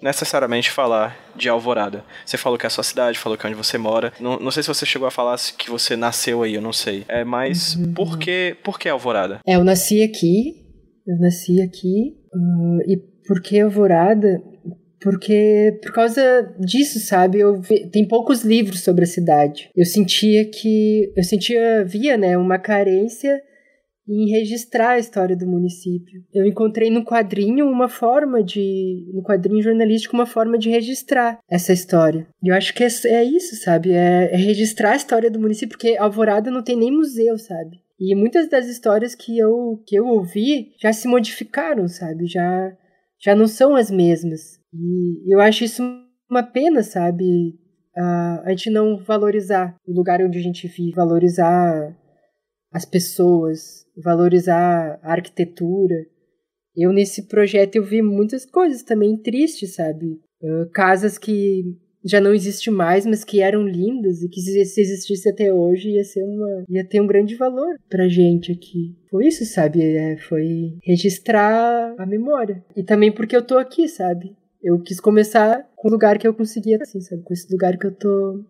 necessariamente 0.02 0.72
falar 0.72 1.18
de 1.36 1.50
Alvorada. 1.50 2.04
Você 2.26 2.38
falou 2.38 2.58
que 2.58 2.66
é 2.66 2.68
a 2.68 2.70
sua 2.70 2.84
cidade, 2.84 3.20
falou 3.20 3.38
que 3.38 3.46
é 3.46 3.50
onde 3.50 3.58
você 3.58 3.78
mora. 3.78 4.14
Não, 4.20 4.40
não 4.40 4.52
sei 4.52 4.64
se 4.64 4.70
você 4.70 4.86
chegou 4.86 5.08
a 5.08 5.12
falar 5.12 5.38
que 5.58 5.70
você 5.70 5.96
nasceu 5.96 6.44
aí, 6.44 6.56
eu 6.56 6.62
não 6.62 6.74
sei. 6.74 7.06
É, 7.08 7.24
mas 7.24 7.76
uhum. 7.76 7.94
por, 7.94 8.18
que, 8.18 8.56
por 8.64 8.80
que 8.80 8.90
Alvorada? 8.90 9.40
É, 9.46 9.56
eu 9.56 9.64
nasci 9.64 10.02
aqui. 10.02 10.66
Eu 11.08 11.18
nasci 11.20 11.62
aqui. 11.62 12.16
Uh, 12.34 12.92
e 12.92 12.98
por 13.28 13.42
que 13.42 13.60
Alvorada? 13.60 14.42
Porque 15.02 15.80
por 15.82 15.94
causa 15.94 16.22
disso, 16.60 17.00
sabe? 17.00 17.40
Eu 17.40 17.62
vi, 17.62 17.90
tem 17.90 18.08
poucos 18.08 18.44
livros 18.44 18.82
sobre 18.84 19.04
a 19.04 19.08
cidade. 19.08 19.70
Eu 19.76 19.86
sentia 19.86 20.50
que 20.50 21.12
eu 21.16 21.24
sentia 21.24 21.86
via, 21.86 22.18
né, 22.18 22.38
uma 22.38 22.60
carência 22.60 23.42
em 24.10 24.28
registrar 24.32 24.92
a 24.92 25.00
história 25.00 25.36
do 25.36 25.46
município. 25.46 26.24
Eu 26.34 26.46
encontrei 26.46 26.90
no 26.90 27.06
quadrinho 27.06 27.70
uma 27.70 27.88
forma 27.88 28.44
de, 28.44 29.08
no 29.14 29.22
quadrinho 29.22 29.62
jornalístico, 29.62 30.16
uma 30.16 30.26
forma 30.26 30.58
de 30.58 30.70
registrar 30.70 31.40
essa 31.48 31.72
história. 31.72 32.28
E 32.42 32.50
eu 32.50 32.56
acho 32.56 32.74
que 32.74 32.84
é, 32.84 32.88
é 33.06 33.24
isso, 33.24 33.56
sabe? 33.58 33.92
É, 33.92 34.34
é, 34.34 34.36
registrar 34.36 34.94
a 34.94 34.96
história 34.96 35.30
do 35.30 35.40
município, 35.40 35.78
porque 35.78 35.96
Alvorada 35.96 36.50
não 36.50 36.64
tem 36.64 36.76
nem 36.76 36.92
museu, 36.92 37.38
sabe? 37.38 37.80
E 38.00 38.16
muitas 38.16 38.50
das 38.50 38.66
histórias 38.68 39.14
que 39.14 39.38
eu, 39.38 39.84
que 39.86 39.96
eu 39.96 40.08
ouvi 40.08 40.74
já 40.82 40.92
se 40.92 41.08
modificaram, 41.08 41.88
sabe? 41.88 42.26
Já, 42.26 42.72
já 43.22 43.36
não 43.36 43.46
são 43.46 43.76
as 43.76 43.92
mesmas. 43.92 44.58
E 44.74 45.34
eu 45.34 45.40
acho 45.40 45.64
isso 45.64 45.84
uma 46.30 46.42
pena, 46.42 46.82
sabe? 46.82 47.60
Uh, 47.96 48.42
a 48.44 48.50
gente 48.50 48.70
não 48.70 48.98
valorizar 48.98 49.76
o 49.86 49.94
lugar 49.94 50.22
onde 50.22 50.40
a 50.40 50.42
gente 50.42 50.68
vive, 50.68 50.94
valorizar 50.94 51.96
as 52.72 52.86
pessoas, 52.86 53.86
valorizar 54.04 55.00
a 55.02 55.12
arquitetura. 55.12 55.96
Eu 56.76 56.92
nesse 56.92 57.28
projeto 57.28 57.76
eu 57.76 57.84
vi 57.84 58.02
muitas 58.02 58.46
coisas 58.46 58.84
também 58.84 59.18
tristes, 59.18 59.76
sabe? 59.76 60.20
Uh, 60.42 60.70
casas 60.72 61.18
que 61.18 61.64
já 62.04 62.22
não 62.22 62.34
existe 62.34 62.72
mais, 62.72 63.06
mas 63.06 63.24
que 63.24 63.42
eram 63.42 63.68
lindas 63.68 64.22
e 64.24 64.30
que 64.30 64.40
se 64.40 64.82
existisse 64.82 65.28
até 65.28 65.52
hoje 65.52 65.90
ia 65.90 66.04
ser 66.04 66.24
uma 66.24 66.64
ia 66.70 66.88
ter 66.88 67.02
um 67.02 67.08
grande 67.08 67.36
valor 67.36 67.78
pra 67.90 68.08
gente 68.08 68.52
aqui. 68.52 68.96
Foi 69.10 69.28
isso, 69.28 69.46
sabe? 69.46 69.84
É, 69.84 70.18
foi 70.18 70.78
registrar 70.84 71.94
a 71.98 72.06
memória. 72.06 72.64
E 72.76 72.84
também 72.84 73.12
porque 73.12 73.36
eu 73.36 73.46
tô 73.46 73.58
aqui, 73.58 73.88
sabe? 73.88 74.36
Eu 74.62 74.82
quis 74.82 75.00
começar 75.00 75.70
com 75.76 75.88
o 75.88 75.92
lugar 75.92 76.18
que 76.18 76.28
eu 76.28 76.34
conseguia, 76.34 76.78
assim, 76.82 77.00
sabe? 77.02 77.24
Com 77.24 77.34
esse 77.34 77.52
lugar 77.52 77.78
que 77.78 77.88
eu 77.88 77.92
tô, 77.92 78.44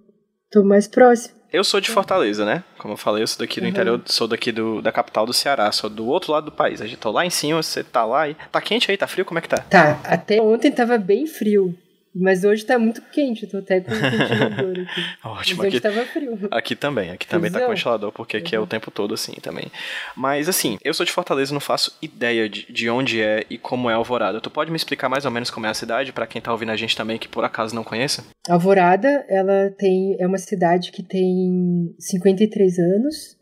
tô 0.52 0.64
mais 0.64 0.88
próximo. 0.88 1.39
Eu 1.52 1.64
sou 1.64 1.82
de 1.82 1.90
Fortaleza, 1.90 2.46
né? 2.46 2.64
Como 2.78 2.94
eu 2.94 2.98
falei, 2.98 3.24
eu 3.24 3.28
sou 3.28 3.40
daqui 3.40 3.60
do 3.60 3.64
uhum. 3.64 3.70
interior, 3.70 4.02
sou 4.06 4.28
daqui 4.28 4.52
do, 4.52 4.82
da 4.82 4.92
capital 4.92 5.26
do 5.26 5.34
Ceará, 5.34 5.72
sou 5.72 5.90
do 5.90 6.08
outro 6.08 6.32
lado 6.32 6.46
do 6.46 6.52
país. 6.52 6.82
A 6.82 6.86
gente 6.86 6.98
tá 6.98 7.10
lá 7.10 7.26
em 7.26 7.30
cima, 7.30 7.62
você 7.62 7.84
tá 7.84 8.06
lá 8.06 8.30
e. 8.30 8.36
Tá 8.52 8.62
quente 8.62 8.92
aí, 8.92 8.98
tá 8.98 9.08
frio? 9.08 9.26
Como 9.26 9.40
é 9.40 9.42
que 9.42 9.50
tá? 9.50 9.58
Tá, 9.58 10.00
até 10.04 10.40
ontem 10.42 10.72
tava 10.72 10.98
bem 10.98 11.26
frio. 11.26 11.76
Mas 12.14 12.44
hoje 12.44 12.66
tá 12.66 12.80
muito 12.80 13.02
quente, 13.04 13.44
eu 13.44 13.50
tô 13.50 13.58
até 13.58 13.80
com 13.80 13.92
o 13.92 13.96
ventilador 13.96 14.72
aqui. 14.90 15.02
Ótimo, 15.24 15.64
Mas 15.64 15.68
aqui 15.68 15.80
tava 15.80 16.06
frio. 16.06 16.40
Aqui 16.50 16.76
também, 16.76 17.12
aqui 17.12 17.28
também 17.28 17.52
tá 17.52 17.66
congelador, 17.66 18.12
porque 18.12 18.38
aqui 18.38 18.56
uhum. 18.56 18.64
é 18.64 18.66
o 18.66 18.68
tempo 18.68 18.90
todo 18.90 19.14
assim 19.14 19.34
também. 19.42 19.72
Mas 20.16 20.50
assim, 20.50 20.78
eu 20.84 20.94
sou 20.94 21.06
de 21.06 21.12
Fortaleza, 21.12 21.54
não 21.54 21.60
faço 21.60 21.96
ideia 22.02 22.50
de, 22.50 22.72
de 22.72 22.90
onde 22.90 23.22
é 23.22 23.46
e 23.50 23.58
como 23.58 23.90
é 23.90 23.94
Alvorada. 23.94 24.42
Tu 24.42 24.50
pode 24.50 24.72
me 24.72 24.78
explicar 24.78 25.08
mais 25.08 25.26
ou 25.26 25.32
menos 25.32 25.52
como 25.52 25.68
é 25.68 25.70
a 25.70 25.74
cidade, 25.74 26.12
para 26.12 26.26
quem 26.26 26.42
tá 26.42 26.52
ouvindo 26.52 26.72
a 26.72 26.76
gente 26.76 26.98
também 26.98 27.20
que 27.20 27.28
por 27.28 27.44
acaso 27.44 27.76
não 27.76 27.84
conheça? 27.84 28.26
Alvorada, 28.50 29.26
ela 29.30 29.70
tem 29.78 30.18
é 30.20 30.26
uma 30.26 30.38
cidade 30.40 30.92
que 30.92 31.04
tem 31.04 31.94
53 32.00 32.80
anos 32.80 33.38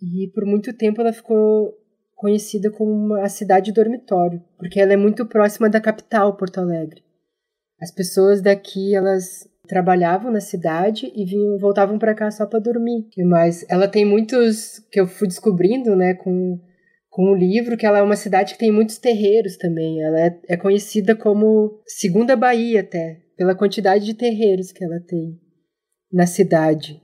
e 0.00 0.30
por 0.34 0.44
muito 0.44 0.72
tempo 0.76 1.00
ela 1.00 1.12
ficou 1.12 1.72
conhecida 2.16 2.70
como 2.70 3.14
a 3.14 3.28
cidade 3.28 3.72
dormitório, 3.72 4.42
porque 4.58 4.80
ela 4.80 4.92
é 4.92 4.96
muito 4.96 5.26
próxima 5.26 5.68
da 5.68 5.80
capital, 5.80 6.36
Porto 6.36 6.60
Alegre. 6.60 7.02
As 7.82 7.90
pessoas 7.90 8.40
daqui, 8.40 8.94
elas 8.94 9.48
trabalhavam 9.66 10.30
na 10.30 10.40
cidade 10.40 11.12
e 11.14 11.24
vinham, 11.24 11.58
voltavam 11.58 11.98
para 11.98 12.14
cá 12.14 12.30
só 12.30 12.46
para 12.46 12.60
dormir. 12.60 13.08
Mas 13.18 13.66
ela 13.68 13.88
tem 13.88 14.04
muitos 14.04 14.78
que 14.90 15.00
eu 15.00 15.06
fui 15.06 15.26
descobrindo, 15.26 15.96
né, 15.96 16.14
com 16.14 16.60
com 17.12 17.30
o 17.30 17.34
livro 17.36 17.76
que 17.76 17.84
ela 17.84 17.98
é 17.98 18.02
uma 18.02 18.16
cidade 18.16 18.54
que 18.54 18.58
tem 18.58 18.72
muitos 18.72 18.96
terreiros 18.96 19.58
também. 19.58 20.02
Ela 20.02 20.18
é, 20.18 20.40
é 20.48 20.56
conhecida 20.56 21.14
como 21.14 21.78
segunda 21.86 22.34
Bahia 22.34 22.80
até, 22.80 23.20
pela 23.36 23.54
quantidade 23.54 24.06
de 24.06 24.14
terreiros 24.14 24.72
que 24.72 24.82
ela 24.82 24.98
tem 25.06 25.38
na 26.10 26.26
cidade. 26.26 27.02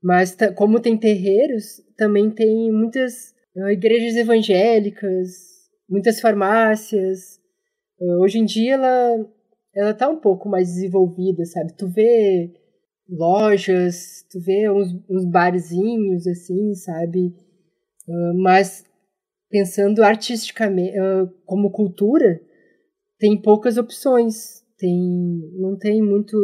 Mas 0.00 0.36
como 0.54 0.78
tem 0.78 0.96
terreiros, 0.96 1.82
também 1.96 2.30
tem 2.30 2.70
muitas 2.70 3.34
uh, 3.56 3.68
igrejas 3.68 4.14
evangélicas, 4.14 5.30
muitas 5.90 6.20
farmácias. 6.20 7.40
Uh, 8.00 8.22
hoje 8.22 8.38
em 8.38 8.44
dia 8.44 8.74
ela 8.74 9.26
ela 9.74 9.94
tá 9.94 10.08
um 10.08 10.18
pouco 10.18 10.48
mais 10.48 10.68
desenvolvida, 10.68 11.44
sabe? 11.44 11.72
Tu 11.76 11.88
vê 11.88 12.52
lojas, 13.08 14.24
tu 14.30 14.40
vê 14.40 14.70
uns, 14.70 14.92
uns 15.08 15.24
barzinhos, 15.24 16.26
assim, 16.26 16.74
sabe? 16.74 17.34
Uh, 18.08 18.42
mas 18.42 18.84
pensando 19.50 20.02
artisticamente, 20.02 20.98
uh, 20.98 21.28
como 21.44 21.70
cultura, 21.70 22.40
tem 23.18 23.40
poucas 23.40 23.76
opções. 23.76 24.62
Tem, 24.78 24.98
não 25.58 25.78
tem 25.78 26.02
muito, 26.02 26.36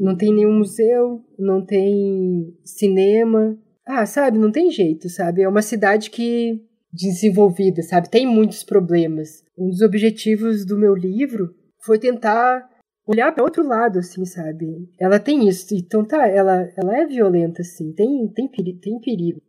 não 0.00 0.16
tem 0.16 0.32
nenhum 0.32 0.58
museu, 0.58 1.22
não 1.38 1.64
tem 1.64 2.56
cinema. 2.64 3.58
Ah, 3.86 4.06
sabe? 4.06 4.38
Não 4.38 4.50
tem 4.50 4.70
jeito, 4.70 5.08
sabe? 5.10 5.42
É 5.42 5.48
uma 5.48 5.60
cidade 5.60 6.10
que 6.10 6.64
desenvolvida, 6.92 7.82
sabe? 7.82 8.08
Tem 8.08 8.26
muitos 8.26 8.64
problemas. 8.64 9.44
Um 9.58 9.68
dos 9.68 9.82
objetivos 9.82 10.64
do 10.64 10.78
meu 10.78 10.94
livro 10.94 11.54
foi 11.84 11.98
tentar 11.98 12.68
olhar 13.06 13.32
para 13.32 13.44
outro 13.44 13.66
lado, 13.66 13.98
assim, 13.98 14.24
sabe? 14.24 14.88
Ela 14.98 15.18
tem 15.18 15.48
isso, 15.48 15.74
então 15.74 16.04
tá, 16.04 16.28
ela, 16.28 16.70
ela 16.76 16.96
é 16.96 17.06
violenta, 17.06 17.62
assim, 17.62 17.92
tem, 17.92 18.28
tem, 18.28 18.48
perigo, 18.48 18.80
tem 18.80 19.00
perigo. 19.00 19.42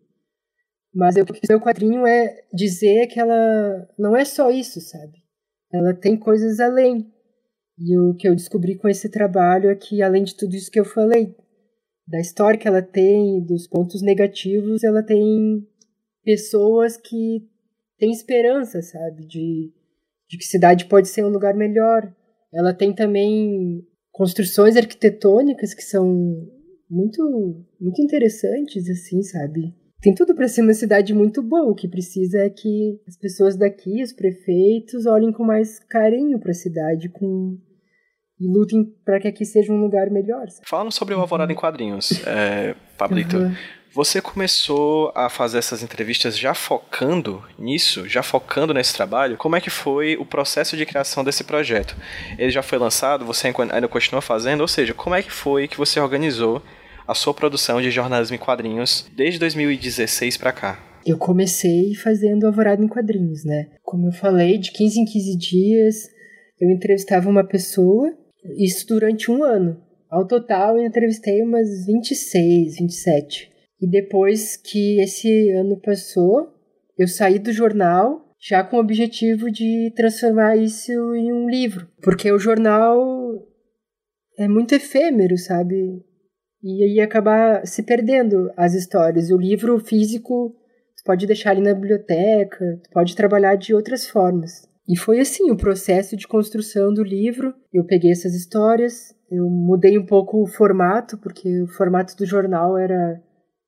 Mas 0.94 1.16
o 1.16 1.26
que 1.26 1.48
meu 1.48 1.62
quadrinho 1.62 2.06
é 2.06 2.44
dizer 2.54 3.08
que 3.08 3.20
ela 3.20 3.88
não 3.98 4.16
é 4.16 4.26
só 4.26 4.50
isso, 4.50 4.82
sabe? 4.82 5.20
Ela 5.72 5.94
tem 5.94 6.18
coisas 6.18 6.60
além. 6.60 7.10
E 7.80 7.98
o 7.98 8.14
que 8.16 8.28
eu 8.28 8.36
descobri 8.36 8.78
com 8.78 8.90
esse 8.90 9.10
trabalho 9.10 9.70
é 9.70 9.76
que, 9.76 10.02
além 10.02 10.24
de 10.24 10.36
tudo 10.36 10.54
isso 10.54 10.70
que 10.70 10.80
eu 10.80 10.86
falei, 10.86 11.36
da 12.06 12.20
história 12.20 12.60
que 12.60 12.68
ela 12.68 12.82
tem, 12.82 13.42
dos 13.46 13.68
pontos 13.68 14.02
negativos, 14.02 14.84
ela 14.84 15.02
tem 15.02 15.66
pessoas 16.24 16.98
que 16.98 17.48
têm 17.98 18.12
esperança, 18.12 18.82
sabe? 18.82 19.26
De, 19.26 19.72
de 20.30 20.38
que 20.38 20.44
cidade 20.44 20.86
pode 20.86 21.08
ser 21.08 21.24
um 21.24 21.30
lugar 21.30 21.56
melhor, 21.56 22.14
ela 22.54 22.74
tem 22.74 22.94
também 22.94 23.84
construções 24.12 24.76
arquitetônicas 24.76 25.74
que 25.74 25.84
são 25.84 26.06
muito 26.90 27.66
muito 27.80 28.02
interessantes 28.02 28.90
assim, 28.90 29.22
sabe? 29.24 29.74
Tem 30.02 30.16
tudo 30.16 30.34
para 30.34 30.48
ser 30.48 30.62
uma 30.62 30.74
cidade 30.74 31.14
muito 31.14 31.44
boa. 31.44 31.70
O 31.70 31.76
que 31.76 31.88
precisa 31.88 32.40
é 32.40 32.50
que 32.50 33.00
as 33.08 33.16
pessoas 33.16 33.56
daqui, 33.56 34.02
os 34.02 34.12
prefeitos, 34.12 35.06
olhem 35.06 35.32
com 35.32 35.44
mais 35.44 35.80
carinho 35.80 36.40
para 36.40 36.52
a 36.52 36.56
cidade, 36.56 37.08
com 37.08 37.58
e 38.40 38.48
lutem 38.48 38.84
para 39.06 39.20
que 39.20 39.28
aqui 39.28 39.46
seja 39.46 39.72
um 39.72 39.80
lugar 39.80 40.10
melhor. 40.10 40.50
Sabe? 40.50 40.68
Falando 40.68 40.92
sobre 40.92 41.14
o 41.14 41.20
Alvorada 41.20 41.54
em 41.54 41.56
Quadrinhos, 41.56 42.26
é, 42.26 42.76
Pablito, 42.98 43.38
uhum. 43.38 43.54
Você 43.94 44.22
começou 44.22 45.12
a 45.14 45.30
fazer 45.30 45.58
essas 45.58 45.84
entrevistas 45.84 46.38
já 46.38 46.54
focando 46.54 47.44
nisso, 47.60 48.08
já 48.08 48.24
focando 48.24 48.74
nesse 48.74 48.94
trabalho? 48.94 49.36
Como 49.36 49.58
é 49.58 49.60
que 49.60 49.70
foi 49.70 50.16
o 50.16 50.26
processo 50.26 50.78
de 50.78 50.86
criação 50.86 51.26
desse 51.26 51.44
projeto? 51.44 51.98
Ele 52.38 52.52
já 52.52 52.64
foi 52.64 52.78
lançado, 52.78 53.26
você 53.26 53.48
ainda 53.48 53.88
continua 53.90 54.22
fazendo? 54.22 54.62
Ou 54.62 54.68
seja, 54.68 54.94
como 54.94 55.14
é 55.14 55.22
que 55.22 55.30
foi 55.30 55.68
que 55.68 55.78
você 55.78 56.00
organizou 56.00 56.64
a 57.06 57.14
sua 57.14 57.34
produção 57.34 57.82
de 57.82 57.92
jornalismo 57.92 58.38
em 58.38 58.40
quadrinhos 58.40 59.06
desde 59.14 59.38
2016 59.40 60.38
para 60.38 60.54
cá? 60.54 60.80
Eu 61.06 61.18
comecei 61.18 61.94
fazendo 61.96 62.48
Alvorada 62.48 62.82
em 62.82 62.88
Quadrinhos, 62.88 63.44
né? 63.44 63.72
Como 63.84 64.08
eu 64.08 64.14
falei, 64.14 64.58
de 64.58 64.72
15 64.72 65.02
em 65.02 65.06
15 65.06 65.38
dias 65.38 65.96
eu 66.62 66.70
entrevistava 66.70 67.28
uma 67.28 67.44
pessoa, 67.44 68.14
isso 68.58 68.88
durante 68.88 69.30
um 69.30 69.44
ano. 69.44 69.82
Ao 70.10 70.26
total, 70.26 70.78
eu 70.78 70.86
entrevistei 70.86 71.42
umas 71.42 71.86
26, 71.86 72.78
27. 72.78 73.51
E 73.82 73.90
depois 73.90 74.56
que 74.56 75.02
esse 75.02 75.50
ano 75.52 75.80
passou, 75.82 76.54
eu 76.98 77.08
saí 77.08 77.40
do 77.40 77.52
jornal 77.52 78.32
já 78.40 78.64
com 78.64 78.78
o 78.78 78.80
objetivo 78.80 79.52
de 79.52 79.92
transformar 79.96 80.56
isso 80.56 80.92
em 81.16 81.32
um 81.32 81.50
livro, 81.50 81.88
porque 82.02 82.32
o 82.32 82.40
jornal 82.40 83.00
é 84.38 84.48
muito 84.48 84.74
efêmero, 84.74 85.38
sabe? 85.38 86.04
E 86.64 86.84
aí 86.84 87.00
acabar 87.00 87.66
se 87.66 87.84
perdendo 87.84 88.52
as 88.56 88.74
histórias. 88.74 89.32
O 89.32 89.38
livro 89.38 89.80
físico, 89.80 90.56
tu 90.96 91.04
pode 91.04 91.26
deixar 91.26 91.52
ali 91.52 91.62
na 91.62 91.74
biblioteca, 91.74 92.80
tu 92.84 92.90
pode 92.92 93.16
trabalhar 93.16 93.56
de 93.56 93.74
outras 93.74 94.08
formas. 94.08 94.68
E 94.88 94.98
foi 94.98 95.20
assim 95.20 95.52
o 95.52 95.58
processo 95.58 96.16
de 96.16 96.28
construção 96.28 96.94
do 96.94 97.04
livro. 97.04 97.54
Eu 97.74 97.86
peguei 97.86 98.12
essas 98.12 98.34
histórias, 98.36 99.16
eu 99.32 99.50
mudei 99.50 99.98
um 99.98 100.06
pouco 100.06 100.42
o 100.42 100.48
formato, 100.48 101.18
porque 101.18 101.62
o 101.62 101.68
formato 101.68 102.16
do 102.16 102.26
jornal 102.26 102.78
era 102.78 103.22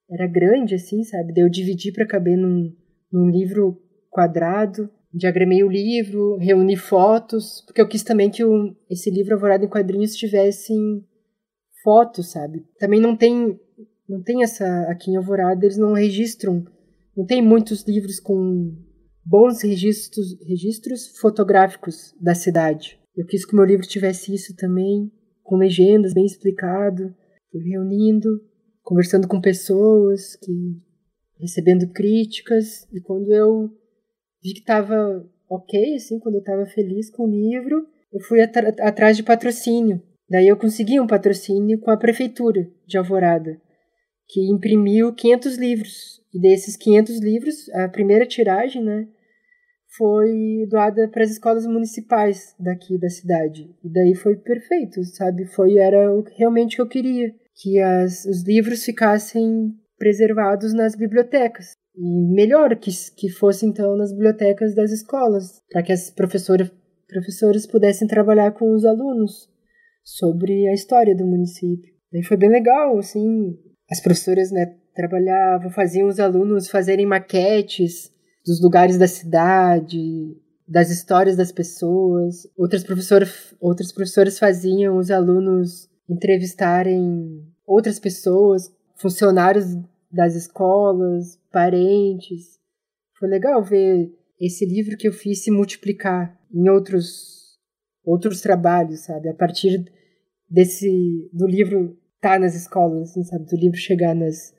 era 0.09 0.27
grande, 0.27 0.75
assim, 0.75 1.03
sabe? 1.03 1.33
Daí 1.33 1.43
eu 1.43 1.49
dividi 1.49 1.91
para 1.91 2.07
caber 2.07 2.37
num, 2.37 2.73
num 3.11 3.29
livro 3.29 3.81
quadrado. 4.09 4.89
Diagramei 5.13 5.63
o 5.63 5.69
livro, 5.69 6.37
reuni 6.37 6.75
fotos, 6.75 7.63
porque 7.65 7.81
eu 7.81 7.87
quis 7.87 8.03
também 8.03 8.31
que 8.31 8.43
o, 8.43 8.75
esse 8.89 9.11
livro 9.11 9.33
Alvorada 9.35 9.63
em 9.63 9.69
Quadrinhos 9.69 10.15
tivesse 10.15 10.73
fotos, 11.83 12.31
sabe? 12.31 12.65
Também 12.79 12.99
não 12.99 13.15
tem 13.15 13.59
não 14.07 14.21
tem 14.21 14.43
essa 14.43 14.65
aqui 14.89 15.11
em 15.11 15.15
Alvorada, 15.15 15.65
eles 15.65 15.77
não 15.77 15.93
registram, 15.93 16.65
não 17.15 17.25
tem 17.25 17.41
muitos 17.41 17.83
livros 17.87 18.19
com 18.19 18.75
bons 19.25 19.61
registros 19.61 20.37
registros 20.45 21.17
fotográficos 21.19 22.13
da 22.19 22.33
cidade. 22.33 22.99
Eu 23.15 23.25
quis 23.25 23.45
que 23.45 23.53
o 23.53 23.55
meu 23.55 23.65
livro 23.65 23.87
tivesse 23.87 24.33
isso 24.33 24.55
também, 24.55 25.11
com 25.43 25.55
legendas 25.57 26.13
bem 26.13 26.25
explicado, 26.25 27.13
reunindo 27.53 28.41
conversando 28.83 29.27
com 29.27 29.41
pessoas, 29.41 30.35
que 30.35 30.51
recebendo 31.39 31.91
críticas, 31.91 32.87
e 32.93 33.01
quando 33.01 33.33
eu 33.33 33.69
vi 34.43 34.53
que 34.53 34.59
estava 34.59 35.25
ok, 35.49 35.95
assim, 35.95 36.19
quando 36.19 36.35
eu 36.35 36.41
estava 36.41 36.65
feliz 36.65 37.09
com 37.09 37.23
o 37.23 37.31
livro, 37.31 37.87
eu 38.11 38.19
fui 38.19 38.41
atrás 38.41 39.17
de 39.17 39.23
patrocínio. 39.23 40.01
Daí 40.29 40.47
eu 40.47 40.57
consegui 40.57 40.99
um 40.99 41.07
patrocínio 41.07 41.79
com 41.79 41.91
a 41.91 41.97
prefeitura 41.97 42.69
de 42.85 42.97
Alvorada, 42.97 43.59
que 44.27 44.51
imprimiu 44.51 45.13
500 45.13 45.57
livros. 45.57 46.21
E 46.33 46.39
desses 46.39 46.75
500 46.75 47.19
livros, 47.19 47.69
a 47.69 47.87
primeira 47.87 48.25
tiragem, 48.25 48.83
né, 48.83 49.07
foi 49.95 50.65
doada 50.69 51.07
para 51.07 51.23
as 51.23 51.31
escolas 51.31 51.67
municipais 51.67 52.55
daqui 52.59 52.97
da 52.97 53.09
cidade. 53.09 53.69
E 53.83 53.89
daí 53.89 54.15
foi 54.15 54.35
perfeito, 54.35 55.03
sabe? 55.03 55.45
Foi 55.45 55.77
era 55.77 56.07
realmente 56.35 56.73
o 56.73 56.75
que 56.77 56.81
eu 56.81 56.87
queria 56.87 57.42
que 57.55 57.79
as, 57.79 58.25
os 58.25 58.43
livros 58.43 58.83
ficassem 58.83 59.73
preservados 59.97 60.73
nas 60.73 60.95
bibliotecas. 60.95 61.71
E 61.95 62.33
melhor 62.33 62.75
que, 62.75 62.91
que 63.15 63.29
fosse 63.29 63.65
então 63.65 63.95
nas 63.95 64.11
bibliotecas 64.11 64.73
das 64.75 64.91
escolas, 64.91 65.61
para 65.71 65.83
que 65.83 65.91
as 65.91 66.09
professoras, 66.09 66.71
professores 67.07 67.67
pudessem 67.67 68.07
trabalhar 68.07 68.51
com 68.51 68.71
os 68.73 68.83
alunos 68.83 69.47
sobre 70.03 70.67
a 70.67 70.73
história 70.73 71.15
do 71.15 71.25
município. 71.25 71.93
Daí 72.11 72.23
foi 72.23 72.37
bem 72.37 72.49
legal, 72.49 72.97
assim, 72.97 73.57
as 73.89 74.01
professoras, 74.01 74.51
né, 74.51 74.75
trabalhavam, 74.95 75.69
faziam 75.69 76.07
os 76.07 76.19
alunos 76.19 76.67
fazerem 76.67 77.05
maquetes 77.05 78.11
dos 78.45 78.61
lugares 78.61 78.97
da 78.97 79.07
cidade, 79.07 80.35
das 80.67 80.89
histórias 80.89 81.35
das 81.35 81.51
pessoas. 81.51 82.47
Outras 82.57 82.83
professoras, 82.83 83.55
outras 83.59 83.91
professoras 83.91 84.37
faziam 84.37 84.97
os 84.97 85.09
alunos 85.09 85.89
entrevistarem 86.09 87.45
outras 87.65 87.99
pessoas, 87.99 88.73
funcionários 88.95 89.65
das 90.11 90.35
escolas, 90.35 91.39
parentes. 91.51 92.59
Foi 93.17 93.27
legal 93.27 93.63
ver 93.63 94.13
esse 94.39 94.65
livro 94.65 94.97
que 94.97 95.07
eu 95.07 95.13
fiz 95.13 95.43
se 95.43 95.51
multiplicar 95.51 96.39
em 96.53 96.69
outros 96.69 97.43
outros 98.05 98.41
trabalhos, 98.41 99.05
sabe? 99.05 99.29
A 99.29 99.33
partir 99.33 99.85
desse 100.49 101.29
do 101.31 101.47
livro 101.47 101.97
estar 102.15 102.33
tá 102.33 102.39
nas 102.39 102.53
escolas, 102.53 103.09
assim, 103.09 103.23
sabe? 103.23 103.45
Do 103.45 103.55
livro 103.55 103.77
chegar 103.77 104.13
nas 104.13 104.53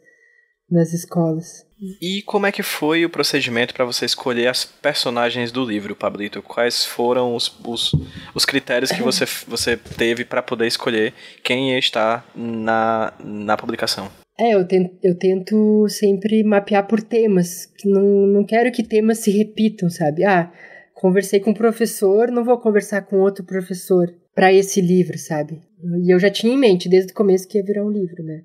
nas 0.71 0.93
escolas. 0.93 1.67
E 2.01 2.23
como 2.23 2.47
é 2.47 2.53
que 2.53 2.63
foi 2.63 3.05
o 3.05 3.11
procedimento 3.11 3.75
para 3.75 3.85
você 3.85 4.05
escolher 4.05 4.49
as 4.49 4.65
personagens 4.65 5.53
do 5.53 5.65
livro, 5.65 5.95
Pablito? 5.95 6.41
Quais 6.43 6.85
foram 6.85 7.35
os, 7.35 7.55
os, 7.67 7.95
os 8.35 8.45
critérios 8.45 8.91
que 8.91 9.03
você, 9.03 9.25
você 9.47 9.77
teve 9.77 10.25
para 10.25 10.43
poder 10.43 10.67
escolher 10.67 11.13
quem 11.43 11.73
ia 11.73 11.79
estar 11.79 12.27
na, 12.35 13.13
na 13.23 13.57
publicação? 13.57 14.11
É, 14.39 14.55
eu 14.55 14.67
tento, 14.67 14.97
eu 15.03 15.17
tento 15.17 15.87
sempre 15.89 16.43
mapear 16.43 16.87
por 16.87 17.03
temas. 17.03 17.71
Não, 17.85 18.03
não 18.03 18.45
quero 18.45 18.73
que 18.73 18.83
temas 18.83 19.19
se 19.19 19.31
repitam, 19.31 19.89
sabe? 19.89 20.25
Ah, 20.25 20.51
conversei 20.95 21.39
com 21.39 21.51
um 21.51 21.55
professor, 21.55 22.31
não 22.31 22.45
vou 22.45 22.59
conversar 22.59 23.03
com 23.03 23.21
outro 23.21 23.45
professor 23.45 24.13
para 24.35 24.53
esse 24.53 24.81
livro, 24.81 25.17
sabe? 25.19 25.61
E 26.03 26.13
eu 26.13 26.19
já 26.19 26.31
tinha 26.31 26.53
em 26.53 26.59
mente 26.59 26.89
desde 26.89 27.13
o 27.13 27.15
começo 27.15 27.47
que 27.47 27.59
ia 27.59 27.65
virar 27.65 27.85
um 27.85 27.91
livro, 27.91 28.23
né? 28.25 28.43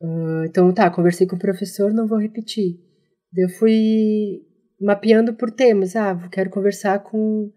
Uh, 0.00 0.44
então, 0.46 0.72
tá, 0.72 0.90
conversei 0.90 1.26
com 1.26 1.36
o 1.36 1.38
professor, 1.38 1.92
não 1.92 2.06
vou 2.06 2.18
repetir. 2.18 2.78
Eu 3.36 3.48
fui 3.48 4.42
mapeando 4.80 5.34
por 5.34 5.50
temas. 5.50 5.94
Ah, 5.94 6.28
quero 6.32 6.50
conversar 6.50 7.00
com 7.00 7.52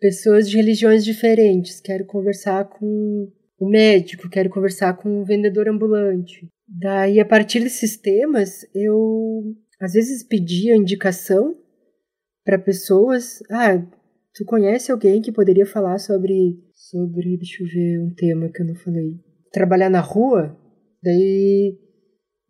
pessoas 0.00 0.48
de 0.48 0.56
religiões 0.56 1.04
diferentes, 1.04 1.80
quero 1.80 2.06
conversar 2.06 2.64
com 2.64 3.28
um 3.60 3.68
médico, 3.68 4.30
quero 4.30 4.48
conversar 4.48 4.96
com 4.96 5.20
um 5.20 5.24
vendedor 5.24 5.68
ambulante. 5.68 6.48
Daí, 6.66 7.18
a 7.20 7.24
partir 7.24 7.60
desses 7.60 7.96
temas, 7.96 8.64
eu 8.74 9.54
às 9.80 9.92
vezes 9.92 10.22
pedia 10.22 10.76
indicação 10.76 11.54
para 12.44 12.58
pessoas. 12.58 13.42
Ah, 13.50 13.76
tu 14.34 14.44
conhece 14.44 14.92
alguém 14.92 15.20
que 15.20 15.32
poderia 15.32 15.66
falar 15.66 15.98
sobre. 15.98 16.58
Sobre. 16.74 17.36
Deixa 17.36 17.62
eu 17.62 17.68
ver 17.68 18.00
um 18.00 18.14
tema 18.14 18.50
que 18.50 18.62
eu 18.62 18.66
não 18.66 18.74
falei. 18.76 19.18
Trabalhar 19.52 19.90
na 19.90 20.00
rua? 20.00 20.56
Daí 21.08 21.78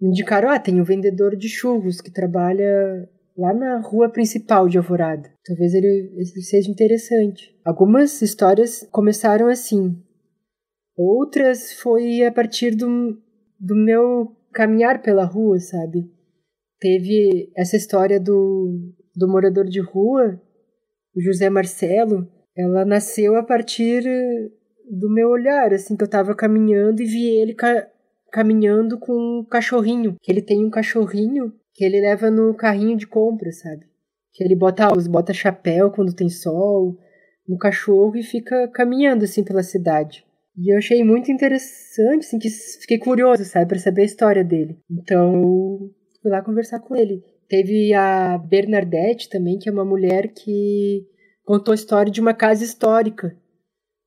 me 0.00 0.08
indicaram, 0.08 0.50
ah, 0.50 0.58
tem 0.58 0.80
um 0.80 0.84
vendedor 0.84 1.36
de 1.36 1.48
churros 1.48 2.00
que 2.00 2.10
trabalha 2.10 3.08
lá 3.36 3.54
na 3.54 3.80
rua 3.80 4.10
principal 4.10 4.68
de 4.68 4.76
Alvorada. 4.76 5.32
Talvez 5.46 5.74
ele, 5.74 6.12
ele 6.16 6.42
seja 6.42 6.68
interessante. 6.68 7.56
Algumas 7.64 8.20
histórias 8.20 8.84
começaram 8.90 9.46
assim. 9.46 9.96
Outras 10.96 11.72
foi 11.72 12.26
a 12.26 12.32
partir 12.32 12.74
do, 12.74 13.16
do 13.60 13.76
meu 13.76 14.36
caminhar 14.52 15.02
pela 15.02 15.24
rua, 15.24 15.60
sabe? 15.60 16.10
Teve 16.80 17.52
essa 17.56 17.76
história 17.76 18.18
do, 18.18 18.92
do 19.14 19.28
morador 19.28 19.66
de 19.66 19.80
rua, 19.80 20.40
o 21.14 21.20
José 21.20 21.48
Marcelo. 21.48 22.26
Ela 22.56 22.84
nasceu 22.84 23.36
a 23.36 23.44
partir 23.44 24.02
do 24.90 25.08
meu 25.08 25.28
olhar, 25.28 25.72
assim, 25.72 25.96
que 25.96 26.02
eu 26.02 26.10
tava 26.10 26.34
caminhando 26.34 27.00
e 27.00 27.04
vi 27.04 27.26
ele 27.28 27.54
caminhando 28.30 28.98
com 28.98 29.12
um 29.12 29.44
cachorrinho. 29.44 30.16
Que 30.22 30.30
ele 30.30 30.42
tem 30.42 30.64
um 30.64 30.70
cachorrinho 30.70 31.52
que 31.74 31.84
ele 31.84 32.00
leva 32.00 32.30
no 32.30 32.54
carrinho 32.54 32.96
de 32.96 33.06
compra, 33.06 33.52
sabe? 33.52 33.86
Que 34.32 34.42
ele 34.42 34.56
bota, 34.56 34.88
bota 35.08 35.32
chapéu 35.32 35.90
quando 35.90 36.14
tem 36.14 36.28
sol 36.28 36.98
no 37.46 37.56
cachorro 37.56 38.16
e 38.16 38.22
fica 38.22 38.68
caminhando 38.68 39.24
assim 39.24 39.42
pela 39.42 39.62
cidade. 39.62 40.24
E 40.56 40.72
eu 40.72 40.78
achei 40.78 41.04
muito 41.04 41.30
interessante, 41.30 42.26
assim, 42.26 42.38
que 42.38 42.50
fiquei 42.50 42.98
curioso, 42.98 43.44
sabe, 43.44 43.66
para 43.66 43.78
saber 43.78 44.02
a 44.02 44.06
história 44.06 44.44
dele. 44.44 44.76
Então, 44.90 45.88
fui 46.20 46.30
lá 46.30 46.42
conversar 46.42 46.80
com 46.80 46.96
ele. 46.96 47.22
Teve 47.48 47.94
a 47.94 48.36
Bernadette 48.36 49.28
também, 49.28 49.56
que 49.56 49.68
é 49.68 49.72
uma 49.72 49.84
mulher 49.84 50.32
que 50.34 51.06
contou 51.44 51.72
a 51.72 51.76
história 51.76 52.10
de 52.10 52.20
uma 52.20 52.34
casa 52.34 52.64
histórica 52.64 53.36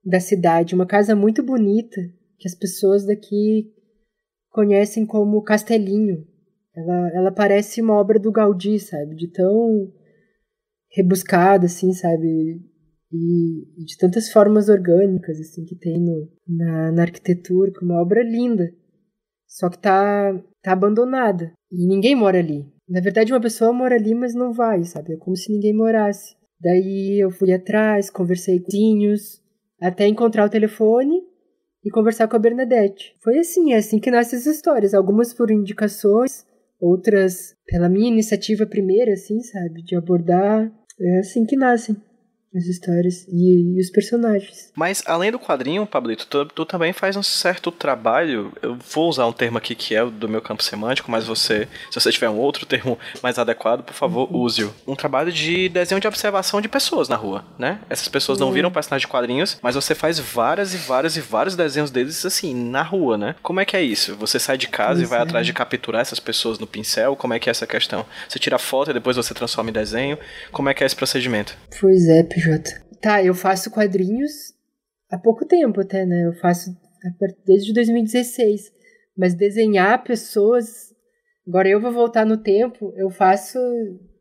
da 0.04 0.20
cidade, 0.20 0.76
uma 0.76 0.86
casa 0.86 1.16
muito 1.16 1.42
bonita, 1.42 2.02
que 2.38 2.48
as 2.48 2.54
pessoas 2.54 3.06
daqui 3.06 3.72
conhecem 4.52 5.06
como 5.06 5.42
Castelinho. 5.42 6.28
Ela, 6.76 7.12
ela 7.14 7.32
parece 7.32 7.82
uma 7.82 7.96
obra 7.96 8.20
do 8.20 8.32
Gaudí, 8.32 8.80
sabe? 8.80 9.16
De 9.16 9.28
tão 9.28 9.92
rebuscada, 10.92 11.66
assim, 11.66 11.92
sabe? 11.94 12.62
E, 13.12 13.84
de 13.86 13.98
tantas 13.98 14.32
formas 14.32 14.70
orgânicas, 14.70 15.40
assim, 15.40 15.66
que 15.66 15.76
tem 15.76 16.00
no, 16.00 16.30
na, 16.48 16.92
na 16.92 17.02
arquitetura, 17.02 17.72
que 17.72 17.84
é 17.84 17.86
uma 17.86 18.02
obra 18.02 18.24
linda. 18.24 18.72
Só 19.48 19.70
que 19.70 19.80
tá, 19.80 20.34
tá 20.62 20.72
abandonada. 20.72 21.52
E 21.72 21.86
ninguém 21.88 22.16
mora 22.16 22.40
ali. 22.40 22.66
Na 22.88 23.02
verdade, 23.02 23.34
uma 23.34 23.42
pessoa 23.42 23.74
mora 23.74 23.96
ali, 23.96 24.14
mas 24.14 24.34
não 24.34 24.54
vai, 24.54 24.84
sabe? 24.84 25.14
É 25.14 25.18
como 25.18 25.36
se 25.36 25.52
ninguém 25.52 25.74
morasse. 25.74 26.36
Daí 26.60 27.20
eu 27.22 27.32
fui 27.32 27.52
atrás, 27.52 28.10
conversei 28.10 28.60
com 28.60 29.12
os 29.12 29.42
até 29.82 30.08
encontrar 30.08 30.46
o 30.46 30.50
telefone 30.50 31.31
e 31.84 31.90
conversar 31.90 32.28
com 32.28 32.36
a 32.36 32.40
Bernadette. 32.40 33.16
Foi 33.20 33.38
assim, 33.40 33.74
é 33.74 33.78
assim 33.78 34.00
que 34.00 34.12
nascem 34.12 34.38
as 34.38 34.46
histórias. 34.46 34.94
Algumas 34.94 35.34
por 35.34 35.50
indicações, 35.50 36.46
outras 36.80 37.56
pela 37.66 37.90
minha 37.90 38.08
iniciativa 38.08 38.66
primeira, 38.66 39.14
assim, 39.14 39.42
sabe? 39.42 39.84
De 39.84 39.96
abordar. 39.96 40.72
É 41.00 41.20
assim 41.20 41.46
que 41.46 41.56
nascem 41.56 41.96
as 42.56 42.66
histórias 42.66 43.26
e, 43.28 43.78
e, 43.78 43.80
os 43.80 43.90
personagens. 43.90 44.72
Mas 44.76 45.02
além 45.06 45.32
do 45.32 45.40
quadrinho, 45.40 45.86
Pablito, 45.86 46.28
tu, 46.28 46.46
tu, 46.46 46.66
também 46.66 46.92
faz 46.92 47.16
um 47.16 47.24
certo 47.24 47.72
trabalho. 47.72 48.52
Eu 48.62 48.78
vou 48.94 49.10
usar 49.10 49.26
um 49.26 49.32
termo 49.32 49.58
aqui 49.58 49.74
que 49.74 49.96
é 49.96 50.06
do 50.06 50.28
meu 50.28 50.42
campo 50.42 50.62
semântico, 50.62 51.10
mas 51.10 51.26
você, 51.26 51.68
se 51.90 52.00
você 52.00 52.12
tiver 52.12 52.30
um 52.30 52.38
outro 52.38 52.66
termo 52.66 53.00
mais 53.24 53.40
adequado, 53.40 53.84
por 53.84 53.94
favor, 53.94 54.30
uhum. 54.32 54.42
use-o. 54.42 54.74
Um 54.86 54.96
trabalho 54.96 55.32
de 55.32 55.70
desenho 55.70 56.02
de 56.02 56.08
observação 56.08 56.60
de 56.60 56.68
pessoas 56.68 57.08
na 57.08 57.16
rua, 57.16 57.46
né? 57.58 57.80
Essas 57.90 58.08
pessoas 58.08 58.38
não 58.38 58.48
uhum. 58.48 58.54
viram 58.54 58.72
personagens 58.72 59.08
de 59.08 59.12
quadrinhos, 59.12 59.58
mas 59.62 59.76
você 59.76 59.96
faz 59.96 60.20
várias 60.20 60.74
e 60.74 60.78
várias 60.78 61.16
e 61.16 61.22
vários 61.22 61.56
desenhos 61.56 61.90
deles 61.90 62.26
assim, 62.26 62.54
na 62.54 62.84
rua, 62.84 63.18
né? 63.18 63.36
Como 63.42 63.60
é 63.60 63.66
que 63.66 63.78
é 63.78 63.82
isso? 63.82 64.16
Você 64.18 64.40
sai 64.40 64.58
de 64.58 64.68
casa 64.68 65.00
pois 65.00 65.08
e 65.08 65.10
vai 65.10 65.20
é. 65.20 65.22
atrás 65.24 65.46
de 65.46 65.54
capturar 65.54 66.02
essas 66.02 66.20
pessoas 66.20 66.60
no 66.60 66.68
pincel? 66.68 67.16
Como 67.16 67.34
é 67.34 67.40
que 67.40 67.50
é 67.50 67.52
essa 67.52 67.66
questão? 67.66 68.06
Você 68.28 68.40
tira 68.40 68.60
foto 68.60 68.92
e 68.92 68.94
depois 68.94 69.16
você 69.16 69.34
transforma 69.34 69.70
em 69.70 69.74
desenho? 69.74 70.18
Como 70.52 70.68
é 70.70 70.74
que 70.74 70.84
é 70.84 70.86
esse 70.86 70.96
procedimento? 70.96 71.56
Pois 71.80 72.08
é, 72.08 72.24
Tá, 73.02 73.24
eu 73.24 73.34
faço 73.34 73.72
quadrinhos 73.72 74.54
há 75.10 75.18
pouco 75.18 75.46
tempo 75.46 75.82
até, 75.82 76.06
né? 76.06 76.28
Eu 76.28 76.34
faço 76.34 76.72
desde 77.46 77.74
2016. 77.74 78.72
Mas 79.18 79.34
desenhar 79.34 80.04
pessoas. 80.04 80.94
Agora 81.48 81.68
eu 81.68 81.82
vou 81.82 81.92
voltar 81.92 82.26
no 82.26 82.38
tempo, 82.38 82.94
eu 82.96 83.10
faço. 83.10 83.60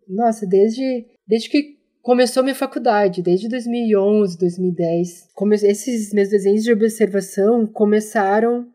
Nossa, 0.09 0.47
desde, 0.47 1.07
desde 1.27 1.49
que 1.49 1.79
começou 2.03 2.43
minha 2.43 2.55
faculdade, 2.55 3.23
desde 3.23 3.49
2011, 3.49 4.39
2010. 4.39 5.29
Come, 5.35 5.55
esses 5.55 6.13
meus 6.13 6.29
desenhos 6.29 6.65
de 6.65 6.73
observação 6.73 7.67
começaram 7.67 8.67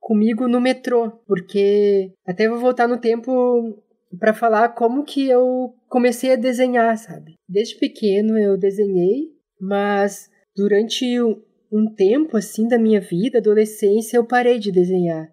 comigo 0.00 0.46
no 0.46 0.60
metrô, 0.60 1.10
porque 1.26 2.12
até 2.26 2.48
vou 2.48 2.58
voltar 2.58 2.86
no 2.86 3.00
tempo 3.00 3.32
para 4.18 4.34
falar 4.34 4.70
como 4.70 5.04
que 5.04 5.28
eu 5.28 5.74
comecei 5.88 6.32
a 6.32 6.36
desenhar, 6.36 6.96
sabe? 6.98 7.34
Desde 7.48 7.78
pequeno 7.78 8.38
eu 8.38 8.58
desenhei, 8.58 9.30
mas 9.60 10.28
durante 10.56 11.04
um 11.72 11.92
tempo 11.96 12.36
assim 12.36 12.68
da 12.68 12.78
minha 12.78 13.00
vida, 13.00 13.38
adolescência, 13.38 14.16
eu 14.16 14.26
parei 14.26 14.58
de 14.58 14.70
desenhar, 14.70 15.28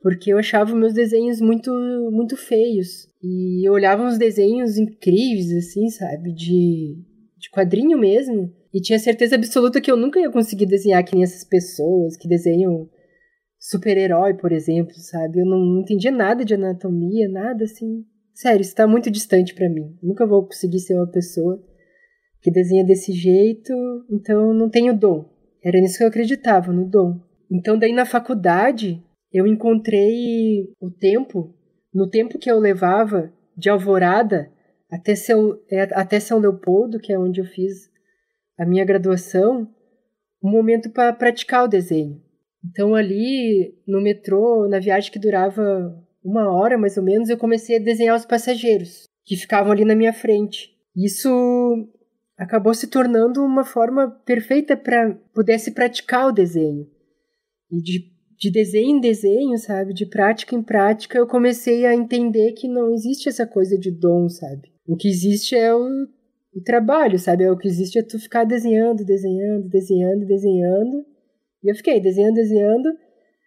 porque 0.00 0.32
eu 0.32 0.38
achava 0.38 0.74
meus 0.74 0.92
desenhos 0.92 1.40
muito 1.40 1.70
muito 2.12 2.36
feios. 2.36 3.08
E 3.22 3.66
eu 3.66 3.72
olhava 3.72 4.04
uns 4.04 4.18
desenhos 4.18 4.76
incríveis 4.76 5.52
assim, 5.52 5.88
sabe, 5.88 6.32
de 6.32 6.96
de 7.38 7.50
quadrinho 7.50 7.96
mesmo, 7.96 8.52
e 8.74 8.80
tinha 8.80 8.98
certeza 8.98 9.36
absoluta 9.36 9.80
que 9.80 9.90
eu 9.90 9.96
nunca 9.96 10.18
ia 10.18 10.30
conseguir 10.30 10.66
desenhar 10.66 11.04
que 11.04 11.14
nem 11.14 11.22
essas 11.22 11.44
pessoas 11.44 12.16
que 12.16 12.28
desenham 12.28 12.88
super-herói, 13.58 14.34
por 14.34 14.52
exemplo, 14.52 14.94
sabe? 14.94 15.40
Eu 15.40 15.46
não, 15.46 15.58
não 15.58 15.80
entendia 15.80 16.10
nada 16.10 16.44
de 16.44 16.54
anatomia, 16.54 17.28
nada 17.28 17.64
assim. 17.64 18.04
Sério, 18.38 18.60
isso 18.62 18.72
tá 18.72 18.86
muito 18.86 19.10
distante 19.10 19.52
para 19.52 19.68
mim. 19.68 19.98
Nunca 20.00 20.24
vou 20.24 20.46
conseguir 20.46 20.78
ser 20.78 20.94
uma 20.94 21.10
pessoa 21.10 21.60
que 22.40 22.52
desenha 22.52 22.84
desse 22.84 23.10
jeito, 23.10 23.72
então 24.08 24.54
não 24.54 24.70
tenho 24.70 24.96
dom. 24.96 25.28
Era 25.60 25.80
nisso 25.80 25.98
que 25.98 26.04
eu 26.04 26.08
acreditava, 26.08 26.72
no 26.72 26.88
dom. 26.88 27.20
Então 27.50 27.76
daí 27.76 27.92
na 27.92 28.06
faculdade 28.06 29.04
eu 29.32 29.44
encontrei 29.44 30.72
o 30.80 30.88
tempo, 30.88 31.52
no 31.92 32.08
tempo 32.08 32.38
que 32.38 32.48
eu 32.48 32.60
levava 32.60 33.32
de 33.56 33.68
Alvorada 33.68 34.52
até 34.88 35.16
São, 35.16 35.58
é, 35.68 35.80
até 35.92 36.20
São 36.20 36.38
Leopoldo, 36.38 37.00
que 37.00 37.12
é 37.12 37.18
onde 37.18 37.40
eu 37.40 37.44
fiz 37.44 37.90
a 38.56 38.64
minha 38.64 38.84
graduação, 38.84 39.68
um 40.40 40.48
momento 40.48 40.90
para 40.90 41.12
praticar 41.12 41.64
o 41.64 41.68
desenho. 41.68 42.22
Então 42.64 42.94
ali 42.94 43.74
no 43.84 44.00
metrô, 44.00 44.68
na 44.68 44.78
viagem 44.78 45.10
que 45.10 45.18
durava 45.18 46.06
uma 46.28 46.52
hora 46.52 46.76
mais 46.76 46.98
ou 46.98 47.02
menos, 47.02 47.30
eu 47.30 47.38
comecei 47.38 47.76
a 47.76 47.82
desenhar 47.82 48.14
os 48.14 48.26
passageiros 48.26 49.04
que 49.24 49.34
ficavam 49.34 49.72
ali 49.72 49.84
na 49.84 49.96
minha 49.96 50.12
frente. 50.12 50.70
Isso 50.94 51.88
acabou 52.36 52.74
se 52.74 52.86
tornando 52.86 53.42
uma 53.42 53.64
forma 53.64 54.10
perfeita 54.26 54.76
para 54.76 55.14
pudesse 55.34 55.70
praticar 55.70 56.28
o 56.28 56.32
desenho. 56.32 56.86
E 57.70 57.80
de, 57.80 58.12
de 58.38 58.50
desenho 58.50 58.96
em 58.96 59.00
desenho, 59.00 59.56
sabe, 59.58 59.94
de 59.94 60.04
prática 60.04 60.54
em 60.54 60.62
prática, 60.62 61.16
eu 61.16 61.26
comecei 61.26 61.86
a 61.86 61.94
entender 61.94 62.52
que 62.52 62.68
não 62.68 62.92
existe 62.92 63.28
essa 63.28 63.46
coisa 63.46 63.78
de 63.78 63.90
dom, 63.90 64.28
sabe? 64.28 64.70
O 64.86 64.96
que 64.96 65.08
existe 65.08 65.56
é 65.56 65.74
o, 65.74 65.88
o 66.54 66.62
trabalho, 66.62 67.18
sabe? 67.18 67.44
É 67.44 67.50
o 67.50 67.56
que 67.56 67.68
existe 67.68 67.98
é 67.98 68.02
tu 68.02 68.18
ficar 68.18 68.44
desenhando, 68.44 69.04
desenhando, 69.04 69.68
desenhando, 69.68 70.26
desenhando. 70.26 71.06
E 71.62 71.70
eu 71.70 71.74
fiquei 71.74 72.00
desenhando, 72.00 72.34
desenhando, 72.34 72.88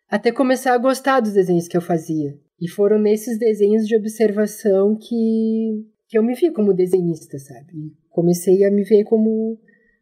até 0.10 0.32
começar 0.32 0.74
a 0.74 0.78
gostar 0.78 1.20
dos 1.20 1.34
desenhos 1.34 1.68
que 1.68 1.78
eu 1.78 1.82
fazia. 1.82 2.38
E 2.62 2.70
foram 2.70 3.00
nesses 3.00 3.40
desenhos 3.40 3.88
de 3.88 3.96
observação 3.96 4.96
que, 4.96 5.84
que 6.08 6.18
eu 6.18 6.22
me 6.22 6.36
vi 6.36 6.52
como 6.52 6.76
desenhista, 6.76 7.40
sabe? 7.40 7.74
E 7.74 7.92
comecei 8.12 8.64
a 8.64 8.70
me 8.70 8.84
ver 8.84 9.04
como 9.04 9.58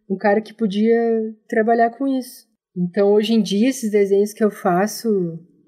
um 0.10 0.18
cara 0.18 0.42
que 0.42 0.54
podia 0.54 1.00
trabalhar 1.48 1.92
com 1.92 2.06
isso. 2.06 2.50
Então, 2.76 3.14
hoje 3.14 3.34
em 3.34 3.42
dia, 3.42 3.70
esses 3.70 3.90
desenhos 3.90 4.34
que 4.34 4.44
eu 4.44 4.52
faço 4.52 5.10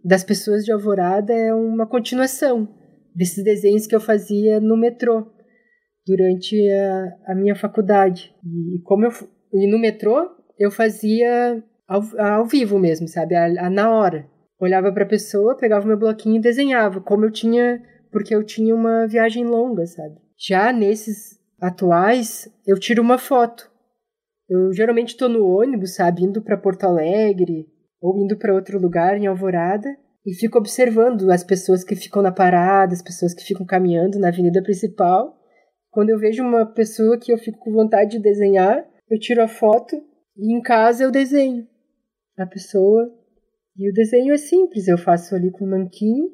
das 0.03 0.23
pessoas 0.23 0.65
de 0.65 0.71
Alvorada 0.71 1.33
é 1.33 1.53
uma 1.53 1.87
continuação 1.87 2.67
desses 3.15 3.43
desenhos 3.43 3.87
que 3.87 3.95
eu 3.95 4.01
fazia 4.01 4.59
no 4.59 4.75
metrô 4.75 5.25
durante 6.05 6.57
a, 6.69 7.31
a 7.31 7.35
minha 7.35 7.55
faculdade. 7.55 8.35
E 8.43 8.81
como 8.83 9.05
eu 9.05 9.11
e 9.53 9.67
no 9.69 9.79
metrô 9.79 10.29
eu 10.57 10.71
fazia 10.71 11.63
ao, 11.87 12.01
ao 12.19 12.45
vivo 12.45 12.79
mesmo, 12.79 13.07
sabe, 13.07 13.35
a, 13.35 13.65
a 13.65 13.69
na 13.69 13.93
hora 13.93 14.29
olhava 14.61 14.91
para 14.91 15.03
a 15.03 15.07
pessoa, 15.07 15.57
pegava 15.57 15.87
meu 15.87 15.97
bloquinho 15.97 16.37
e 16.37 16.41
desenhava, 16.41 17.01
como 17.01 17.25
eu 17.25 17.31
tinha, 17.31 17.81
porque 18.11 18.33
eu 18.33 18.43
tinha 18.43 18.75
uma 18.75 19.07
viagem 19.07 19.43
longa, 19.43 19.85
sabe? 19.87 20.15
Já 20.37 20.71
nesses 20.71 21.39
atuais, 21.59 22.47
eu 22.65 22.79
tiro 22.79 23.01
uma 23.01 23.17
foto. 23.17 23.69
Eu 24.47 24.71
geralmente 24.71 25.09
estou 25.09 25.27
no 25.27 25.47
ônibus, 25.47 25.95
sabe, 25.95 26.23
indo 26.23 26.41
para 26.41 26.57
Porto 26.57 26.83
Alegre 26.83 27.67
ou 27.99 28.17
indo 28.17 28.37
para 28.37 28.53
outro 28.53 28.79
lugar 28.79 29.17
em 29.17 29.27
Alvorada 29.27 29.89
e 30.25 30.33
fico 30.33 30.57
observando 30.57 31.31
as 31.31 31.43
pessoas 31.43 31.83
que 31.83 31.95
ficam 31.95 32.21
na 32.21 32.31
parada, 32.31 32.93
as 32.93 33.01
pessoas 33.01 33.33
que 33.33 33.43
ficam 33.43 33.65
caminhando 33.65 34.19
na 34.19 34.27
avenida 34.27 34.61
principal. 34.61 35.39
Quando 35.89 36.09
eu 36.09 36.19
vejo 36.19 36.43
uma 36.43 36.65
pessoa 36.65 37.17
que 37.17 37.31
eu 37.31 37.37
fico 37.37 37.59
com 37.59 37.71
vontade 37.71 38.11
de 38.11 38.19
desenhar, 38.19 38.85
eu 39.09 39.19
tiro 39.19 39.41
a 39.41 39.47
foto 39.47 39.95
e 40.37 40.53
em 40.53 40.61
casa 40.61 41.03
eu 41.03 41.11
desenho 41.11 41.67
a 42.37 42.45
pessoa 42.45 43.11
e 43.77 43.89
o 43.89 43.93
desenho 43.93 44.33
é 44.33 44.37
simples, 44.37 44.87
eu 44.87 44.97
faço 44.97 45.35
ali 45.35 45.51
com 45.51 45.65
nanquim 45.65 46.29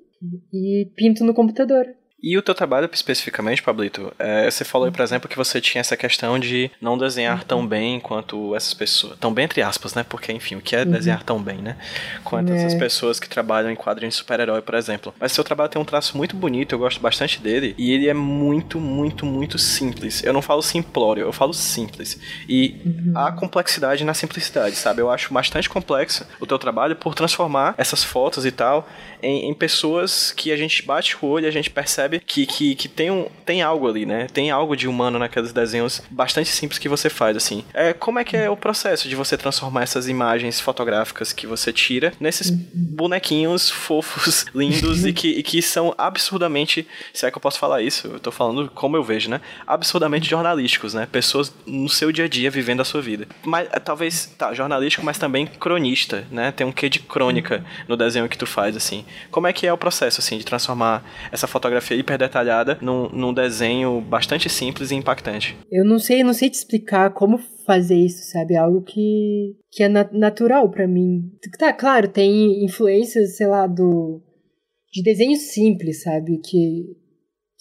e 0.52 0.92
pinto 0.96 1.24
no 1.24 1.34
computador. 1.34 1.86
E 2.22 2.36
o 2.38 2.42
teu 2.42 2.56
trabalho 2.56 2.90
especificamente, 2.92 3.62
Pablito, 3.62 4.12
é, 4.18 4.50
você 4.50 4.66
falou, 4.66 4.92
por 4.92 5.02
exemplo, 5.02 5.30
que 5.30 5.38
você 5.38 5.62
tinha 5.62 5.82
essa 5.82 5.96
questão 5.96 6.40
de 6.40 6.72
não 6.82 6.98
desenhar 6.98 7.44
tão 7.44 7.60
uhum. 7.60 7.68
bem 7.68 8.00
quanto 8.00 8.56
essas 8.56 8.74
pessoas. 8.74 9.18
Tão 9.20 9.32
bem 9.32 9.46
entre 9.46 9.62
aspas, 9.62 9.94
né? 9.94 10.04
Porque, 10.04 10.32
enfim, 10.32 10.56
o 10.56 10.62
que 10.62 10.76
é 10.76 10.84
uhum. 10.84 10.92
desenhar 10.92 11.24
tão 11.24 11.42
bem, 11.42 11.58
né? 11.58 11.78
Quanto 12.24 12.52
é. 12.52 12.58
essas 12.58 12.74
pessoas 12.74 13.20
que 13.20 13.30
trabalham 13.30 13.70
em 13.70 13.76
quadrinhos 13.76 14.16
de 14.16 14.20
super-herói, 14.20 14.62
por 14.62 14.74
exemplo. 14.74 15.14
Mas 15.20 15.32
seu 15.32 15.44
trabalho 15.44 15.70
tem 15.70 15.82
um 15.82 15.86
traço 15.86 16.18
muito 16.18 16.36
bonito, 16.36 16.74
eu 16.74 16.80
gosto 16.80 17.00
bastante 17.00 17.40
dele. 17.40 17.76
E 17.78 17.92
ele 17.92 18.08
é 18.08 18.14
muito, 18.14 18.80
muito, 18.80 19.26
muito 19.26 19.60
simples. 19.60 20.24
Eu 20.24 20.34
não 20.34 20.42
falo 20.42 20.64
simplório, 20.64 21.22
eu 21.22 21.32
falo 21.32 21.54
simples. 21.54 22.20
E 22.50 22.82
uhum. 22.84 23.14
há 23.16 23.32
complexidade 23.32 24.04
na 24.04 24.16
simplicidade, 24.16 24.76
sabe? 24.76 25.02
Eu 25.02 25.12
acho 25.12 25.32
bastante 25.32 25.70
complexo 25.70 26.26
o 26.40 26.48
teu 26.48 26.58
trabalho 26.58 26.96
por 26.96 27.14
transformar 27.14 27.76
essas 27.78 28.04
fotos 28.04 28.44
e 28.44 28.52
tal 28.52 28.88
em, 29.22 29.50
em 29.50 29.54
pessoas 29.54 30.32
que 30.32 30.52
a 30.52 30.58
gente 30.58 30.84
bate 30.84 31.16
o 31.22 31.28
olho 31.28 31.46
e 31.46 31.48
a 31.48 31.52
gente 31.52 31.70
percebe 31.70 32.07
percebe 32.08 32.20
que, 32.20 32.46
que, 32.46 32.76
que 32.76 32.88
tem, 32.88 33.12
um, 33.12 33.28
tem 33.46 33.62
algo 33.62 33.88
ali, 33.88 34.06
né? 34.06 34.28
Tem 34.34 34.50
algo 34.50 34.76
de 34.76 34.88
humano 34.88 35.20
naqueles 35.20 35.52
desenhos 35.52 36.02
bastante 36.10 36.50
simples 36.50 36.80
que 36.80 36.90
você 36.90 37.10
faz, 37.10 37.36
assim. 37.36 37.64
É, 37.74 37.94
como 37.94 38.20
é 38.20 38.24
que 38.24 38.36
é 38.36 38.50
o 38.50 38.58
processo 38.58 39.08
de 39.08 39.16
você 39.16 39.38
transformar 39.38 39.84
essas 39.84 40.08
imagens 40.08 40.60
fotográficas 40.60 41.34
que 41.34 41.46
você 41.46 41.72
tira 41.74 42.14
nesses 42.20 42.50
bonequinhos 42.50 43.70
fofos, 43.70 44.46
lindos 44.56 45.06
e, 45.06 45.14
que, 45.14 45.30
e 45.30 45.44
que 45.44 45.62
são 45.62 45.94
absurdamente, 45.98 46.88
se 47.14 47.26
é 47.26 47.32
que 47.32 47.38
eu 47.38 47.42
posso 47.42 47.60
falar 47.60 47.82
isso, 47.82 48.08
eu 48.08 48.20
tô 48.20 48.32
falando 48.32 48.70
como 48.74 48.96
eu 48.96 49.04
vejo, 49.04 49.30
né? 49.30 49.42
Absurdamente 49.66 50.30
jornalísticos, 50.30 50.94
né? 50.94 51.08
Pessoas 51.12 51.54
no 51.66 51.90
seu 51.90 52.12
dia 52.12 52.26
a 52.26 52.28
dia 52.28 52.50
vivendo 52.50 52.82
a 52.82 52.86
sua 52.86 53.02
vida. 53.02 53.28
Mas 53.44 53.68
é, 53.72 53.80
talvez, 53.80 54.34
tá, 54.38 54.54
jornalístico, 54.54 55.06
mas 55.06 55.18
também 55.18 55.46
cronista, 55.46 56.26
né? 56.32 56.52
Tem 56.52 56.66
um 56.66 56.72
quê 56.72 56.90
de 56.90 57.00
crônica 57.00 57.64
no 57.88 57.98
desenho 57.98 58.30
que 58.30 58.38
tu 58.38 58.46
faz, 58.46 58.76
assim. 58.76 59.06
Como 59.32 59.48
é 59.48 59.54
que 59.54 59.68
é 59.68 59.74
o 59.74 59.78
processo, 59.78 60.22
assim, 60.22 60.38
de 60.38 60.46
transformar 60.46 61.04
essa 61.32 61.48
fotografia 61.48 61.97
hiper 61.98 62.18
detalhada 62.18 62.78
num, 62.82 63.10
num 63.10 63.34
desenho 63.34 64.02
bastante 64.02 64.50
simples 64.50 64.92
e 64.92 64.96
impactante. 64.96 65.58
Eu 65.72 65.86
não 65.86 66.00
sei, 66.00 66.24
não 66.24 66.34
sei 66.34 66.50
te 66.50 66.56
explicar 66.56 67.12
como 67.14 67.38
fazer 67.66 67.96
isso, 67.96 68.32
sabe? 68.32 68.54
É 68.54 68.58
algo 68.58 68.82
que, 68.82 69.56
que 69.72 69.84
é 69.84 69.90
na 69.90 70.10
natural 70.12 70.70
para 70.70 70.88
mim. 70.88 71.32
Tá, 71.60 71.74
claro, 71.74 72.08
tem 72.08 72.64
influências, 72.64 73.36
sei 73.36 73.48
lá, 73.48 73.68
do 73.68 74.22
de 74.92 75.04
desenho 75.04 75.36
simples, 75.38 76.04
sabe? 76.04 76.40
Que, 76.40 76.96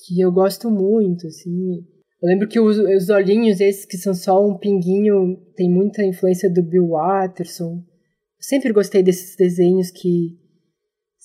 que 0.05 0.20
eu 0.20 0.33
gosto 0.33 0.70
muito, 0.70 1.27
assim. 1.27 1.85
Eu 2.22 2.29
lembro 2.29 2.49
que 2.49 2.59
os, 2.59 2.79
os 2.79 3.11
olhinhos, 3.11 3.61
esses 3.61 3.85
que 3.85 3.99
são 3.99 4.14
só 4.14 4.44
um 4.44 4.57
pinguinho, 4.57 5.37
tem 5.55 5.70
muita 5.70 6.05
influência 6.05 6.51
do 6.51 6.62
Bill 6.62 6.88
Watterson. 6.88 7.75
Eu 7.75 8.40
sempre 8.40 8.72
gostei 8.72 9.03
desses 9.03 9.37
desenhos 9.37 9.90
que 9.90 10.38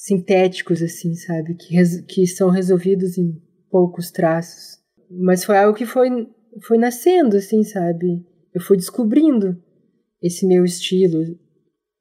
sintéticos, 0.02 0.82
assim, 0.82 1.14
sabe? 1.14 1.54
Que, 1.54 1.76
que 2.08 2.26
são 2.26 2.50
resolvidos 2.50 3.20
em 3.20 3.40
poucos 3.70 4.10
traços. 4.10 4.80
Mas 5.12 5.44
foi 5.44 5.56
algo 5.58 5.78
que 5.78 5.86
foi, 5.86 6.10
foi 6.66 6.80
nascendo, 6.80 7.38
assim, 7.38 7.64
sabe? 7.64 8.26
Eu 8.52 8.60
fui 8.62 8.78
descobrindo 8.78 9.62
esse 10.20 10.48
meu 10.48 10.66
estilo 10.66 11.38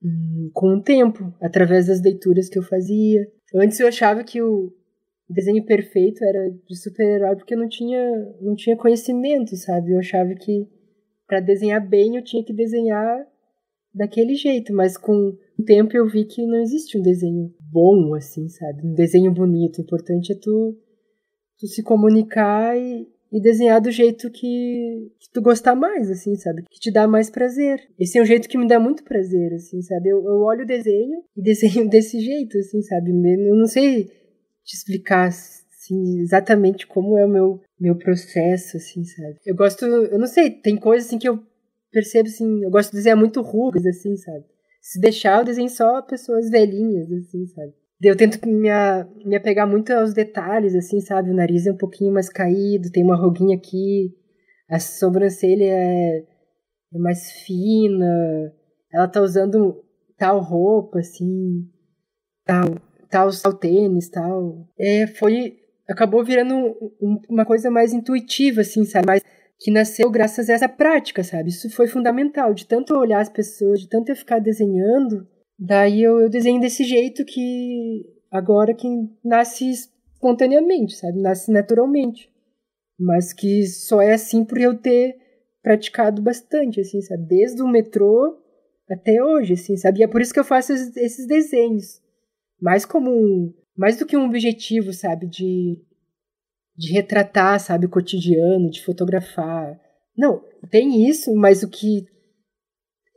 hum, 0.02 0.50
com 0.54 0.76
o 0.76 0.82
tempo, 0.82 1.34
através 1.42 1.88
das 1.88 2.00
leituras 2.00 2.48
que 2.48 2.58
eu 2.58 2.62
fazia. 2.62 3.30
Antes 3.54 3.78
eu 3.78 3.86
achava 3.86 4.24
que 4.24 4.40
o 4.40 4.72
desenho 5.28 5.66
perfeito 5.66 6.24
era 6.24 6.50
de 6.50 6.76
super-herói 6.76 7.36
porque 7.36 7.52
eu 7.52 7.58
não 7.58 7.68
tinha, 7.68 8.02
não 8.40 8.56
tinha 8.56 8.78
conhecimento, 8.78 9.54
sabe? 9.56 9.92
Eu 9.92 9.98
achava 9.98 10.34
que 10.34 10.66
para 11.26 11.40
desenhar 11.40 11.86
bem 11.86 12.16
eu 12.16 12.24
tinha 12.24 12.42
que 12.42 12.54
desenhar 12.54 13.26
daquele 13.92 14.34
jeito, 14.36 14.72
mas 14.72 14.96
com 14.96 15.36
o 15.61 15.64
tempo 15.64 15.96
eu 15.96 16.09
vi 16.09 16.25
que 16.25 16.44
não 16.46 16.61
existe 16.61 16.99
um 16.99 17.03
desenho 17.03 17.55
bom, 17.61 18.14
assim, 18.14 18.49
sabe? 18.49 18.87
Um 18.87 18.94
desenho 18.94 19.33
bonito. 19.33 19.79
O 19.79 19.83
importante 19.83 20.33
é 20.33 20.35
tu, 20.35 20.77
tu 21.59 21.66
se 21.66 21.83
comunicar 21.83 22.77
e, 22.77 23.07
e 23.31 23.40
desenhar 23.40 23.81
do 23.81 23.90
jeito 23.90 24.31
que, 24.31 25.12
que, 25.20 25.31
tu 25.33 25.42
gostar 25.42 25.75
mais, 25.75 26.11
assim, 26.11 26.35
sabe? 26.37 26.64
Que 26.70 26.81
te 26.81 26.90
dá 26.90 27.07
mais 27.07 27.31
prazer. 27.31 27.81
Esse 27.99 28.18
é 28.18 28.23
um 28.23 28.27
jeito 28.27 28.49
que 28.49 28.59
me 28.59 28.66
dá 28.66 28.81
muito 28.81 29.05
prazer, 29.05 29.53
assim, 29.53 29.83
sabe? 29.83 30.09
Eu, 30.09 30.25
eu 30.25 30.40
olho 30.40 30.62
o 30.62 30.66
desenho 30.66 31.23
e 31.37 31.42
desenho 31.42 31.88
desse 31.88 32.18
jeito, 32.20 32.59
assim, 32.59 32.81
sabe? 32.83 33.11
Eu 33.11 33.55
não 33.55 33.66
sei 33.66 34.05
te 34.64 34.75
explicar, 34.75 35.29
assim, 35.29 36.20
exatamente 36.20 36.87
como 36.87 37.18
é 37.18 37.25
o 37.25 37.29
meu, 37.29 37.61
meu 37.79 37.96
processo, 37.96 38.79
assim, 38.79 39.04
sabe? 39.04 39.37
Eu 39.44 39.54
gosto, 39.54 39.85
eu 39.85 40.19
não 40.19 40.27
sei, 40.27 40.50
tem 40.50 40.77
coisas, 40.77 41.06
assim, 41.06 41.19
que 41.19 41.29
eu 41.29 41.42
percebo, 41.92 42.29
assim, 42.29 42.65
eu 42.65 42.71
gosto 42.71 42.90
de 42.90 42.96
desenhar 42.96 43.19
muito 43.19 43.42
rugas, 43.42 43.85
assim, 43.85 44.17
sabe? 44.17 44.44
Se 44.90 45.00
deixar, 45.00 45.38
eu 45.38 45.44
desenho 45.44 45.68
só 45.68 46.02
pessoas 46.02 46.50
velhinhas, 46.50 47.12
assim, 47.12 47.46
sabe? 47.46 47.72
Eu 48.02 48.16
tento 48.16 48.44
me, 48.44 48.68
me 49.24 49.36
apegar 49.36 49.64
muito 49.64 49.92
aos 49.92 50.12
detalhes, 50.12 50.74
assim, 50.74 51.00
sabe? 51.00 51.30
O 51.30 51.34
nariz 51.34 51.64
é 51.64 51.70
um 51.70 51.76
pouquinho 51.76 52.12
mais 52.12 52.28
caído, 52.28 52.90
tem 52.90 53.04
uma 53.04 53.14
ruguinha 53.14 53.56
aqui, 53.56 54.12
a 54.68 54.80
sobrancelha 54.80 55.64
é, 55.64 56.24
é 56.92 56.98
mais 56.98 57.30
fina, 57.30 58.52
ela 58.92 59.06
tá 59.06 59.20
usando 59.20 59.80
tal 60.18 60.40
roupa, 60.40 60.98
assim, 60.98 61.70
tal, 62.44 62.74
tal, 63.08 63.30
tal 63.30 63.52
tênis, 63.52 64.08
tal. 64.08 64.66
É, 64.76 65.06
foi, 65.06 65.56
acabou 65.88 66.24
virando 66.24 66.56
um, 67.00 67.20
uma 67.28 67.44
coisa 67.44 67.70
mais 67.70 67.92
intuitiva, 67.92 68.62
assim, 68.62 68.84
sabe? 68.84 69.06
Mais 69.06 69.22
que 69.61 69.71
nasceu 69.71 70.11
graças 70.11 70.48
a 70.48 70.54
essa 70.54 70.69
prática, 70.69 71.23
sabe? 71.23 71.50
Isso 71.50 71.69
foi 71.71 71.87
fundamental, 71.87 72.54
de 72.54 72.67
tanto 72.67 72.96
olhar 72.96 73.21
as 73.21 73.29
pessoas, 73.29 73.81
de 73.81 73.88
tanto 73.88 74.08
eu 74.08 74.17
ficar 74.17 74.38
desenhando, 74.38 75.29
daí 75.58 76.02
eu, 76.02 76.19
eu 76.19 76.31
desenho 76.31 76.61
desse 76.61 76.83
jeito 76.83 77.25
que 77.27 78.02
agora 78.31 78.75
que 78.75 78.88
nasce 79.23 79.71
espontaneamente, 79.71 80.94
sabe? 80.94 81.21
Nasce 81.21 81.52
naturalmente. 81.52 82.31
Mas 82.98 83.35
que 83.35 83.67
só 83.67 84.00
é 84.00 84.13
assim 84.13 84.44
por 84.44 84.58
eu 84.58 84.77
ter 84.77 85.17
praticado 85.63 86.23
bastante, 86.23 86.81
assim, 86.81 87.02
sabe? 87.02 87.27
Desde 87.27 87.63
o 87.63 87.69
metrô 87.69 88.38
até 88.90 89.23
hoje, 89.23 89.52
assim, 89.52 89.77
sabe? 89.77 90.00
E 90.00 90.02
é 90.02 90.08
por 90.08 90.23
isso 90.23 90.33
que 90.33 90.40
eu 90.40 90.44
faço 90.44 90.73
esses, 90.73 91.27
desenhos. 91.27 92.00
Mais 92.61 92.85
como 92.85 93.11
um, 93.11 93.54
mais 93.77 93.96
do 93.96 94.06
que 94.06 94.17
um 94.17 94.25
objetivo, 94.25 94.92
sabe? 94.92 95.27
De 95.27 95.79
de 96.81 96.94
retratar, 96.94 97.60
sabe, 97.60 97.85
o 97.85 97.90
cotidiano, 97.90 98.70
de 98.70 98.83
fotografar. 98.83 99.78
Não, 100.16 100.42
tem 100.70 101.06
isso, 101.06 101.35
mas 101.35 101.62
o 101.62 101.68
que 101.68 102.06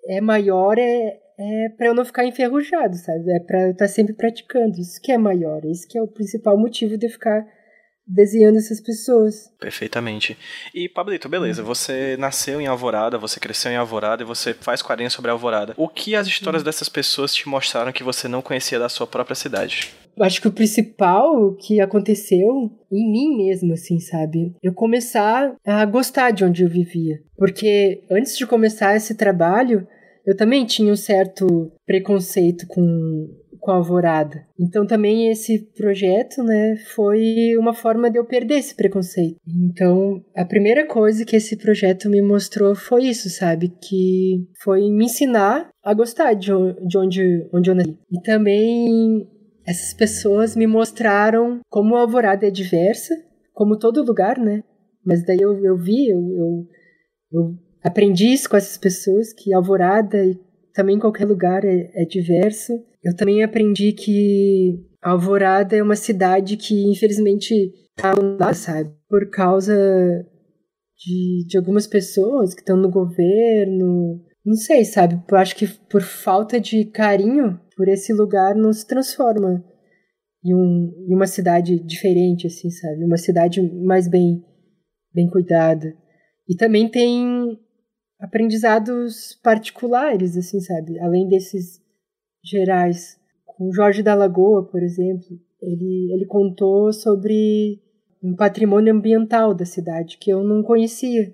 é 0.10 0.20
maior 0.20 0.78
é, 0.78 1.18
é 1.40 1.70
para 1.78 1.88
eu 1.88 1.96
não 1.96 2.04
ficar 2.04 2.26
enferrujado, 2.26 2.94
sabe? 2.98 3.24
É 3.32 3.40
para 3.40 3.62
eu 3.62 3.72
estar 3.72 3.86
tá 3.86 3.92
sempre 3.92 4.14
praticando. 4.14 4.78
Isso 4.78 5.02
que 5.02 5.14
é 5.14 5.18
maior, 5.18 5.64
isso 5.64 5.88
que 5.88 5.98
é 5.98 6.02
o 6.02 6.12
principal 6.12 6.58
motivo 6.58 6.98
de 6.98 7.06
eu 7.06 7.10
ficar 7.10 7.48
desenhando 8.06 8.58
essas 8.58 8.82
pessoas. 8.82 9.50
Perfeitamente. 9.58 10.38
E, 10.76 10.90
Pablito, 10.90 11.30
beleza, 11.30 11.62
uhum. 11.62 11.68
você 11.68 12.18
nasceu 12.18 12.60
em 12.60 12.68
Alvorada, 12.68 13.18
você 13.18 13.40
cresceu 13.40 13.72
em 13.72 13.78
Alvorada 13.78 14.24
e 14.24 14.26
você 14.26 14.54
faz 14.54 14.82
quadrinhos 14.82 15.14
sobre 15.14 15.32
Alvorada. 15.32 15.74
O 15.78 15.88
que 15.88 16.18
as 16.18 16.28
histórias 16.28 16.64
uhum. 16.64 16.66
dessas 16.66 16.90
pessoas 16.90 17.34
te 17.34 17.48
mostraram 17.48 17.94
que 17.94 18.04
você 18.04 18.28
não 18.28 18.42
conhecia 18.42 18.78
da 18.78 18.90
sua 18.90 19.08
própria 19.08 19.36
cidade? 19.36 19.94
Acho 20.20 20.42
que 20.42 20.48
o 20.48 20.54
principal 20.54 21.56
que 21.56 21.80
aconteceu 21.80 22.72
em 22.92 23.12
mim 23.12 23.38
mesmo, 23.38 23.74
assim, 23.74 24.00
sabe? 24.00 24.54
Eu 24.62 24.74
começar 24.74 25.56
a 25.66 25.86
gostar 25.86 26.32
de 26.32 26.44
onde 26.46 26.64
eu 26.64 26.70
vivia. 26.70 27.20
Porque 27.38 28.04
antes 28.12 28.38
de 28.38 28.46
começar 28.46 28.96
esse 28.96 29.16
trabalho, 29.16 29.88
eu 30.26 30.36
também 30.36 30.66
tinha 30.66 30.92
um 30.92 30.96
certo 30.96 31.72
preconceito 31.86 32.68
com 32.68 33.28
com 33.64 33.72
a 33.72 33.76
Alvorada. 33.76 34.46
Então 34.60 34.86
também 34.86 35.32
esse 35.32 35.58
projeto, 35.74 36.44
né, 36.44 36.76
foi 36.94 37.56
uma 37.58 37.74
forma 37.74 38.12
de 38.12 38.20
eu 38.20 38.26
perder 38.26 38.56
esse 38.56 38.76
preconceito. 38.76 39.38
Então, 39.48 40.22
a 40.36 40.44
primeira 40.44 40.86
coisa 40.86 41.24
que 41.24 41.38
esse 41.38 41.56
projeto 41.56 42.10
me 42.10 42.22
mostrou 42.22 42.76
foi 42.76 43.06
isso, 43.06 43.30
sabe, 43.30 43.70
que 43.82 44.46
foi 44.62 44.82
me 44.92 45.06
ensinar 45.06 45.70
a 45.82 45.94
gostar 45.94 46.34
de 46.34 46.52
onde, 46.52 47.48
onde 47.54 47.70
eu 47.70 47.76
nasci. 47.76 47.98
E 48.12 48.22
também 48.22 49.28
essas 49.66 49.94
pessoas 49.94 50.56
me 50.56 50.68
mostraram 50.68 51.60
como 51.70 51.96
a 51.96 52.02
Alvorada 52.02 52.48
é 52.48 52.52
diversa, 52.52 53.16
como 53.54 53.78
todo 53.78 54.04
lugar, 54.04 54.38
né? 54.38 54.64
Mas 55.06 55.26
daí 55.26 55.40
eu, 55.40 55.58
eu 55.64 55.78
vi, 55.78 56.10
eu, 56.10 56.20
eu, 56.20 56.68
eu 57.32 57.58
aprendi 57.84 58.32
isso 58.32 58.50
com 58.50 58.58
essas 58.58 58.78
pessoas, 58.78 59.34
que 59.34 59.54
Alvorada 59.54 60.24
e 60.26 60.40
também 60.74 61.00
qualquer 61.00 61.26
lugar 61.26 61.64
é, 61.66 61.92
é 61.94 62.06
diverso 62.06 62.74
eu 63.04 63.16
também 63.16 63.44
aprendi 63.44 63.92
que 63.92 64.80
Alvorada 65.02 65.76
é 65.76 65.84
uma 65.84 65.96
cidade 65.96 66.56
que, 66.56 66.90
infelizmente, 66.90 67.74
tá 67.96 68.14
lá, 68.40 68.54
sabe? 68.54 68.90
Por 69.10 69.30
causa 69.30 69.76
de, 70.98 71.46
de 71.46 71.58
algumas 71.58 71.86
pessoas 71.86 72.54
que 72.54 72.62
estão 72.62 72.78
no 72.78 72.90
governo. 72.90 74.22
Não 74.46 74.56
sei, 74.56 74.84
sabe? 74.84 75.22
Eu 75.30 75.38
acho 75.38 75.56
que 75.56 75.68
por 75.68 76.02
falta 76.02 76.60
de 76.60 76.86
carinho 76.86 77.60
por 77.76 77.88
esse 77.88 78.14
lugar 78.14 78.56
não 78.56 78.74
se 78.74 78.86
transforma 78.86 79.64
em, 80.44 80.54
um, 80.54 81.06
em 81.08 81.16
uma 81.16 81.28
cidade 81.28 81.80
diferente, 81.80 82.48
assim, 82.48 82.70
sabe? 82.70 83.06
Uma 83.06 83.18
cidade 83.18 83.62
mais 83.62 84.08
bem, 84.08 84.44
bem 85.14 85.30
cuidada. 85.30 85.96
E 86.48 86.56
também 86.56 86.90
tem 86.90 87.58
aprendizados 88.20 89.40
particulares, 89.42 90.38
assim, 90.38 90.60
sabe? 90.60 91.00
Além 91.00 91.28
desses 91.28 91.82
gerais. 92.44 93.18
Com 93.46 93.72
Jorge 93.72 94.04
da 94.04 94.16
Lagoa, 94.16 94.68
por 94.68 94.82
exemplo, 94.82 95.40
ele, 95.62 96.12
ele 96.12 96.26
contou 96.26 96.92
sobre 96.92 97.80
um 98.22 98.36
patrimônio 98.36 98.94
ambiental 98.94 99.54
da 99.54 99.66
cidade 99.66 100.18
que 100.18 100.32
eu 100.32 100.44
não 100.44 100.64
conhecia, 100.64 101.34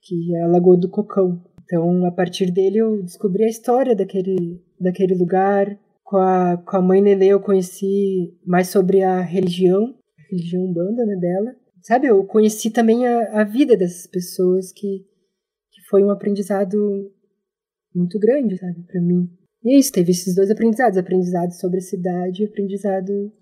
que 0.00 0.34
é 0.36 0.42
a 0.42 0.48
Lagoa 0.48 0.76
do 0.76 0.88
Cocão. 0.88 1.42
Então, 1.64 2.04
a 2.04 2.12
partir 2.12 2.50
dele, 2.50 2.78
eu 2.78 3.02
descobri 3.02 3.44
a 3.44 3.48
história 3.48 3.96
daquele, 3.96 4.62
daquele 4.78 5.14
lugar. 5.14 5.78
Com 6.02 6.18
a, 6.18 6.58
com 6.58 6.76
a 6.76 6.82
mãe 6.82 7.00
Nelê, 7.00 7.28
eu 7.28 7.40
conheci 7.40 8.38
mais 8.46 8.68
sobre 8.68 9.02
a 9.02 9.20
religião, 9.20 9.94
a 10.18 10.30
religião 10.30 10.62
umbanda 10.62 11.04
né, 11.06 11.16
dela. 11.16 11.56
Sabe, 11.82 12.06
eu 12.06 12.24
conheci 12.24 12.70
também 12.70 13.06
a, 13.06 13.40
a 13.40 13.44
vida 13.44 13.76
dessas 13.76 14.06
pessoas, 14.06 14.72
que, 14.72 14.98
que 15.72 15.82
foi 15.88 16.02
um 16.04 16.10
aprendizado 16.10 17.10
muito 17.94 18.18
grande, 18.18 18.58
sabe, 18.58 18.82
para 18.86 19.00
mim. 19.00 19.28
E 19.62 19.74
é 19.74 19.78
isso, 19.78 19.92
teve 19.92 20.10
esses 20.10 20.34
dois 20.34 20.50
aprendizados: 20.50 20.98
aprendizado 20.98 21.52
sobre 21.52 21.78
a 21.78 21.82
cidade 21.82 22.42
e 22.42 22.46
aprendizado 22.46 23.32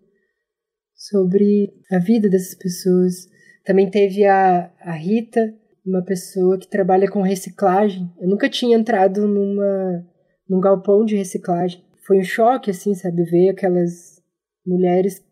sobre 0.94 1.72
a 1.90 1.98
vida 1.98 2.28
dessas 2.28 2.54
pessoas. 2.54 3.28
Também 3.64 3.90
teve 3.90 4.24
a, 4.24 4.72
a 4.80 4.92
Rita, 4.92 5.54
uma 5.84 6.02
pessoa 6.02 6.58
que 6.58 6.68
trabalha 6.68 7.10
com 7.10 7.22
reciclagem. 7.22 8.10
Eu 8.20 8.28
nunca 8.28 8.48
tinha 8.48 8.76
entrado 8.76 9.26
numa, 9.26 10.06
num 10.48 10.60
galpão 10.60 11.04
de 11.04 11.16
reciclagem. 11.16 11.82
Foi 12.06 12.18
um 12.18 12.24
choque, 12.24 12.70
assim, 12.70 12.94
sabe? 12.94 13.24
Ver 13.24 13.50
aquelas 13.50 14.20
mulheres 14.66 15.24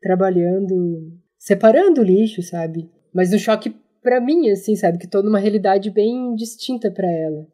trabalhando, 0.00 1.12
separando 1.38 2.00
o 2.00 2.04
lixo, 2.04 2.42
sabe? 2.42 2.90
Mas 3.14 3.32
um 3.32 3.38
choque 3.38 3.74
para 4.02 4.20
mim, 4.20 4.50
assim, 4.50 4.76
sabe? 4.76 4.98
Que 4.98 5.06
tô 5.06 5.22
numa 5.22 5.38
realidade 5.38 5.90
bem 5.90 6.34
distinta 6.34 6.90
para 6.90 7.10
ela 7.10 7.46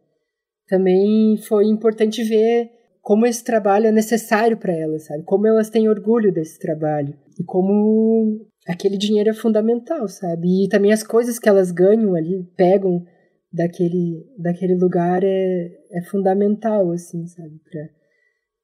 também 0.71 1.37
foi 1.37 1.67
importante 1.67 2.23
ver 2.23 2.71
como 3.03 3.27
esse 3.27 3.43
trabalho 3.43 3.89
é 3.89 3.93
necessário 3.93 4.57
para 4.57 4.73
elas, 4.73 5.07
sabe? 5.07 5.25
Como 5.25 5.45
elas 5.45 5.69
têm 5.69 5.89
orgulho 5.89 6.33
desse 6.33 6.61
trabalho 6.61 7.13
e 7.39 7.43
como 7.43 8.47
aquele 8.71 8.97
dinheiro 8.97 9.31
é 9.31 9.35
fundamental, 9.35 10.07
sabe? 10.09 10.65
E 10.65 10.69
também 10.69 10.93
as 10.93 11.03
coisas 11.03 11.39
que 11.39 11.49
elas 11.49 11.71
ganham 11.71 12.15
ali, 12.15 12.45
pegam 12.57 13.05
daquele 13.53 14.25
daquele 14.39 14.77
lugar 14.77 15.23
é, 15.25 15.71
é 15.93 16.03
fundamental, 16.11 16.91
assim, 16.93 17.27
sabe? 17.27 17.61
Para 17.71 18.01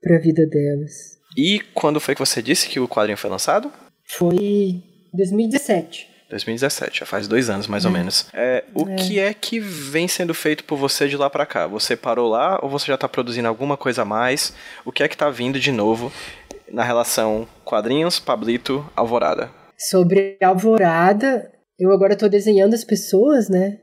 para 0.01 0.17
a 0.17 0.21
vida 0.21 0.47
delas. 0.47 1.19
E 1.37 1.61
quando 1.75 1.99
foi 1.99 2.15
que 2.15 2.21
você 2.21 2.41
disse 2.41 2.69
que 2.69 2.79
o 2.79 2.87
quadrinho 2.87 3.19
foi 3.19 3.29
lançado? 3.29 3.73
Foi 4.05 4.83
2017. 5.13 6.15
2017, 6.29 7.01
já 7.01 7.07
faz 7.07 7.29
dois 7.29 7.49
anos 7.49 7.67
mais 7.67 7.85
é. 7.85 7.89
ou 7.89 7.93
menos. 7.93 8.27
É, 8.33 8.65
o 8.75 8.89
é. 8.89 8.95
que 8.97 9.19
é 9.19 9.35
que 9.35 9.59
vem 9.59 10.09
sendo 10.09 10.35
feito 10.35 10.65
por 10.65 10.77
você 10.77 11.09
de 11.09 11.17
lá 11.17 11.31
para 11.31 11.47
cá? 11.47 11.67
Você 11.67 11.97
parou 11.97 12.29
lá 12.29 12.59
ou 12.63 12.69
você 12.69 12.87
já 12.87 12.97
tá 12.97 13.09
produzindo 13.09 13.49
alguma 13.49 13.77
coisa 13.77 14.03
a 14.03 14.05
mais? 14.05 14.53
O 14.85 14.93
que 14.93 15.03
é 15.03 15.09
que 15.09 15.17
tá 15.17 15.31
vindo 15.31 15.59
de 15.59 15.73
novo 15.73 16.13
na 16.71 16.83
relação 16.83 17.47
quadrinhos, 17.65 18.19
Pablito, 18.19 18.85
Alvorada? 18.95 19.51
Sobre 19.79 20.39
Alvorada, 20.43 21.53
eu 21.79 21.93
agora 21.93 22.17
tô 22.17 22.29
desenhando 22.29 22.75
as 22.75 22.85
pessoas, 22.85 23.49
né? 23.49 23.81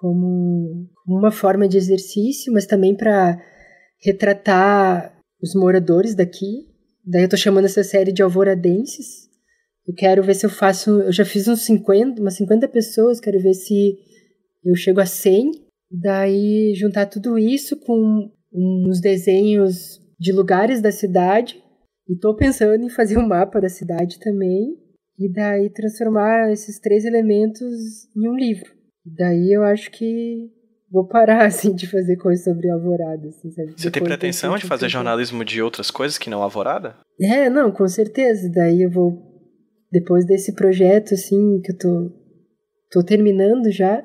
Como 0.00 0.88
uma 1.06 1.30
forma 1.30 1.68
de 1.68 1.76
exercício, 1.76 2.52
mas 2.52 2.66
também 2.66 2.96
para 2.96 3.38
retratar 4.02 5.16
os 5.42 5.54
moradores 5.54 6.14
daqui. 6.14 6.68
Daí 7.04 7.22
eu 7.22 7.28
tô 7.28 7.36
chamando 7.36 7.66
essa 7.66 7.84
série 7.84 8.12
de 8.12 8.22
Alvoradenses 8.22 9.30
eu 9.90 9.94
quero 9.94 10.22
ver 10.22 10.34
se 10.34 10.46
eu 10.46 10.50
faço. 10.50 11.00
Eu 11.00 11.12
já 11.12 11.24
fiz 11.24 11.48
uns 11.48 11.62
50, 11.62 12.20
umas 12.20 12.36
50 12.36 12.68
pessoas, 12.68 13.18
quero 13.18 13.40
ver 13.40 13.54
se 13.54 13.98
eu 14.64 14.76
chego 14.76 15.00
a 15.00 15.06
100. 15.06 15.50
Daí 15.90 16.74
juntar 16.76 17.06
tudo 17.06 17.36
isso 17.36 17.76
com 17.80 18.30
uns 18.54 19.00
desenhos 19.00 20.00
de 20.16 20.32
lugares 20.32 20.80
da 20.80 20.92
cidade. 20.92 21.60
E 22.08 22.16
tô 22.16 22.36
pensando 22.36 22.84
em 22.84 22.88
fazer 22.88 23.18
um 23.18 23.26
mapa 23.26 23.60
da 23.60 23.68
cidade 23.68 24.20
também. 24.20 24.76
E 25.20 25.30
daí 25.30 25.68
transformar 25.68 26.50
esses 26.50 26.80
três 26.80 27.04
elementos 27.04 28.08
em 28.16 28.26
um 28.26 28.34
livro. 28.34 28.72
E 29.04 29.14
daí 29.14 29.52
eu 29.52 29.62
acho 29.62 29.90
que 29.90 30.48
vou 30.90 31.06
parar 31.06 31.44
assim 31.46 31.74
de 31.74 31.86
fazer 31.86 32.16
coisas 32.16 32.42
sobre 32.42 32.70
Alvorada. 32.70 33.28
Assim, 33.28 33.50
sabe? 33.50 33.72
Você 33.72 33.90
Depois 33.90 33.92
tem 33.92 34.02
pretensão 34.02 34.56
de 34.56 34.64
fazer 34.64 34.88
jornalismo 34.88 35.44
de 35.44 35.60
outras 35.60 35.90
coisas 35.90 36.16
que 36.16 36.30
não 36.30 36.42
Alvorada? 36.42 36.96
É, 37.20 37.50
não, 37.50 37.70
com 37.70 37.86
certeza. 37.86 38.50
Daí 38.50 38.80
eu 38.80 38.90
vou 38.90 39.30
depois 39.92 40.24
desse 40.24 40.54
projeto, 40.54 41.12
assim, 41.12 41.60
que 41.60 41.72
eu 41.72 41.76
tô, 41.76 42.12
tô 42.90 43.04
terminando 43.04 43.70
já, 43.70 44.00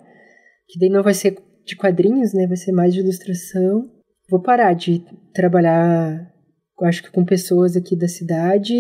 que 0.68 0.80
daí 0.80 0.90
não 0.90 1.04
vai 1.04 1.14
ser 1.14 1.38
de 1.64 1.78
quadrinhos, 1.78 2.34
né? 2.34 2.46
Vai 2.46 2.58
ser 2.58 2.74
mais 2.74 2.94
de 2.94 3.00
ilustração. 3.00 3.90
Vou 4.30 4.42
parar 4.42 4.74
de 4.74 5.02
trabalhar, 5.34 6.30
acho 6.82 7.04
que 7.04 7.12
com 7.12 7.24
pessoas 7.24 7.78
aqui 7.78 7.96
da 7.96 8.08
cidade, 8.08 8.74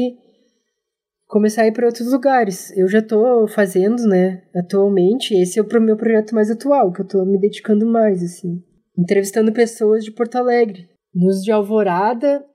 começar 1.28 1.64
a 1.64 1.68
ir 1.68 1.74
para 1.74 1.86
outros 1.86 2.12
lugares. 2.12 2.76
Eu 2.78 2.88
já 2.88 3.02
tô 3.02 3.48
fazendo, 3.48 4.04
né? 4.08 4.44
Atualmente, 4.56 5.34
esse 5.34 5.60
é 5.60 5.62
o 5.62 5.82
meu 5.82 5.98
projeto 5.98 6.34
mais 6.34 6.50
atual, 6.50 6.92
que 6.92 7.02
eu 7.02 7.08
tô 7.08 7.26
me 7.26 7.40
dedicando 7.40 7.86
mais, 7.86 8.24
assim. 8.24 8.64
Entrevistando 8.98 9.52
pessoas 9.52 10.04
de 10.04 10.12
Porto 10.12 10.36
Alegre. 10.36 10.90
Nos 11.14 11.42
de 11.44 11.52
Alvorada, 11.52 12.46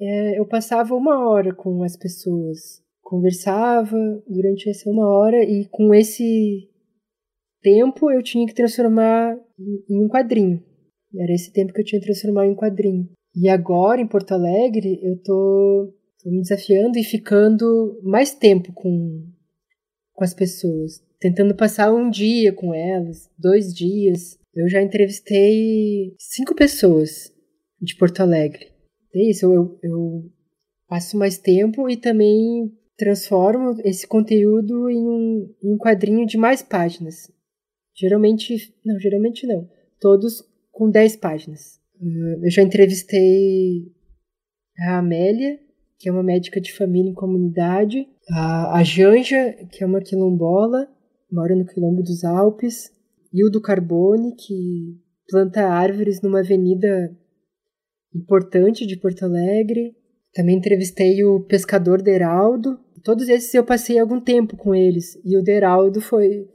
é, 0.00 0.38
eu 0.38 0.46
passava 0.46 0.94
uma 0.94 1.28
hora 1.28 1.54
com 1.54 1.82
as 1.82 1.96
pessoas 1.96 2.82
conversava 3.12 3.98
durante 4.26 4.70
essa 4.70 4.88
uma 4.88 5.06
hora 5.06 5.44
e 5.44 5.66
com 5.70 5.94
esse 5.94 6.66
tempo 7.60 8.10
eu 8.10 8.22
tinha 8.22 8.46
que 8.46 8.54
transformar 8.54 9.36
em 9.58 10.02
um 10.02 10.08
quadrinho. 10.08 10.62
Era 11.14 11.34
esse 11.34 11.52
tempo 11.52 11.74
que 11.74 11.82
eu 11.82 11.84
tinha 11.84 12.00
que 12.00 12.06
transformar 12.06 12.46
em 12.46 12.52
um 12.52 12.56
quadrinho. 12.56 13.06
E 13.36 13.50
agora, 13.50 14.00
em 14.00 14.08
Porto 14.08 14.32
Alegre, 14.32 14.98
eu 15.02 15.22
tô 15.22 15.92
me 16.30 16.42
desafiando 16.42 16.98
e 16.98 17.04
ficando 17.04 18.00
mais 18.02 18.34
tempo 18.34 18.72
com, 18.72 19.26
com 20.12 20.24
as 20.24 20.34
pessoas. 20.34 21.02
Tentando 21.18 21.54
passar 21.54 21.92
um 21.92 22.10
dia 22.10 22.52
com 22.52 22.74
elas, 22.74 23.30
dois 23.38 23.72
dias. 23.72 24.38
Eu 24.54 24.68
já 24.68 24.82
entrevistei 24.82 26.14
cinco 26.18 26.54
pessoas 26.54 27.32
de 27.80 27.96
Porto 27.96 28.20
Alegre. 28.20 28.70
É 29.14 29.30
isso, 29.30 29.52
eu, 29.52 29.78
eu 29.82 30.30
passo 30.88 31.16
mais 31.16 31.38
tempo 31.38 31.88
e 31.88 31.96
também 31.96 32.72
transformo 32.96 33.80
esse 33.84 34.06
conteúdo 34.06 34.88
em 34.90 35.06
um, 35.06 35.54
em 35.62 35.74
um 35.74 35.78
quadrinho 35.78 36.26
de 36.26 36.36
mais 36.36 36.62
páginas. 36.62 37.30
Geralmente, 37.94 38.74
não, 38.84 38.98
geralmente 38.98 39.46
não. 39.46 39.68
Todos 40.00 40.42
com 40.70 40.90
10 40.90 41.16
páginas. 41.16 41.80
Eu 42.00 42.50
já 42.50 42.62
entrevistei 42.62 43.92
a 44.80 44.98
Amélia, 44.98 45.60
que 46.02 46.08
é 46.08 46.12
uma 46.12 46.24
médica 46.24 46.60
de 46.60 46.72
família 46.72 47.12
em 47.12 47.14
comunidade, 47.14 48.08
a, 48.28 48.80
a 48.80 48.82
Janja, 48.82 49.52
que 49.70 49.84
é 49.84 49.86
uma 49.86 50.00
quilombola, 50.00 50.88
mora 51.30 51.54
no 51.54 51.64
quilombo 51.64 52.02
dos 52.02 52.24
Alpes, 52.24 52.90
e 53.32 53.46
o 53.46 53.48
do 53.48 53.60
Carbone, 53.60 54.34
que 54.34 54.98
planta 55.28 55.62
árvores 55.62 56.20
numa 56.20 56.40
avenida 56.40 57.16
importante 58.12 58.84
de 58.84 58.96
Porto 58.96 59.24
Alegre. 59.24 59.94
Também 60.34 60.56
entrevistei 60.56 61.22
o 61.22 61.38
pescador 61.38 62.02
Deraldo. 62.02 62.80
Todos 63.04 63.28
esses 63.28 63.54
eu 63.54 63.64
passei 63.64 64.00
algum 64.00 64.20
tempo 64.20 64.56
com 64.56 64.74
eles. 64.74 65.14
E 65.24 65.38
o 65.38 65.42
Deraldo 65.42 66.00
foi, 66.00 66.48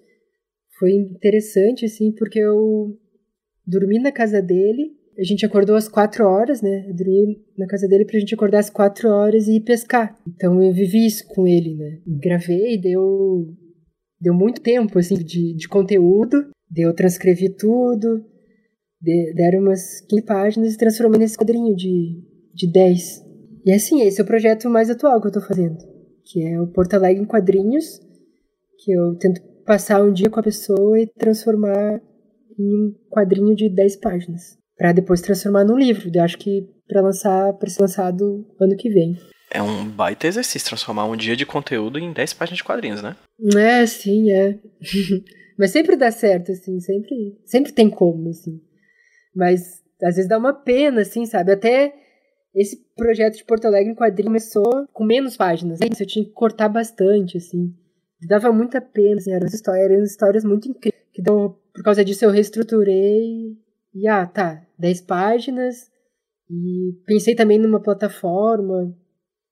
foi 0.77 0.91
interessante, 0.91 1.85
assim, 1.85 2.11
porque 2.11 2.39
eu 2.39 2.99
dormi 3.65 3.97
na 3.97 4.11
casa 4.11 4.41
dele. 4.41 4.96
A 5.17 5.23
gente 5.23 5.45
acordou 5.45 5.75
às 5.75 5.87
quatro 5.87 6.25
horas, 6.25 6.61
né? 6.61 6.85
Eu 6.87 6.95
dormi 6.95 7.43
na 7.57 7.65
casa 7.65 7.87
dele 7.87 8.05
pra 8.05 8.19
gente 8.19 8.35
acordar 8.35 8.59
às 8.59 8.69
quatro 8.69 9.09
horas 9.09 9.47
e 9.47 9.57
ir 9.57 9.61
pescar. 9.61 10.15
Então 10.27 10.61
eu 10.61 10.71
vivi 10.71 11.05
isso 11.05 11.25
com 11.29 11.47
ele, 11.47 11.75
né? 11.75 11.99
Gravei, 12.05 12.79
deu, 12.79 13.47
deu 14.21 14.33
muito 14.33 14.61
tempo, 14.61 14.99
assim, 14.99 15.15
de, 15.15 15.55
de 15.55 15.67
conteúdo. 15.67 16.49
Eu 16.75 16.93
transcrevi 16.93 17.49
tudo, 17.49 18.23
de, 19.01 19.33
deram 19.33 19.61
umas 19.61 20.01
15 20.01 20.23
páginas 20.23 20.73
e 20.73 20.77
transformei 20.77 21.19
nesse 21.19 21.37
quadrinho 21.37 21.75
de, 21.75 22.21
de 22.53 22.71
10. 22.71 23.25
E 23.65 23.71
assim, 23.71 24.01
esse 24.01 24.21
é 24.21 24.23
o 24.23 24.27
projeto 24.27 24.69
mais 24.69 24.89
atual 24.89 25.19
que 25.19 25.27
eu 25.27 25.31
tô 25.31 25.41
fazendo, 25.41 25.77
que 26.23 26.43
é 26.43 26.61
o 26.61 26.67
Porto 26.67 26.93
Alegre 26.93 27.21
em 27.21 27.27
quadrinhos, 27.27 27.99
que 28.79 28.91
eu 28.91 29.15
tento 29.15 29.41
passar 29.65 30.03
um 30.03 30.13
dia 30.13 30.29
com 30.29 30.39
a 30.39 30.43
pessoa 30.43 30.99
e 30.99 31.07
transformar 31.07 32.01
em 32.57 32.75
um 32.75 32.95
quadrinho 33.09 33.55
de 33.55 33.69
10 33.69 33.97
páginas, 33.97 34.56
para 34.77 34.91
depois 34.91 35.21
transformar 35.21 35.63
num 35.63 35.77
livro. 35.77 36.09
Eu 36.13 36.23
acho 36.23 36.37
que 36.37 36.67
para 36.87 37.01
lançar, 37.01 37.53
para 37.53 37.69
ser 37.69 37.81
lançado 37.81 38.45
ano 38.59 38.75
que 38.77 38.89
vem. 38.89 39.17
É 39.51 39.61
um 39.61 39.89
baita 39.89 40.27
exercício 40.27 40.67
transformar 40.67 41.05
um 41.05 41.15
dia 41.15 41.35
de 41.35 41.45
conteúdo 41.45 41.97
em 41.97 42.11
10 42.11 42.33
páginas 42.33 42.57
de 42.57 42.63
quadrinhos, 42.63 43.01
né? 43.01 43.15
É, 43.55 43.85
sim, 43.85 44.29
é. 44.31 44.59
Mas 45.57 45.71
sempre 45.71 45.95
dá 45.95 46.11
certo, 46.11 46.51
assim, 46.51 46.79
sempre, 46.79 47.15
sempre 47.45 47.71
tem 47.71 47.89
como, 47.89 48.29
assim. 48.29 48.61
Mas 49.35 49.81
às 50.03 50.15
vezes 50.15 50.27
dá 50.27 50.37
uma 50.37 50.53
pena, 50.53 51.01
assim, 51.01 51.25
sabe? 51.25 51.51
Até 51.51 51.93
esse 52.53 52.77
projeto 52.95 53.37
de 53.37 53.45
Porto 53.45 53.65
Alegre 53.65 53.91
em 53.91 53.95
quadrinho 53.95 54.27
começou 54.27 54.87
com 54.93 55.03
menos 55.03 55.35
páginas. 55.35 55.79
Né? 55.79 55.87
Eu 55.99 56.05
tinha 56.05 56.25
que 56.25 56.31
cortar 56.31 56.69
bastante, 56.69 57.37
assim. 57.37 57.73
Dava 58.27 58.51
muita 58.51 58.81
pena, 58.81 59.15
assim, 59.17 59.31
eram 59.31 59.47
histórias, 59.47 59.91
eram 59.91 60.03
histórias 60.03 60.43
muito 60.43 60.69
incríveis. 60.69 61.03
Que 61.13 61.21
deu, 61.21 61.57
por 61.73 61.83
causa 61.83 62.05
disso 62.05 62.25
eu 62.25 62.31
reestruturei 62.31 63.57
e, 63.93 64.07
ah, 64.07 64.27
tá, 64.27 64.66
10 64.77 65.01
páginas. 65.01 65.89
E 66.49 66.93
pensei 67.05 67.35
também 67.35 67.57
numa 67.57 67.81
plataforma. 67.81 68.95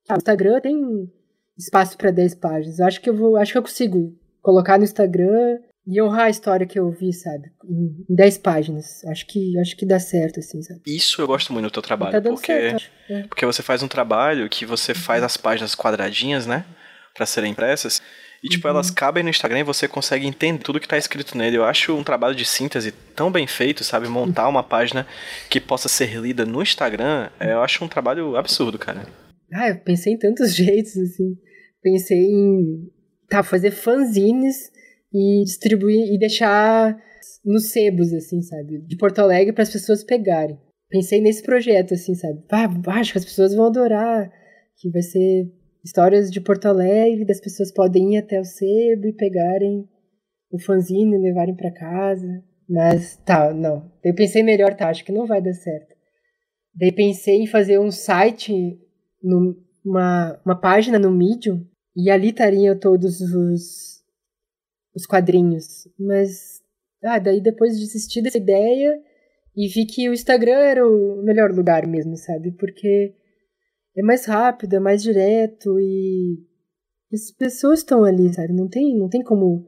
Ah, 0.07 0.15
o 0.15 0.17
Instagram 0.17 0.61
tem 0.61 1.11
espaço 1.57 1.97
para 1.97 2.11
10 2.11 2.36
páginas. 2.36 2.80
Eu 2.80 2.86
acho 2.86 3.01
que 3.01 3.09
eu 3.09 3.15
vou, 3.15 3.38
acho 3.38 3.51
que 3.51 3.57
eu 3.57 3.63
consigo 3.63 4.17
colocar 4.41 4.78
no 4.78 4.84
Instagram 4.84 5.59
e 5.88 6.01
honrar 6.01 6.26
a 6.26 6.30
história 6.30 6.65
que 6.65 6.80
eu 6.80 6.89
vi, 6.91 7.13
sabe? 7.13 7.51
Em 7.63 8.15
10 8.15 8.39
páginas. 8.39 9.03
Acho 9.05 9.26
que, 9.28 9.57
acho 9.59 9.76
que 9.76 9.86
dá 9.86 9.99
certo, 9.99 10.39
assim, 10.39 10.61
sabe? 10.61 10.82
Isso 10.88 11.21
eu 11.21 11.28
gosto 11.28 11.53
muito 11.53 11.65
do 11.65 11.71
teu 11.71 11.82
trabalho. 11.82 12.21
Tá 12.21 12.30
porque, 12.30 12.47
certo, 12.47 12.91
é. 13.09 13.23
porque 13.23 13.45
você 13.45 13.61
faz 13.61 13.84
um 13.84 13.88
trabalho 13.88 14.49
que 14.49 14.65
você 14.65 14.93
faz 14.93 15.21
as 15.23 15.38
páginas 15.38 15.76
quadradinhas, 15.76 16.47
né? 16.47 16.65
Pra 17.13 17.26
serem 17.26 17.51
impressas. 17.51 18.01
E, 18.46 18.48
tipo, 18.48 18.68
uhum. 18.68 18.76
elas 18.76 18.91
cabem 18.91 19.24
no 19.24 19.30
Instagram 19.32 19.62
e 19.62 19.64
você 19.64 19.88
consegue 19.88 20.28
entender 20.28 20.62
tudo 20.62 20.80
que 20.80 20.88
tá 20.88 21.00
escrito 21.00 21.36
nele. 21.36 21.58
Eu 21.58 21.66
acho 21.66 21.96
um 21.98 22.04
trabalho 22.04 22.36
de 22.36 22.46
síntese 22.46 22.91
tão 23.16 23.32
bem 23.32 23.48
feito, 23.48 23.84
sabe? 23.84 24.08
Montar 24.08 24.48
uma 24.48 24.62
página 24.62 25.08
que 25.50 25.60
possa 25.60 25.89
ser 25.89 26.16
lida 26.20 26.46
no 26.46 26.62
Instagram, 26.62 27.32
é, 27.39 27.54
eu 27.54 27.62
acho 27.62 27.84
um 27.84 27.88
trabalho 27.88 28.38
absurdo, 28.38 28.78
cara. 28.78 29.08
Ah, 29.52 29.70
eu 29.70 29.80
pensei 29.80 30.14
em 30.14 30.20
tantos 30.20 30.54
jeitos, 30.56 30.96
assim. 30.96 31.36
Pensei 31.82 32.20
em, 32.20 32.88
tá, 33.28 33.41
fazer 33.41 33.72
fanzines 33.72 34.70
e 35.12 35.43
distribuir 35.43 36.14
e 36.14 36.20
deixar 36.20 36.96
nos 37.43 37.72
sebos, 37.72 38.14
assim, 38.14 38.43
sabe? 38.43 38.80
De 38.86 38.96
Porto 38.96 39.20
Alegre 39.20 39.54
para 39.54 39.64
as 39.64 39.72
pessoas 39.72 40.04
pegarem. 40.04 40.60
Pensei 40.88 41.20
nesse 41.20 41.41
projeto, 41.41 41.96
assim, 41.96 42.14
sabe? 42.14 42.43
Ah, 42.52 42.70
acho 43.00 43.12
que 43.12 43.18
as 43.18 43.26
pessoas 43.26 43.56
vão 43.56 43.66
adorar, 43.66 44.30
que 44.78 44.91
vai 44.91 45.02
ser 45.02 45.48
histórias 45.86 46.32
de 46.32 46.42
Porto 46.42 46.66
Alegre, 46.66 47.24
das 47.24 47.40
pessoas 47.40 47.72
podem 47.72 48.16
ir 48.16 48.18
até 48.18 48.40
o 48.40 48.44
sebo 48.44 49.08
e 49.08 49.14
pegarem 49.14 49.88
o 50.52 50.60
fanzine 50.60 51.16
e 51.16 51.20
levarem 51.20 51.56
para 51.56 51.72
casa. 51.72 52.44
Mas 52.68 53.16
tá, 53.18 53.54
não. 53.54 53.92
Eu 54.04 54.14
pensei 54.14 54.44
melhor, 54.44 54.76
tá, 54.76 54.90
acho 54.90 55.06
que 55.06 55.12
não 55.12 55.26
vai 55.26 55.42
dar 55.42 55.54
certo. 55.54 55.96
Daí 56.74 56.92
pensei 56.92 57.42
em 57.42 57.48
fazer 57.48 57.80
um 57.80 57.92
site, 57.92 58.78
no, 59.24 59.56
uma, 59.86 60.42
uma 60.44 60.60
página 60.60 61.00
no 61.00 61.12
Medium, 61.12 61.64
e 61.96 62.10
ali 62.10 62.30
estariam 62.30 62.78
todos 62.78 63.22
os 63.22 63.96
os 64.96 65.06
quadrinhos. 65.06 65.88
Mas, 66.00 66.62
ah, 67.04 67.20
daí 67.20 67.42
depois 67.42 67.78
desisti 67.78 68.22
dessa 68.22 68.38
ideia 68.38 68.98
e 69.56 69.68
vi 69.68 69.86
que 69.86 70.10
o 70.10 70.14
Instagram 70.14 70.60
era 70.60 70.88
o 70.88 71.22
melhor 71.22 71.52
lugar 71.52 71.86
mesmo, 71.86 72.16
sabe? 72.16 72.52
Porque 72.52 73.14
é 73.98 74.02
mais 74.04 74.26
rápido, 74.26 74.76
é 74.76 74.80
mais 74.80 75.02
direto 75.02 75.80
e 75.80 76.38
as 77.14 77.32
pessoas 77.32 77.80
estão 77.80 78.04
ali, 78.04 78.34
sabe? 78.34 78.54
Não 78.54 78.68
tem, 78.68 78.98
não 78.98 79.08
tem 79.08 79.24
como, 79.24 79.66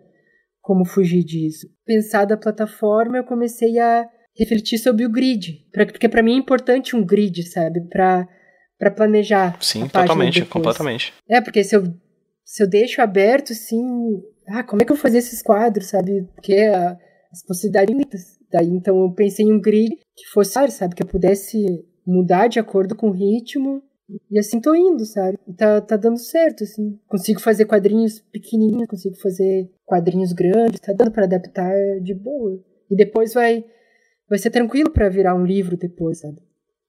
como 0.62 0.86
fugir 0.86 1.24
disso. 1.24 1.68
Pensar 1.86 2.26
da 2.26 2.38
plataforma, 2.38 3.18
eu 3.18 3.24
comecei 3.24 3.80
a 3.80 4.08
refletir 4.38 4.78
sobre 4.78 5.06
o 5.06 5.12
grid, 5.12 5.66
pra, 5.72 5.86
porque 5.86 6.10
para 6.10 6.22
mim 6.22 6.36
é 6.36 6.38
importante 6.38 6.96
um 6.96 7.06
grid, 7.06 7.44
sabe? 7.44 7.82
Para 7.90 8.28
para 8.78 8.92
planejar. 8.92 9.58
Sim, 9.62 9.88
totalmente, 9.88 10.46
completamente. 10.46 11.14
É, 11.28 11.42
porque 11.42 11.64
se 11.64 11.76
eu, 11.76 11.84
se 12.46 12.64
eu 12.64 12.70
deixo 12.70 13.02
aberto, 13.02 13.54
sim, 13.54 13.84
ah, 14.48 14.64
como 14.64 14.82
é 14.82 14.86
que 14.86 14.92
eu 14.92 14.96
fazia 14.96 15.20
esses 15.20 15.42
quadros, 15.42 15.88
sabe? 15.88 16.28
Porque 16.36 16.54
a, 16.56 16.98
as 17.32 17.44
possibilidades. 17.46 18.38
Daí, 18.52 18.68
então, 18.70 19.02
eu 19.02 19.12
pensei 19.12 19.46
em 19.46 19.52
um 19.52 19.60
grid 19.60 19.96
que 20.16 20.26
fosse, 20.32 20.52
sabe? 20.70 20.96
Que 20.96 21.04
eu 21.04 21.08
pudesse 21.08 21.66
mudar 22.06 22.48
de 22.48 22.60
acordo 22.60 22.96
com 22.96 23.10
o 23.10 23.14
ritmo. 23.14 23.82
E 24.32 24.40
assim 24.40 24.62
tô 24.62 24.74
indo, 24.74 25.06
sabe? 25.06 25.38
E 25.48 25.54
tá, 25.54 25.82
tá 25.82 25.98
dando 25.98 26.18
certo, 26.18 26.64
assim. 26.64 26.98
Consigo 27.08 27.42
fazer 27.42 27.66
quadrinhos 27.66 28.20
pequenininhos, 28.32 28.88
consigo 28.88 29.16
fazer 29.18 29.70
quadrinhos 29.86 30.32
grandes, 30.34 30.80
tá 30.80 30.94
dando 30.94 31.12
para 31.12 31.26
adaptar 31.26 31.74
de 32.02 32.14
boa. 32.14 32.58
E 32.90 32.96
depois 32.96 33.34
vai, 33.34 33.66
vai 34.30 34.40
ser 34.40 34.50
tranquilo 34.50 34.92
para 34.92 35.10
virar 35.10 35.36
um 35.36 35.46
livro 35.46 35.76
depois, 35.76 36.20
sabe? 36.20 36.38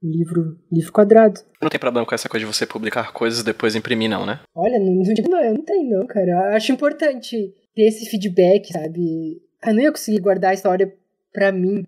Um 0.02 0.10
livro, 0.10 0.56
livro 0.70 0.92
quadrado. 0.92 1.40
Não 1.60 1.68
tem 1.68 1.80
problema 1.80 2.06
com 2.06 2.14
essa 2.14 2.28
coisa 2.28 2.46
de 2.46 2.52
você 2.52 2.64
publicar 2.64 3.12
coisas 3.12 3.40
e 3.40 3.44
depois 3.44 3.74
imprimir, 3.74 4.08
não, 4.08 4.24
né? 4.24 4.40
Olha, 4.54 4.78
não, 4.78 4.94
não, 4.94 5.54
não 5.54 5.64
tem 5.64 5.88
não, 5.88 6.06
cara. 6.06 6.30
Eu 6.30 6.56
acho 6.56 6.70
importante 6.70 7.52
ter 7.74 7.82
esse 7.82 8.08
feedback, 8.08 8.72
sabe? 8.72 9.42
Eu 9.66 9.74
não 9.74 9.82
ia 9.82 9.90
conseguir 9.90 10.20
guardar 10.20 10.52
a 10.52 10.54
história 10.54 10.94
pra 11.32 11.50
mim 11.50 11.84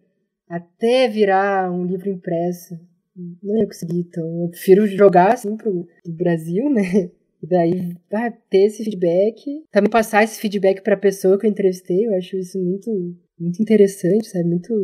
até 0.48 1.06
virar 1.08 1.70
um 1.70 1.86
livro 1.86 2.10
impresso. 2.10 2.74
Não 3.16 3.58
ia 3.58 3.66
conseguir, 3.66 4.00
então 4.00 4.24
eu 4.44 4.48
prefiro 4.50 4.86
jogar 4.86 5.34
assim 5.34 5.56
pro, 5.56 5.86
pro 6.02 6.12
Brasil, 6.12 6.70
né? 6.70 7.10
E 7.42 7.46
daí 7.46 7.96
ah, 8.12 8.30
ter 8.50 8.66
esse 8.66 8.84
feedback, 8.84 9.64
também 9.72 9.90
passar 9.90 10.22
esse 10.22 10.38
feedback 10.38 10.82
pra 10.82 10.96
pessoa 10.96 11.38
que 11.38 11.46
eu 11.46 11.50
entrevistei, 11.50 12.06
eu 12.06 12.14
acho 12.14 12.36
isso 12.36 12.62
muito, 12.62 12.90
muito 13.38 13.62
interessante, 13.62 14.28
sabe? 14.28 14.44
Muito 14.44 14.74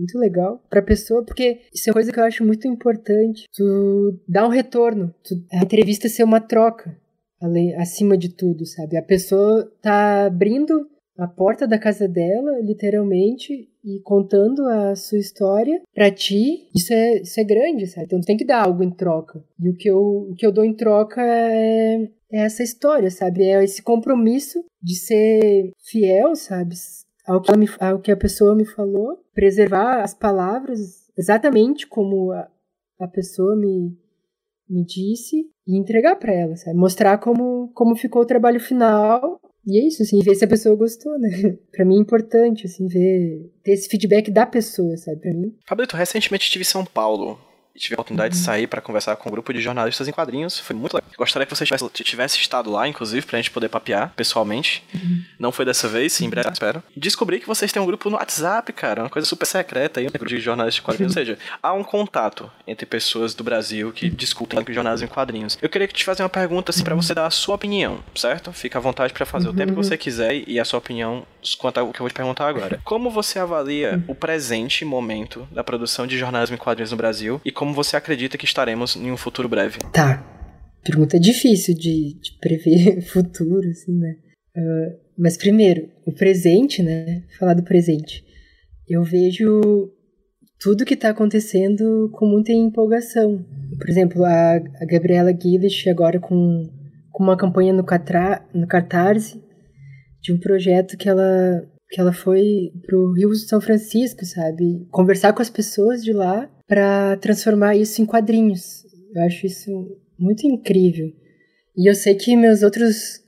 muito 0.00 0.18
legal 0.18 0.64
pra 0.70 0.80
pessoa, 0.80 1.22
porque 1.22 1.60
isso 1.74 1.88
é 1.88 1.90
uma 1.90 1.94
coisa 1.94 2.10
que 2.10 2.18
eu 2.18 2.24
acho 2.24 2.44
muito 2.44 2.66
importante. 2.66 3.46
Tu 3.54 4.18
dá 4.26 4.46
um 4.46 4.50
retorno, 4.50 5.14
tu, 5.22 5.34
a 5.52 5.62
entrevista 5.62 6.08
ser 6.08 6.24
uma 6.24 6.40
troca, 6.40 6.98
além, 7.40 7.74
acima 7.76 8.16
de 8.16 8.30
tudo, 8.30 8.64
sabe? 8.64 8.96
A 8.96 9.02
pessoa 9.02 9.70
tá 9.82 10.24
abrindo 10.24 10.88
a 11.20 11.28
porta 11.28 11.66
da 11.66 11.78
casa 11.78 12.08
dela, 12.08 12.60
literalmente, 12.60 13.68
e 13.84 14.00
contando 14.02 14.66
a 14.66 14.94
sua 14.96 15.18
história 15.18 15.82
para 15.94 16.10
ti, 16.10 16.68
isso 16.74 16.92
é, 16.92 17.20
isso 17.20 17.38
é 17.40 17.44
grande, 17.44 17.86
sabe? 17.86 18.06
Então 18.06 18.20
tu 18.20 18.26
tem 18.26 18.36
que 18.36 18.44
dar 18.44 18.64
algo 18.64 18.82
em 18.82 18.90
troca. 18.90 19.42
E 19.58 19.68
o 19.68 19.76
que 19.76 19.88
eu, 19.90 19.98
o 20.30 20.34
que 20.34 20.46
eu 20.46 20.52
dou 20.52 20.64
em 20.64 20.74
troca 20.74 21.20
é, 21.22 22.02
é 22.32 22.44
essa 22.44 22.62
história, 22.62 23.10
sabe? 23.10 23.44
É 23.44 23.62
esse 23.62 23.82
compromisso 23.82 24.64
de 24.82 24.96
ser 24.96 25.72
fiel, 25.78 26.34
sabe? 26.34 26.74
ao 27.26 27.40
que, 27.40 27.56
me, 27.56 27.66
ao 27.78 28.00
que 28.00 28.10
a 28.10 28.16
pessoa 28.16 28.56
me 28.56 28.64
falou, 28.64 29.18
preservar 29.32 30.02
as 30.02 30.14
palavras 30.14 31.08
exatamente 31.16 31.86
como 31.86 32.32
a, 32.32 32.48
a 32.98 33.06
pessoa 33.06 33.54
me, 33.56 33.96
me 34.68 34.84
disse 34.84 35.48
e 35.66 35.78
entregar 35.78 36.16
para 36.16 36.32
ela, 36.32 36.56
sabe? 36.56 36.76
Mostrar 36.76 37.18
como, 37.18 37.70
como 37.74 37.94
ficou 37.94 38.22
o 38.22 38.26
trabalho 38.26 38.58
final. 38.58 39.40
E 39.66 39.78
é 39.78 39.86
isso, 39.86 40.02
assim, 40.02 40.20
ver 40.20 40.34
se 40.34 40.44
a 40.44 40.48
pessoa 40.48 40.74
gostou, 40.74 41.18
né? 41.18 41.28
pra 41.70 41.84
mim 41.84 41.96
é 41.96 42.00
importante, 42.00 42.66
assim, 42.66 42.86
ver, 42.86 43.50
ter 43.62 43.72
esse 43.72 43.88
feedback 43.88 44.30
da 44.30 44.46
pessoa, 44.46 44.96
sabe? 44.96 45.20
Pra 45.20 45.32
mim. 45.32 45.54
Fabrício, 45.66 45.96
recentemente 45.96 46.44
estive 46.44 46.62
em 46.62 46.66
São 46.66 46.84
Paulo 46.84 47.38
tive 47.76 47.94
a 47.94 47.96
oportunidade 47.96 48.34
de 48.34 48.40
sair 48.40 48.66
para 48.66 48.80
conversar 48.80 49.16
com 49.16 49.28
um 49.28 49.32
grupo 49.32 49.52
de 49.52 49.60
jornalistas 49.60 50.08
em 50.08 50.12
quadrinhos. 50.12 50.58
Foi 50.58 50.74
muito 50.74 50.94
legal. 50.94 51.10
Gostaria 51.16 51.46
que 51.46 51.54
você 51.54 51.64
tivesse, 51.64 51.88
tivesse 52.04 52.38
estado 52.38 52.70
lá, 52.70 52.88
inclusive, 52.88 53.24
pra 53.26 53.38
gente 53.38 53.50
poder 53.50 53.68
papear 53.68 54.12
pessoalmente. 54.16 54.82
Uhum. 54.94 55.24
Não 55.38 55.52
foi 55.52 55.64
dessa 55.64 55.88
vez, 55.88 56.20
em 56.20 56.28
breve, 56.28 56.50
espero. 56.50 56.82
Descobri 56.96 57.40
que 57.40 57.46
vocês 57.46 57.72
têm 57.72 57.80
um 57.80 57.86
grupo 57.86 58.10
no 58.10 58.16
WhatsApp, 58.16 58.72
cara. 58.72 59.02
Uma 59.02 59.10
coisa 59.10 59.26
super 59.26 59.46
secreta 59.46 60.00
aí, 60.00 60.06
um 60.06 60.10
grupo 60.10 60.26
de 60.26 60.38
jornalistas 60.38 60.76
de 60.76 60.82
quadrinhos. 60.82 61.16
Ou 61.16 61.20
seja, 61.20 61.38
há 61.62 61.72
um 61.72 61.84
contato 61.84 62.50
entre 62.66 62.86
pessoas 62.86 63.34
do 63.34 63.44
Brasil 63.44 63.92
que 63.92 64.08
discutem 64.08 64.60
jornalismo 64.72 65.06
em 65.06 65.10
quadrinhos. 65.10 65.58
Eu 65.60 65.68
queria 65.68 65.88
te 65.88 66.04
fazer 66.04 66.22
uma 66.22 66.28
pergunta, 66.28 66.70
assim, 66.70 66.84
para 66.84 66.94
você 66.94 67.14
dar 67.14 67.26
a 67.26 67.30
sua 67.30 67.54
opinião, 67.54 68.00
certo? 68.14 68.52
Fica 68.52 68.78
à 68.78 68.80
vontade 68.80 69.12
para 69.12 69.26
fazer 69.26 69.48
uhum. 69.48 69.54
o 69.54 69.56
tempo 69.56 69.72
que 69.72 69.76
você 69.76 69.96
quiser 69.96 70.48
e 70.48 70.58
a 70.60 70.64
sua 70.64 70.78
opinião 70.78 71.26
quanto 71.58 71.78
ao 71.78 71.92
que 71.92 72.00
eu 72.00 72.04
vou 72.04 72.10
te 72.10 72.14
perguntar 72.14 72.48
agora. 72.48 72.80
Como 72.84 73.10
você 73.10 73.38
avalia 73.38 74.02
o 74.06 74.14
presente 74.14 74.84
momento 74.84 75.48
da 75.50 75.64
produção 75.64 76.06
de 76.06 76.18
jornalismo 76.18 76.54
em 76.54 76.58
quadrinhos 76.58 76.90
no 76.90 76.96
Brasil 76.96 77.40
e 77.44 77.50
como 77.60 77.74
você 77.74 77.94
acredita 77.94 78.38
que 78.38 78.46
estaremos 78.46 78.96
em 78.96 79.12
um 79.12 79.18
futuro 79.18 79.46
breve? 79.46 79.80
Tá. 79.92 80.24
Pergunta 80.82 81.20
difícil 81.20 81.74
de, 81.74 82.18
de 82.18 82.38
prever 82.40 83.02
futuro, 83.12 83.68
assim, 83.68 83.92
né? 83.98 84.16
Uh, 84.56 84.98
mas 85.18 85.36
primeiro, 85.36 85.86
o 86.06 86.12
presente, 86.14 86.82
né? 86.82 87.22
Falar 87.38 87.52
do 87.52 87.62
presente. 87.62 88.24
Eu 88.88 89.04
vejo 89.04 89.92
tudo 90.58 90.86
que 90.86 90.94
está 90.94 91.10
acontecendo 91.10 92.10
com 92.14 92.24
muita 92.24 92.50
empolgação. 92.50 93.44
Por 93.76 93.90
exemplo, 93.90 94.24
a, 94.24 94.54
a 94.54 94.86
Gabriela 94.86 95.30
Guilherme 95.30 95.68
agora 95.90 96.18
com, 96.18 96.66
com 97.12 97.22
uma 97.22 97.36
campanha 97.36 97.74
no, 97.74 97.84
Catra, 97.84 98.42
no 98.54 98.66
Catarse 98.66 99.38
de 100.22 100.32
um 100.32 100.40
projeto 100.40 100.96
que 100.96 101.10
ela 101.10 101.62
que 101.90 102.00
ela 102.00 102.12
foi 102.12 102.70
pro 102.86 103.12
Rio 103.12 103.30
de 103.30 103.48
São 103.48 103.60
Francisco, 103.60 104.24
sabe? 104.24 104.86
Conversar 104.92 105.32
com 105.32 105.42
as 105.42 105.50
pessoas 105.50 106.04
de 106.04 106.12
lá 106.12 106.48
para 106.70 107.16
transformar 107.16 107.74
isso 107.74 108.00
em 108.00 108.06
quadrinhos. 108.06 108.84
Eu 109.12 109.24
acho 109.24 109.44
isso 109.44 109.98
muito 110.16 110.46
incrível. 110.46 111.12
E 111.76 111.90
eu 111.90 111.96
sei 111.96 112.14
que 112.14 112.36
meus 112.36 112.62
outros 112.62 113.20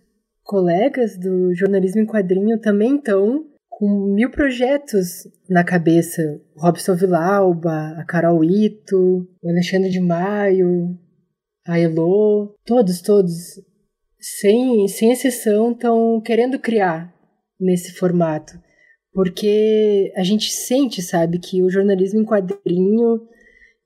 colegas 0.45 1.19
do 1.19 1.53
jornalismo 1.53 2.03
em 2.03 2.07
quadrinho 2.07 2.61
também 2.61 2.99
estão 2.99 3.45
com 3.69 4.15
mil 4.15 4.31
projetos 4.31 5.27
na 5.51 5.65
cabeça. 5.65 6.23
O 6.55 6.61
Robson 6.61 6.95
Vilauba, 6.95 7.97
a 7.99 8.05
Carol 8.05 8.45
Ito, 8.45 9.29
o 9.43 9.51
Alexandre 9.51 9.91
de 9.91 9.99
Maio, 9.99 10.97
a 11.67 11.81
Elo, 11.81 12.55
todos, 12.65 13.01
todos, 13.01 13.61
sem, 14.21 14.87
sem 14.87 15.11
exceção, 15.11 15.73
estão 15.73 16.21
querendo 16.21 16.61
criar 16.61 17.13
nesse 17.59 17.91
formato. 17.91 18.53
Porque 19.13 20.13
a 20.17 20.23
gente 20.23 20.51
sente, 20.51 21.03
sabe, 21.03 21.39
que 21.39 21.63
o 21.63 21.71
jornalismo 21.71 22.21
em 22.21 22.25
quadrinho, 22.25 23.29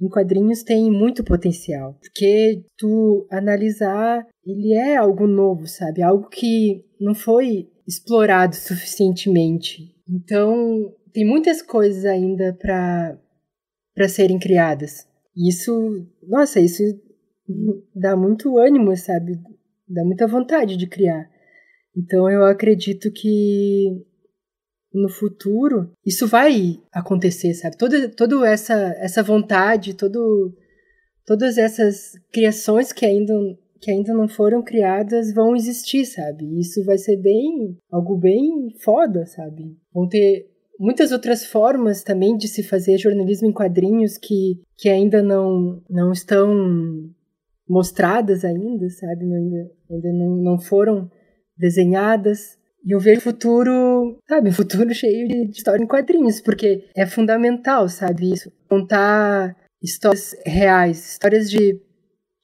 em 0.00 0.08
quadrinhos 0.08 0.62
tem 0.62 0.90
muito 0.90 1.24
potencial. 1.24 1.98
Porque 2.00 2.62
tu 2.78 3.26
analisar, 3.30 4.26
ele 4.46 4.74
é 4.74 4.96
algo 4.96 5.26
novo, 5.26 5.66
sabe? 5.66 6.02
Algo 6.02 6.28
que 6.28 6.84
não 7.00 7.14
foi 7.14 7.68
explorado 7.86 8.54
suficientemente. 8.54 9.94
Então, 10.08 10.94
tem 11.12 11.26
muitas 11.26 11.60
coisas 11.62 12.04
ainda 12.04 12.52
para 12.52 13.18
para 13.96 14.08
serem 14.10 14.38
criadas. 14.38 15.08
Isso, 15.34 16.06
nossa, 16.22 16.60
isso 16.60 16.82
dá 17.94 18.14
muito 18.14 18.58
ânimo, 18.58 18.94
sabe? 18.94 19.40
Dá 19.88 20.04
muita 20.04 20.26
vontade 20.26 20.76
de 20.76 20.86
criar. 20.86 21.30
Então 21.96 22.30
eu 22.30 22.44
acredito 22.44 23.10
que 23.10 24.04
no 24.92 25.08
futuro 25.08 25.90
isso 26.04 26.26
vai 26.26 26.78
acontecer, 26.92 27.54
sabe? 27.54 27.76
Toda, 27.76 28.08
toda 28.08 28.48
essa, 28.48 28.74
essa 28.98 29.22
vontade, 29.22 29.94
todo, 29.94 30.54
todas 31.26 31.58
essas 31.58 32.12
criações 32.32 32.92
que 32.92 33.04
ainda, 33.04 33.34
que 33.80 33.90
ainda 33.90 34.14
não 34.14 34.28
foram 34.28 34.62
criadas 34.62 35.34
vão 35.34 35.54
existir, 35.54 36.06
sabe? 36.06 36.58
Isso 36.58 36.84
vai 36.84 36.98
ser 36.98 37.16
bem, 37.16 37.76
algo 37.90 38.16
bem 38.16 38.70
foda, 38.82 39.26
sabe? 39.26 39.76
Vão 39.92 40.08
ter 40.08 40.48
muitas 40.78 41.12
outras 41.12 41.44
formas 41.44 42.02
também 42.02 42.36
de 42.36 42.48
se 42.48 42.62
fazer 42.62 42.98
jornalismo 42.98 43.48
em 43.48 43.52
quadrinhos 43.52 44.16
que, 44.18 44.60
que 44.76 44.88
ainda 44.88 45.22
não, 45.22 45.82
não 45.88 46.12
estão 46.12 47.10
mostradas 47.68 48.44
ainda, 48.44 48.88
sabe? 48.90 49.24
Ainda, 49.24 49.70
ainda 49.90 50.12
não, 50.12 50.36
não 50.36 50.58
foram 50.58 51.10
desenhadas. 51.56 52.58
E 52.84 52.94
eu 52.94 53.00
vejo 53.00 53.18
o 53.20 53.24
futuro, 53.24 54.18
sabe, 54.28 54.50
um 54.50 54.52
futuro 54.52 54.92
cheio 54.94 55.28
de, 55.28 55.46
de 55.46 55.56
história 55.56 55.82
em 55.82 55.86
quadrinhos, 55.86 56.40
porque 56.40 56.84
é 56.94 57.06
fundamental, 57.06 57.88
sabe, 57.88 58.32
isso. 58.32 58.50
Contar 58.68 59.56
histórias 59.82 60.34
reais, 60.44 61.12
histórias 61.12 61.50
de, 61.50 61.80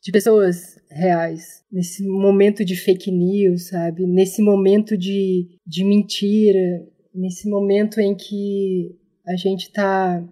de 0.03 0.13
pessoas 0.13 0.79
reais. 0.91 1.63
Nesse 1.71 2.07
momento 2.07 2.65
de 2.65 2.77
fake 2.77 3.11
news, 3.11 3.69
sabe? 3.69 4.07
Nesse 4.07 4.43
momento 4.43 4.97
de, 4.97 5.49
de 5.67 5.85
mentira, 5.85 6.87
nesse 7.15 7.49
momento 7.49 8.01
em 8.01 8.15
que 8.15 8.97
a 9.27 9.37
gente 9.37 9.73
tá 9.73 10.23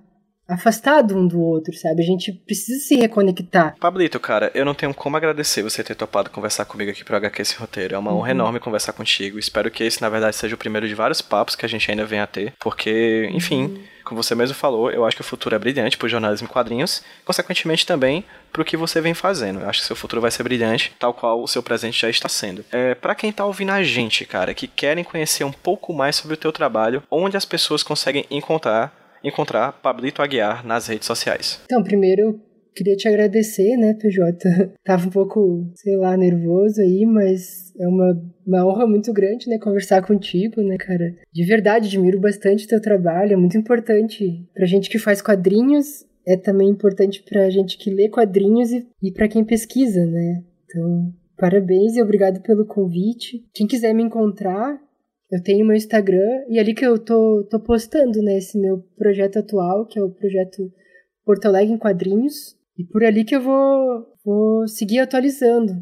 afastado 0.50 1.16
um 1.16 1.26
do 1.26 1.40
outro, 1.40 1.74
sabe? 1.76 2.02
A 2.02 2.06
gente 2.06 2.32
precisa 2.32 2.78
se 2.80 2.96
reconectar. 2.96 3.76
Pablito, 3.78 4.18
cara, 4.18 4.50
eu 4.54 4.64
não 4.64 4.74
tenho 4.74 4.92
como 4.92 5.16
agradecer 5.16 5.62
você 5.62 5.82
ter 5.82 5.94
topado 5.94 6.30
conversar 6.30 6.64
comigo 6.64 6.90
aqui 6.90 7.04
pro 7.04 7.16
HQ 7.16 7.42
esse 7.42 7.56
roteiro. 7.56 7.94
É 7.94 7.98
uma 7.98 8.12
honra 8.12 8.28
uhum. 8.28 8.30
enorme 8.30 8.60
conversar 8.60 8.92
contigo. 8.92 9.38
Espero 9.38 9.70
que 9.70 9.84
esse, 9.84 10.02
na 10.02 10.08
verdade, 10.08 10.36
seja 10.36 10.54
o 10.54 10.58
primeiro 10.58 10.88
de 10.88 10.94
vários 10.94 11.20
papos 11.20 11.54
que 11.54 11.64
a 11.64 11.68
gente 11.68 11.90
ainda 11.90 12.04
venha 12.04 12.24
a 12.24 12.26
ter, 12.26 12.52
porque, 12.58 13.28
enfim, 13.32 13.64
uhum. 13.64 13.82
como 14.04 14.22
você 14.22 14.34
mesmo 14.34 14.54
falou, 14.54 14.90
eu 14.90 15.04
acho 15.04 15.16
que 15.16 15.22
o 15.22 15.24
futuro 15.24 15.54
é 15.54 15.58
brilhante 15.58 15.96
pro 15.96 16.08
jornalismo 16.08 16.46
em 16.46 16.50
quadrinhos, 16.50 17.02
consequentemente 17.24 17.86
também 17.86 18.24
pro 18.52 18.64
que 18.64 18.76
você 18.76 19.00
vem 19.00 19.14
fazendo. 19.14 19.60
Eu 19.60 19.68
acho 19.68 19.80
que 19.80 19.86
seu 19.86 19.96
futuro 19.96 20.20
vai 20.20 20.30
ser 20.30 20.42
brilhante, 20.42 20.92
tal 20.98 21.14
qual 21.14 21.42
o 21.42 21.48
seu 21.48 21.62
presente 21.62 22.00
já 22.00 22.10
está 22.10 22.28
sendo. 22.28 22.64
É, 22.72 22.94
para 22.94 23.14
quem 23.14 23.32
tá 23.32 23.44
ouvindo 23.44 23.70
a 23.70 23.82
gente, 23.82 24.24
cara, 24.24 24.54
que 24.54 24.66
querem 24.66 25.04
conhecer 25.04 25.44
um 25.44 25.52
pouco 25.52 25.92
mais 25.92 26.16
sobre 26.16 26.34
o 26.34 26.36
teu 26.36 26.52
trabalho, 26.52 27.02
onde 27.10 27.36
as 27.36 27.44
pessoas 27.44 27.82
conseguem 27.82 28.26
encontrar 28.30 28.99
encontrar 29.22 29.72
Pablito 29.72 30.22
Aguiar 30.22 30.66
nas 30.66 30.86
redes 30.86 31.06
sociais. 31.06 31.60
Então, 31.64 31.82
primeiro 31.82 32.40
queria 32.74 32.96
te 32.96 33.08
agradecer, 33.08 33.76
né, 33.76 33.94
PJ? 33.94 34.72
Tava 34.84 35.06
um 35.06 35.10
pouco, 35.10 35.70
sei 35.74 35.96
lá, 35.96 36.16
nervoso 36.16 36.80
aí, 36.80 37.04
mas 37.04 37.74
é 37.78 37.86
uma, 37.86 38.22
uma 38.46 38.66
honra 38.66 38.86
muito 38.86 39.12
grande, 39.12 39.48
né, 39.48 39.58
conversar 39.58 40.02
contigo, 40.06 40.62
né, 40.62 40.76
cara? 40.78 41.14
De 41.32 41.44
verdade, 41.44 41.88
admiro 41.88 42.20
bastante 42.20 42.66
teu 42.66 42.80
trabalho, 42.80 43.32
é 43.32 43.36
muito 43.36 43.56
importante 43.56 44.46
pra 44.54 44.66
gente 44.66 44.88
que 44.88 44.98
faz 44.98 45.20
quadrinhos, 45.20 46.04
é 46.26 46.36
também 46.36 46.68
importante 46.68 47.22
pra 47.22 47.50
gente 47.50 47.76
que 47.78 47.90
lê 47.90 48.08
quadrinhos 48.08 48.70
e, 48.72 48.86
e 49.02 49.12
pra 49.12 49.28
quem 49.28 49.44
pesquisa, 49.44 50.04
né? 50.06 50.42
Então, 50.64 51.12
parabéns 51.36 51.96
e 51.96 52.02
obrigado 52.02 52.40
pelo 52.42 52.66
convite. 52.66 53.44
Quem 53.52 53.66
quiser 53.66 53.92
me 53.92 54.02
encontrar, 54.02 54.78
eu 55.30 55.42
tenho 55.42 55.66
meu 55.66 55.76
Instagram 55.76 56.44
e 56.48 56.58
é 56.58 56.60
ali 56.60 56.74
que 56.74 56.84
eu 56.84 56.98
tô, 56.98 57.46
tô 57.48 57.60
postando, 57.60 58.20
né, 58.22 58.38
esse 58.38 58.58
meu 58.58 58.82
projeto 58.96 59.38
atual, 59.38 59.86
que 59.86 59.98
é 59.98 60.02
o 60.02 60.10
projeto 60.10 60.70
Porto 61.24 61.46
Alegre 61.46 61.74
em 61.74 61.78
Quadrinhos. 61.78 62.58
E 62.76 62.84
por 62.84 63.04
ali 63.04 63.24
que 63.24 63.36
eu 63.36 63.42
vou, 63.42 64.06
vou 64.24 64.66
seguir 64.66 64.98
atualizando. 64.98 65.74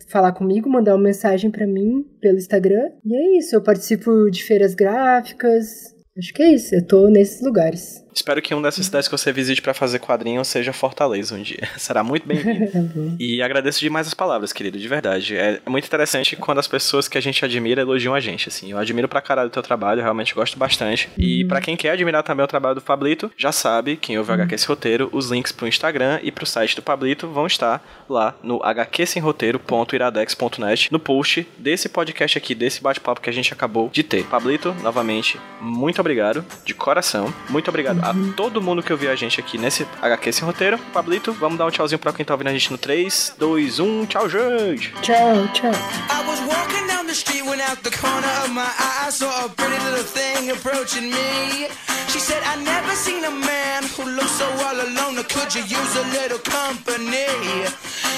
falar 0.07 0.31
comigo, 0.31 0.69
mandar 0.69 0.95
uma 0.95 1.03
mensagem 1.03 1.51
para 1.51 1.67
mim 1.67 2.05
pelo 2.19 2.37
Instagram. 2.37 2.89
E 3.05 3.15
é 3.15 3.37
isso, 3.37 3.55
eu 3.55 3.61
participo 3.61 4.31
de 4.31 4.43
feiras 4.43 4.73
gráficas, 4.73 5.91
Acho 6.17 6.33
que 6.33 6.43
é 6.43 6.53
isso, 6.53 6.75
eu 6.75 6.85
tô 6.85 7.07
nesses 7.07 7.41
lugares. 7.41 8.03
Espero 8.13 8.41
que 8.41 8.53
uma 8.53 8.63
dessas 8.63 8.85
cidades 8.85 9.07
que 9.07 9.17
você 9.17 9.31
visite 9.31 9.61
para 9.61 9.73
fazer 9.73 9.99
quadrinhos 9.99 10.45
seja 10.47 10.73
Fortaleza 10.73 11.33
um 11.35 11.41
dia. 11.41 11.69
Será 11.77 12.03
muito 12.03 12.27
bem-vindo. 12.27 12.71
Tá 12.71 12.79
e 13.19 13.41
agradeço 13.41 13.79
demais 13.79 14.05
as 14.07 14.13
palavras, 14.13 14.53
querido, 14.53 14.77
de 14.77 14.87
verdade. 14.87 15.35
É 15.35 15.59
muito 15.67 15.85
interessante 15.85 16.35
quando 16.35 16.59
as 16.59 16.67
pessoas 16.67 17.07
que 17.07 17.17
a 17.17 17.21
gente 17.21 17.43
admira 17.43 17.81
elogiam 17.81 18.13
a 18.13 18.19
gente, 18.19 18.49
assim. 18.49 18.71
Eu 18.71 18.77
admiro 18.77 19.07
pra 19.07 19.21
caralho 19.21 19.47
o 19.47 19.51
teu 19.51 19.63
trabalho, 19.63 20.01
realmente 20.01 20.33
gosto 20.33 20.57
bastante. 20.57 21.07
Uhum. 21.07 21.13
E 21.23 21.45
para 21.45 21.61
quem 21.61 21.77
quer 21.77 21.91
admirar 21.91 22.23
também 22.23 22.43
o 22.43 22.47
trabalho 22.47 22.75
do 22.75 22.81
Pablito, 22.81 23.31
já 23.37 23.51
sabe, 23.51 23.97
quem 23.97 24.17
ouve 24.17 24.31
o 24.31 24.33
HQ 24.33 24.57
Sem 24.57 24.67
Roteiro, 24.67 25.09
os 25.11 25.29
links 25.31 25.51
pro 25.51 25.67
Instagram 25.67 26.19
e 26.23 26.31
pro 26.31 26.45
site 26.45 26.75
do 26.75 26.81
Pablito 26.81 27.27
vão 27.27 27.45
estar 27.47 27.83
lá 28.09 28.33
no 28.43 28.61
hqsemroteiro.iradex.net 28.63 30.91
no 30.91 30.99
post 30.99 31.47
desse 31.57 31.89
podcast 31.89 32.37
aqui, 32.37 32.55
desse 32.55 32.81
bate-papo 32.81 33.21
que 33.21 33.29
a 33.29 33.33
gente 33.33 33.53
acabou 33.53 33.89
de 33.89 34.03
ter. 34.03 34.25
Pablito, 34.25 34.73
novamente, 34.81 35.39
muito 35.59 35.99
obrigado, 35.99 36.45
de 36.65 36.73
coração. 36.73 37.33
Muito 37.49 37.69
obrigado 37.69 38.00
a 38.01 38.13
todo 38.35 38.61
mundo 38.61 38.81
que 38.83 38.91
ouviu 38.91 39.11
a 39.11 39.15
gente 39.15 39.39
aqui 39.39 39.57
nesse 39.57 39.87
HQ 40.01 40.29
esse 40.29 40.41
roteiro. 40.41 40.77
Pablito, 40.93 41.31
vamos 41.33 41.57
dar 41.57 41.65
um 41.65 41.71
tchauzinho 41.71 41.99
pra 41.99 42.11
quem 42.13 42.25
tá 42.25 42.33
ouvindo 42.33 42.47
a 42.47 42.53
gente 42.53 42.71
no 42.71 42.77
3, 42.77 43.35
2, 43.37 43.79
1. 43.79 44.05
Tchau, 44.05 44.29
gente! 44.29 44.91
Tchau, 45.01 45.47
tchau. 45.53 45.71
I 45.71 46.27
was 46.27 46.39
walking 46.41 46.87
down 46.87 47.05
the 47.05 47.13
street 47.13 47.43
when 47.43 47.61
out 47.61 47.81
the 47.83 47.91
corner 47.91 48.27
of 48.43 48.51
my 48.51 48.61
eye 48.61 49.07
I 49.07 49.09
saw 49.09 49.45
a 49.45 49.49
pretty 49.49 49.77
little 49.85 50.03
thing 50.03 50.51
approaching 50.51 51.09
me. 51.09 51.67
She 52.07 52.19
said, 52.19 52.41
I 52.43 52.55
never 52.63 52.91
seen 52.95 53.23
a 53.23 53.31
man 53.31 53.83
who 53.95 54.03
looks 54.03 54.31
so 54.31 54.45
all 54.65 54.75
alone. 54.75 55.15
Could 55.23 55.55
you 55.55 55.63
use 55.63 55.95
a 55.95 56.05
little 56.11 56.39
company? 56.39 57.27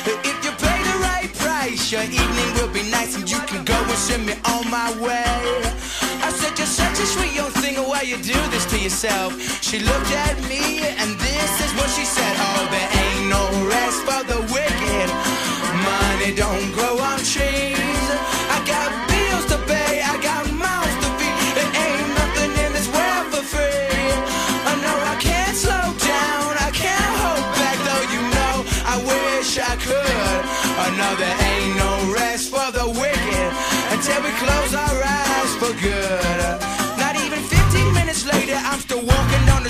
If 0.05 0.37
you 0.43 0.51
pay 0.51 0.79
the 0.89 0.97
right 1.01 1.31
price, 1.35 1.91
your 1.91 2.03
evening 2.03 2.49
will 2.55 2.73
be 2.73 2.83
nice 2.89 3.15
and 3.15 3.29
you 3.29 3.39
can 3.45 3.63
go 3.63 3.75
and 3.75 3.97
send 3.97 4.25
me 4.25 4.33
on 4.45 4.69
my 4.69 4.89
way. 4.99 5.82
I 6.23 6.29
said, 6.29 6.57
You're 6.57 6.65
such 6.65 6.99
a 6.99 7.05
sweet 7.05 7.33
young 7.33 7.51
thing, 7.51 7.75
why 7.75 8.01
you 8.01 8.15
do 8.15 8.39
this 8.49 8.65
to 8.67 8.79
yourself? 8.79 9.31
She 9.61 9.79
looked 9.79 10.11
at 10.11 10.39
me 10.47 10.79
and 10.79 11.19
this 11.19 11.51
is 11.65 11.71
what 11.75 11.89
she 11.89 12.05
said. 12.05 12.35
Oh, 12.39 12.63
there 12.71 12.89
ain't 13.03 13.27
no 13.27 13.43
rest 13.67 13.99
for 14.07 14.23
the 14.31 14.39
wicked. 14.55 15.07
Money 15.83 16.33
don't 16.33 16.71
grow 16.71 16.97
on 16.97 17.19
trees. 17.19 17.82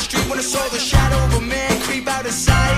Street 0.03 0.27
when 0.29 0.37
I 0.37 0.43
saw 0.43 0.63
the 0.67 0.79
shadow 0.79 1.17
of 1.25 1.31
a 1.39 1.41
man 1.41 1.79
creep 1.87 2.07
out 2.07 2.25
of 2.25 2.35
sight. 2.35 2.77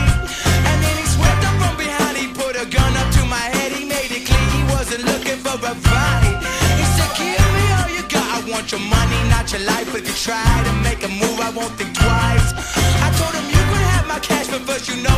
And 0.69 0.77
then 0.83 0.95
he 1.01 1.05
swept 1.09 1.41
up 1.41 1.55
from 1.61 1.75
behind, 1.75 2.15
he 2.17 2.27
put 2.29 2.53
a 2.53 2.65
gun 2.69 2.91
up 3.01 3.09
to 3.17 3.21
my 3.25 3.45
head, 3.57 3.71
he 3.73 3.83
made 3.85 4.11
it 4.13 4.23
clear 4.29 4.45
he 4.57 4.63
wasn't 4.69 5.03
looking 5.09 5.39
for 5.41 5.57
a 5.57 5.73
fight. 5.73 6.37
He 6.79 6.85
said, 6.95 7.11
Give 7.17 7.49
me 7.57 7.65
all 7.77 7.89
you 7.97 8.03
got, 8.05 8.27
I 8.37 8.39
want 8.45 8.71
your 8.71 8.83
money, 8.85 9.19
not 9.33 9.49
your 9.51 9.65
life. 9.65 9.89
But 9.91 10.05
if 10.05 10.07
you 10.13 10.17
try 10.29 10.53
to 10.69 10.73
make 10.85 11.01
a 11.01 11.11
move, 11.21 11.39
I 11.41 11.49
won't 11.49 11.73
think 11.79 11.97
twice. 11.97 12.49
I 13.01 13.09
told 13.17 13.33
him 13.33 13.45
you 13.49 13.63
could 13.69 13.85
have 13.93 14.05
my 14.07 14.19
cash, 14.19 14.47
but 14.53 14.61
first 14.69 14.85
you 14.89 15.01
know 15.01 15.17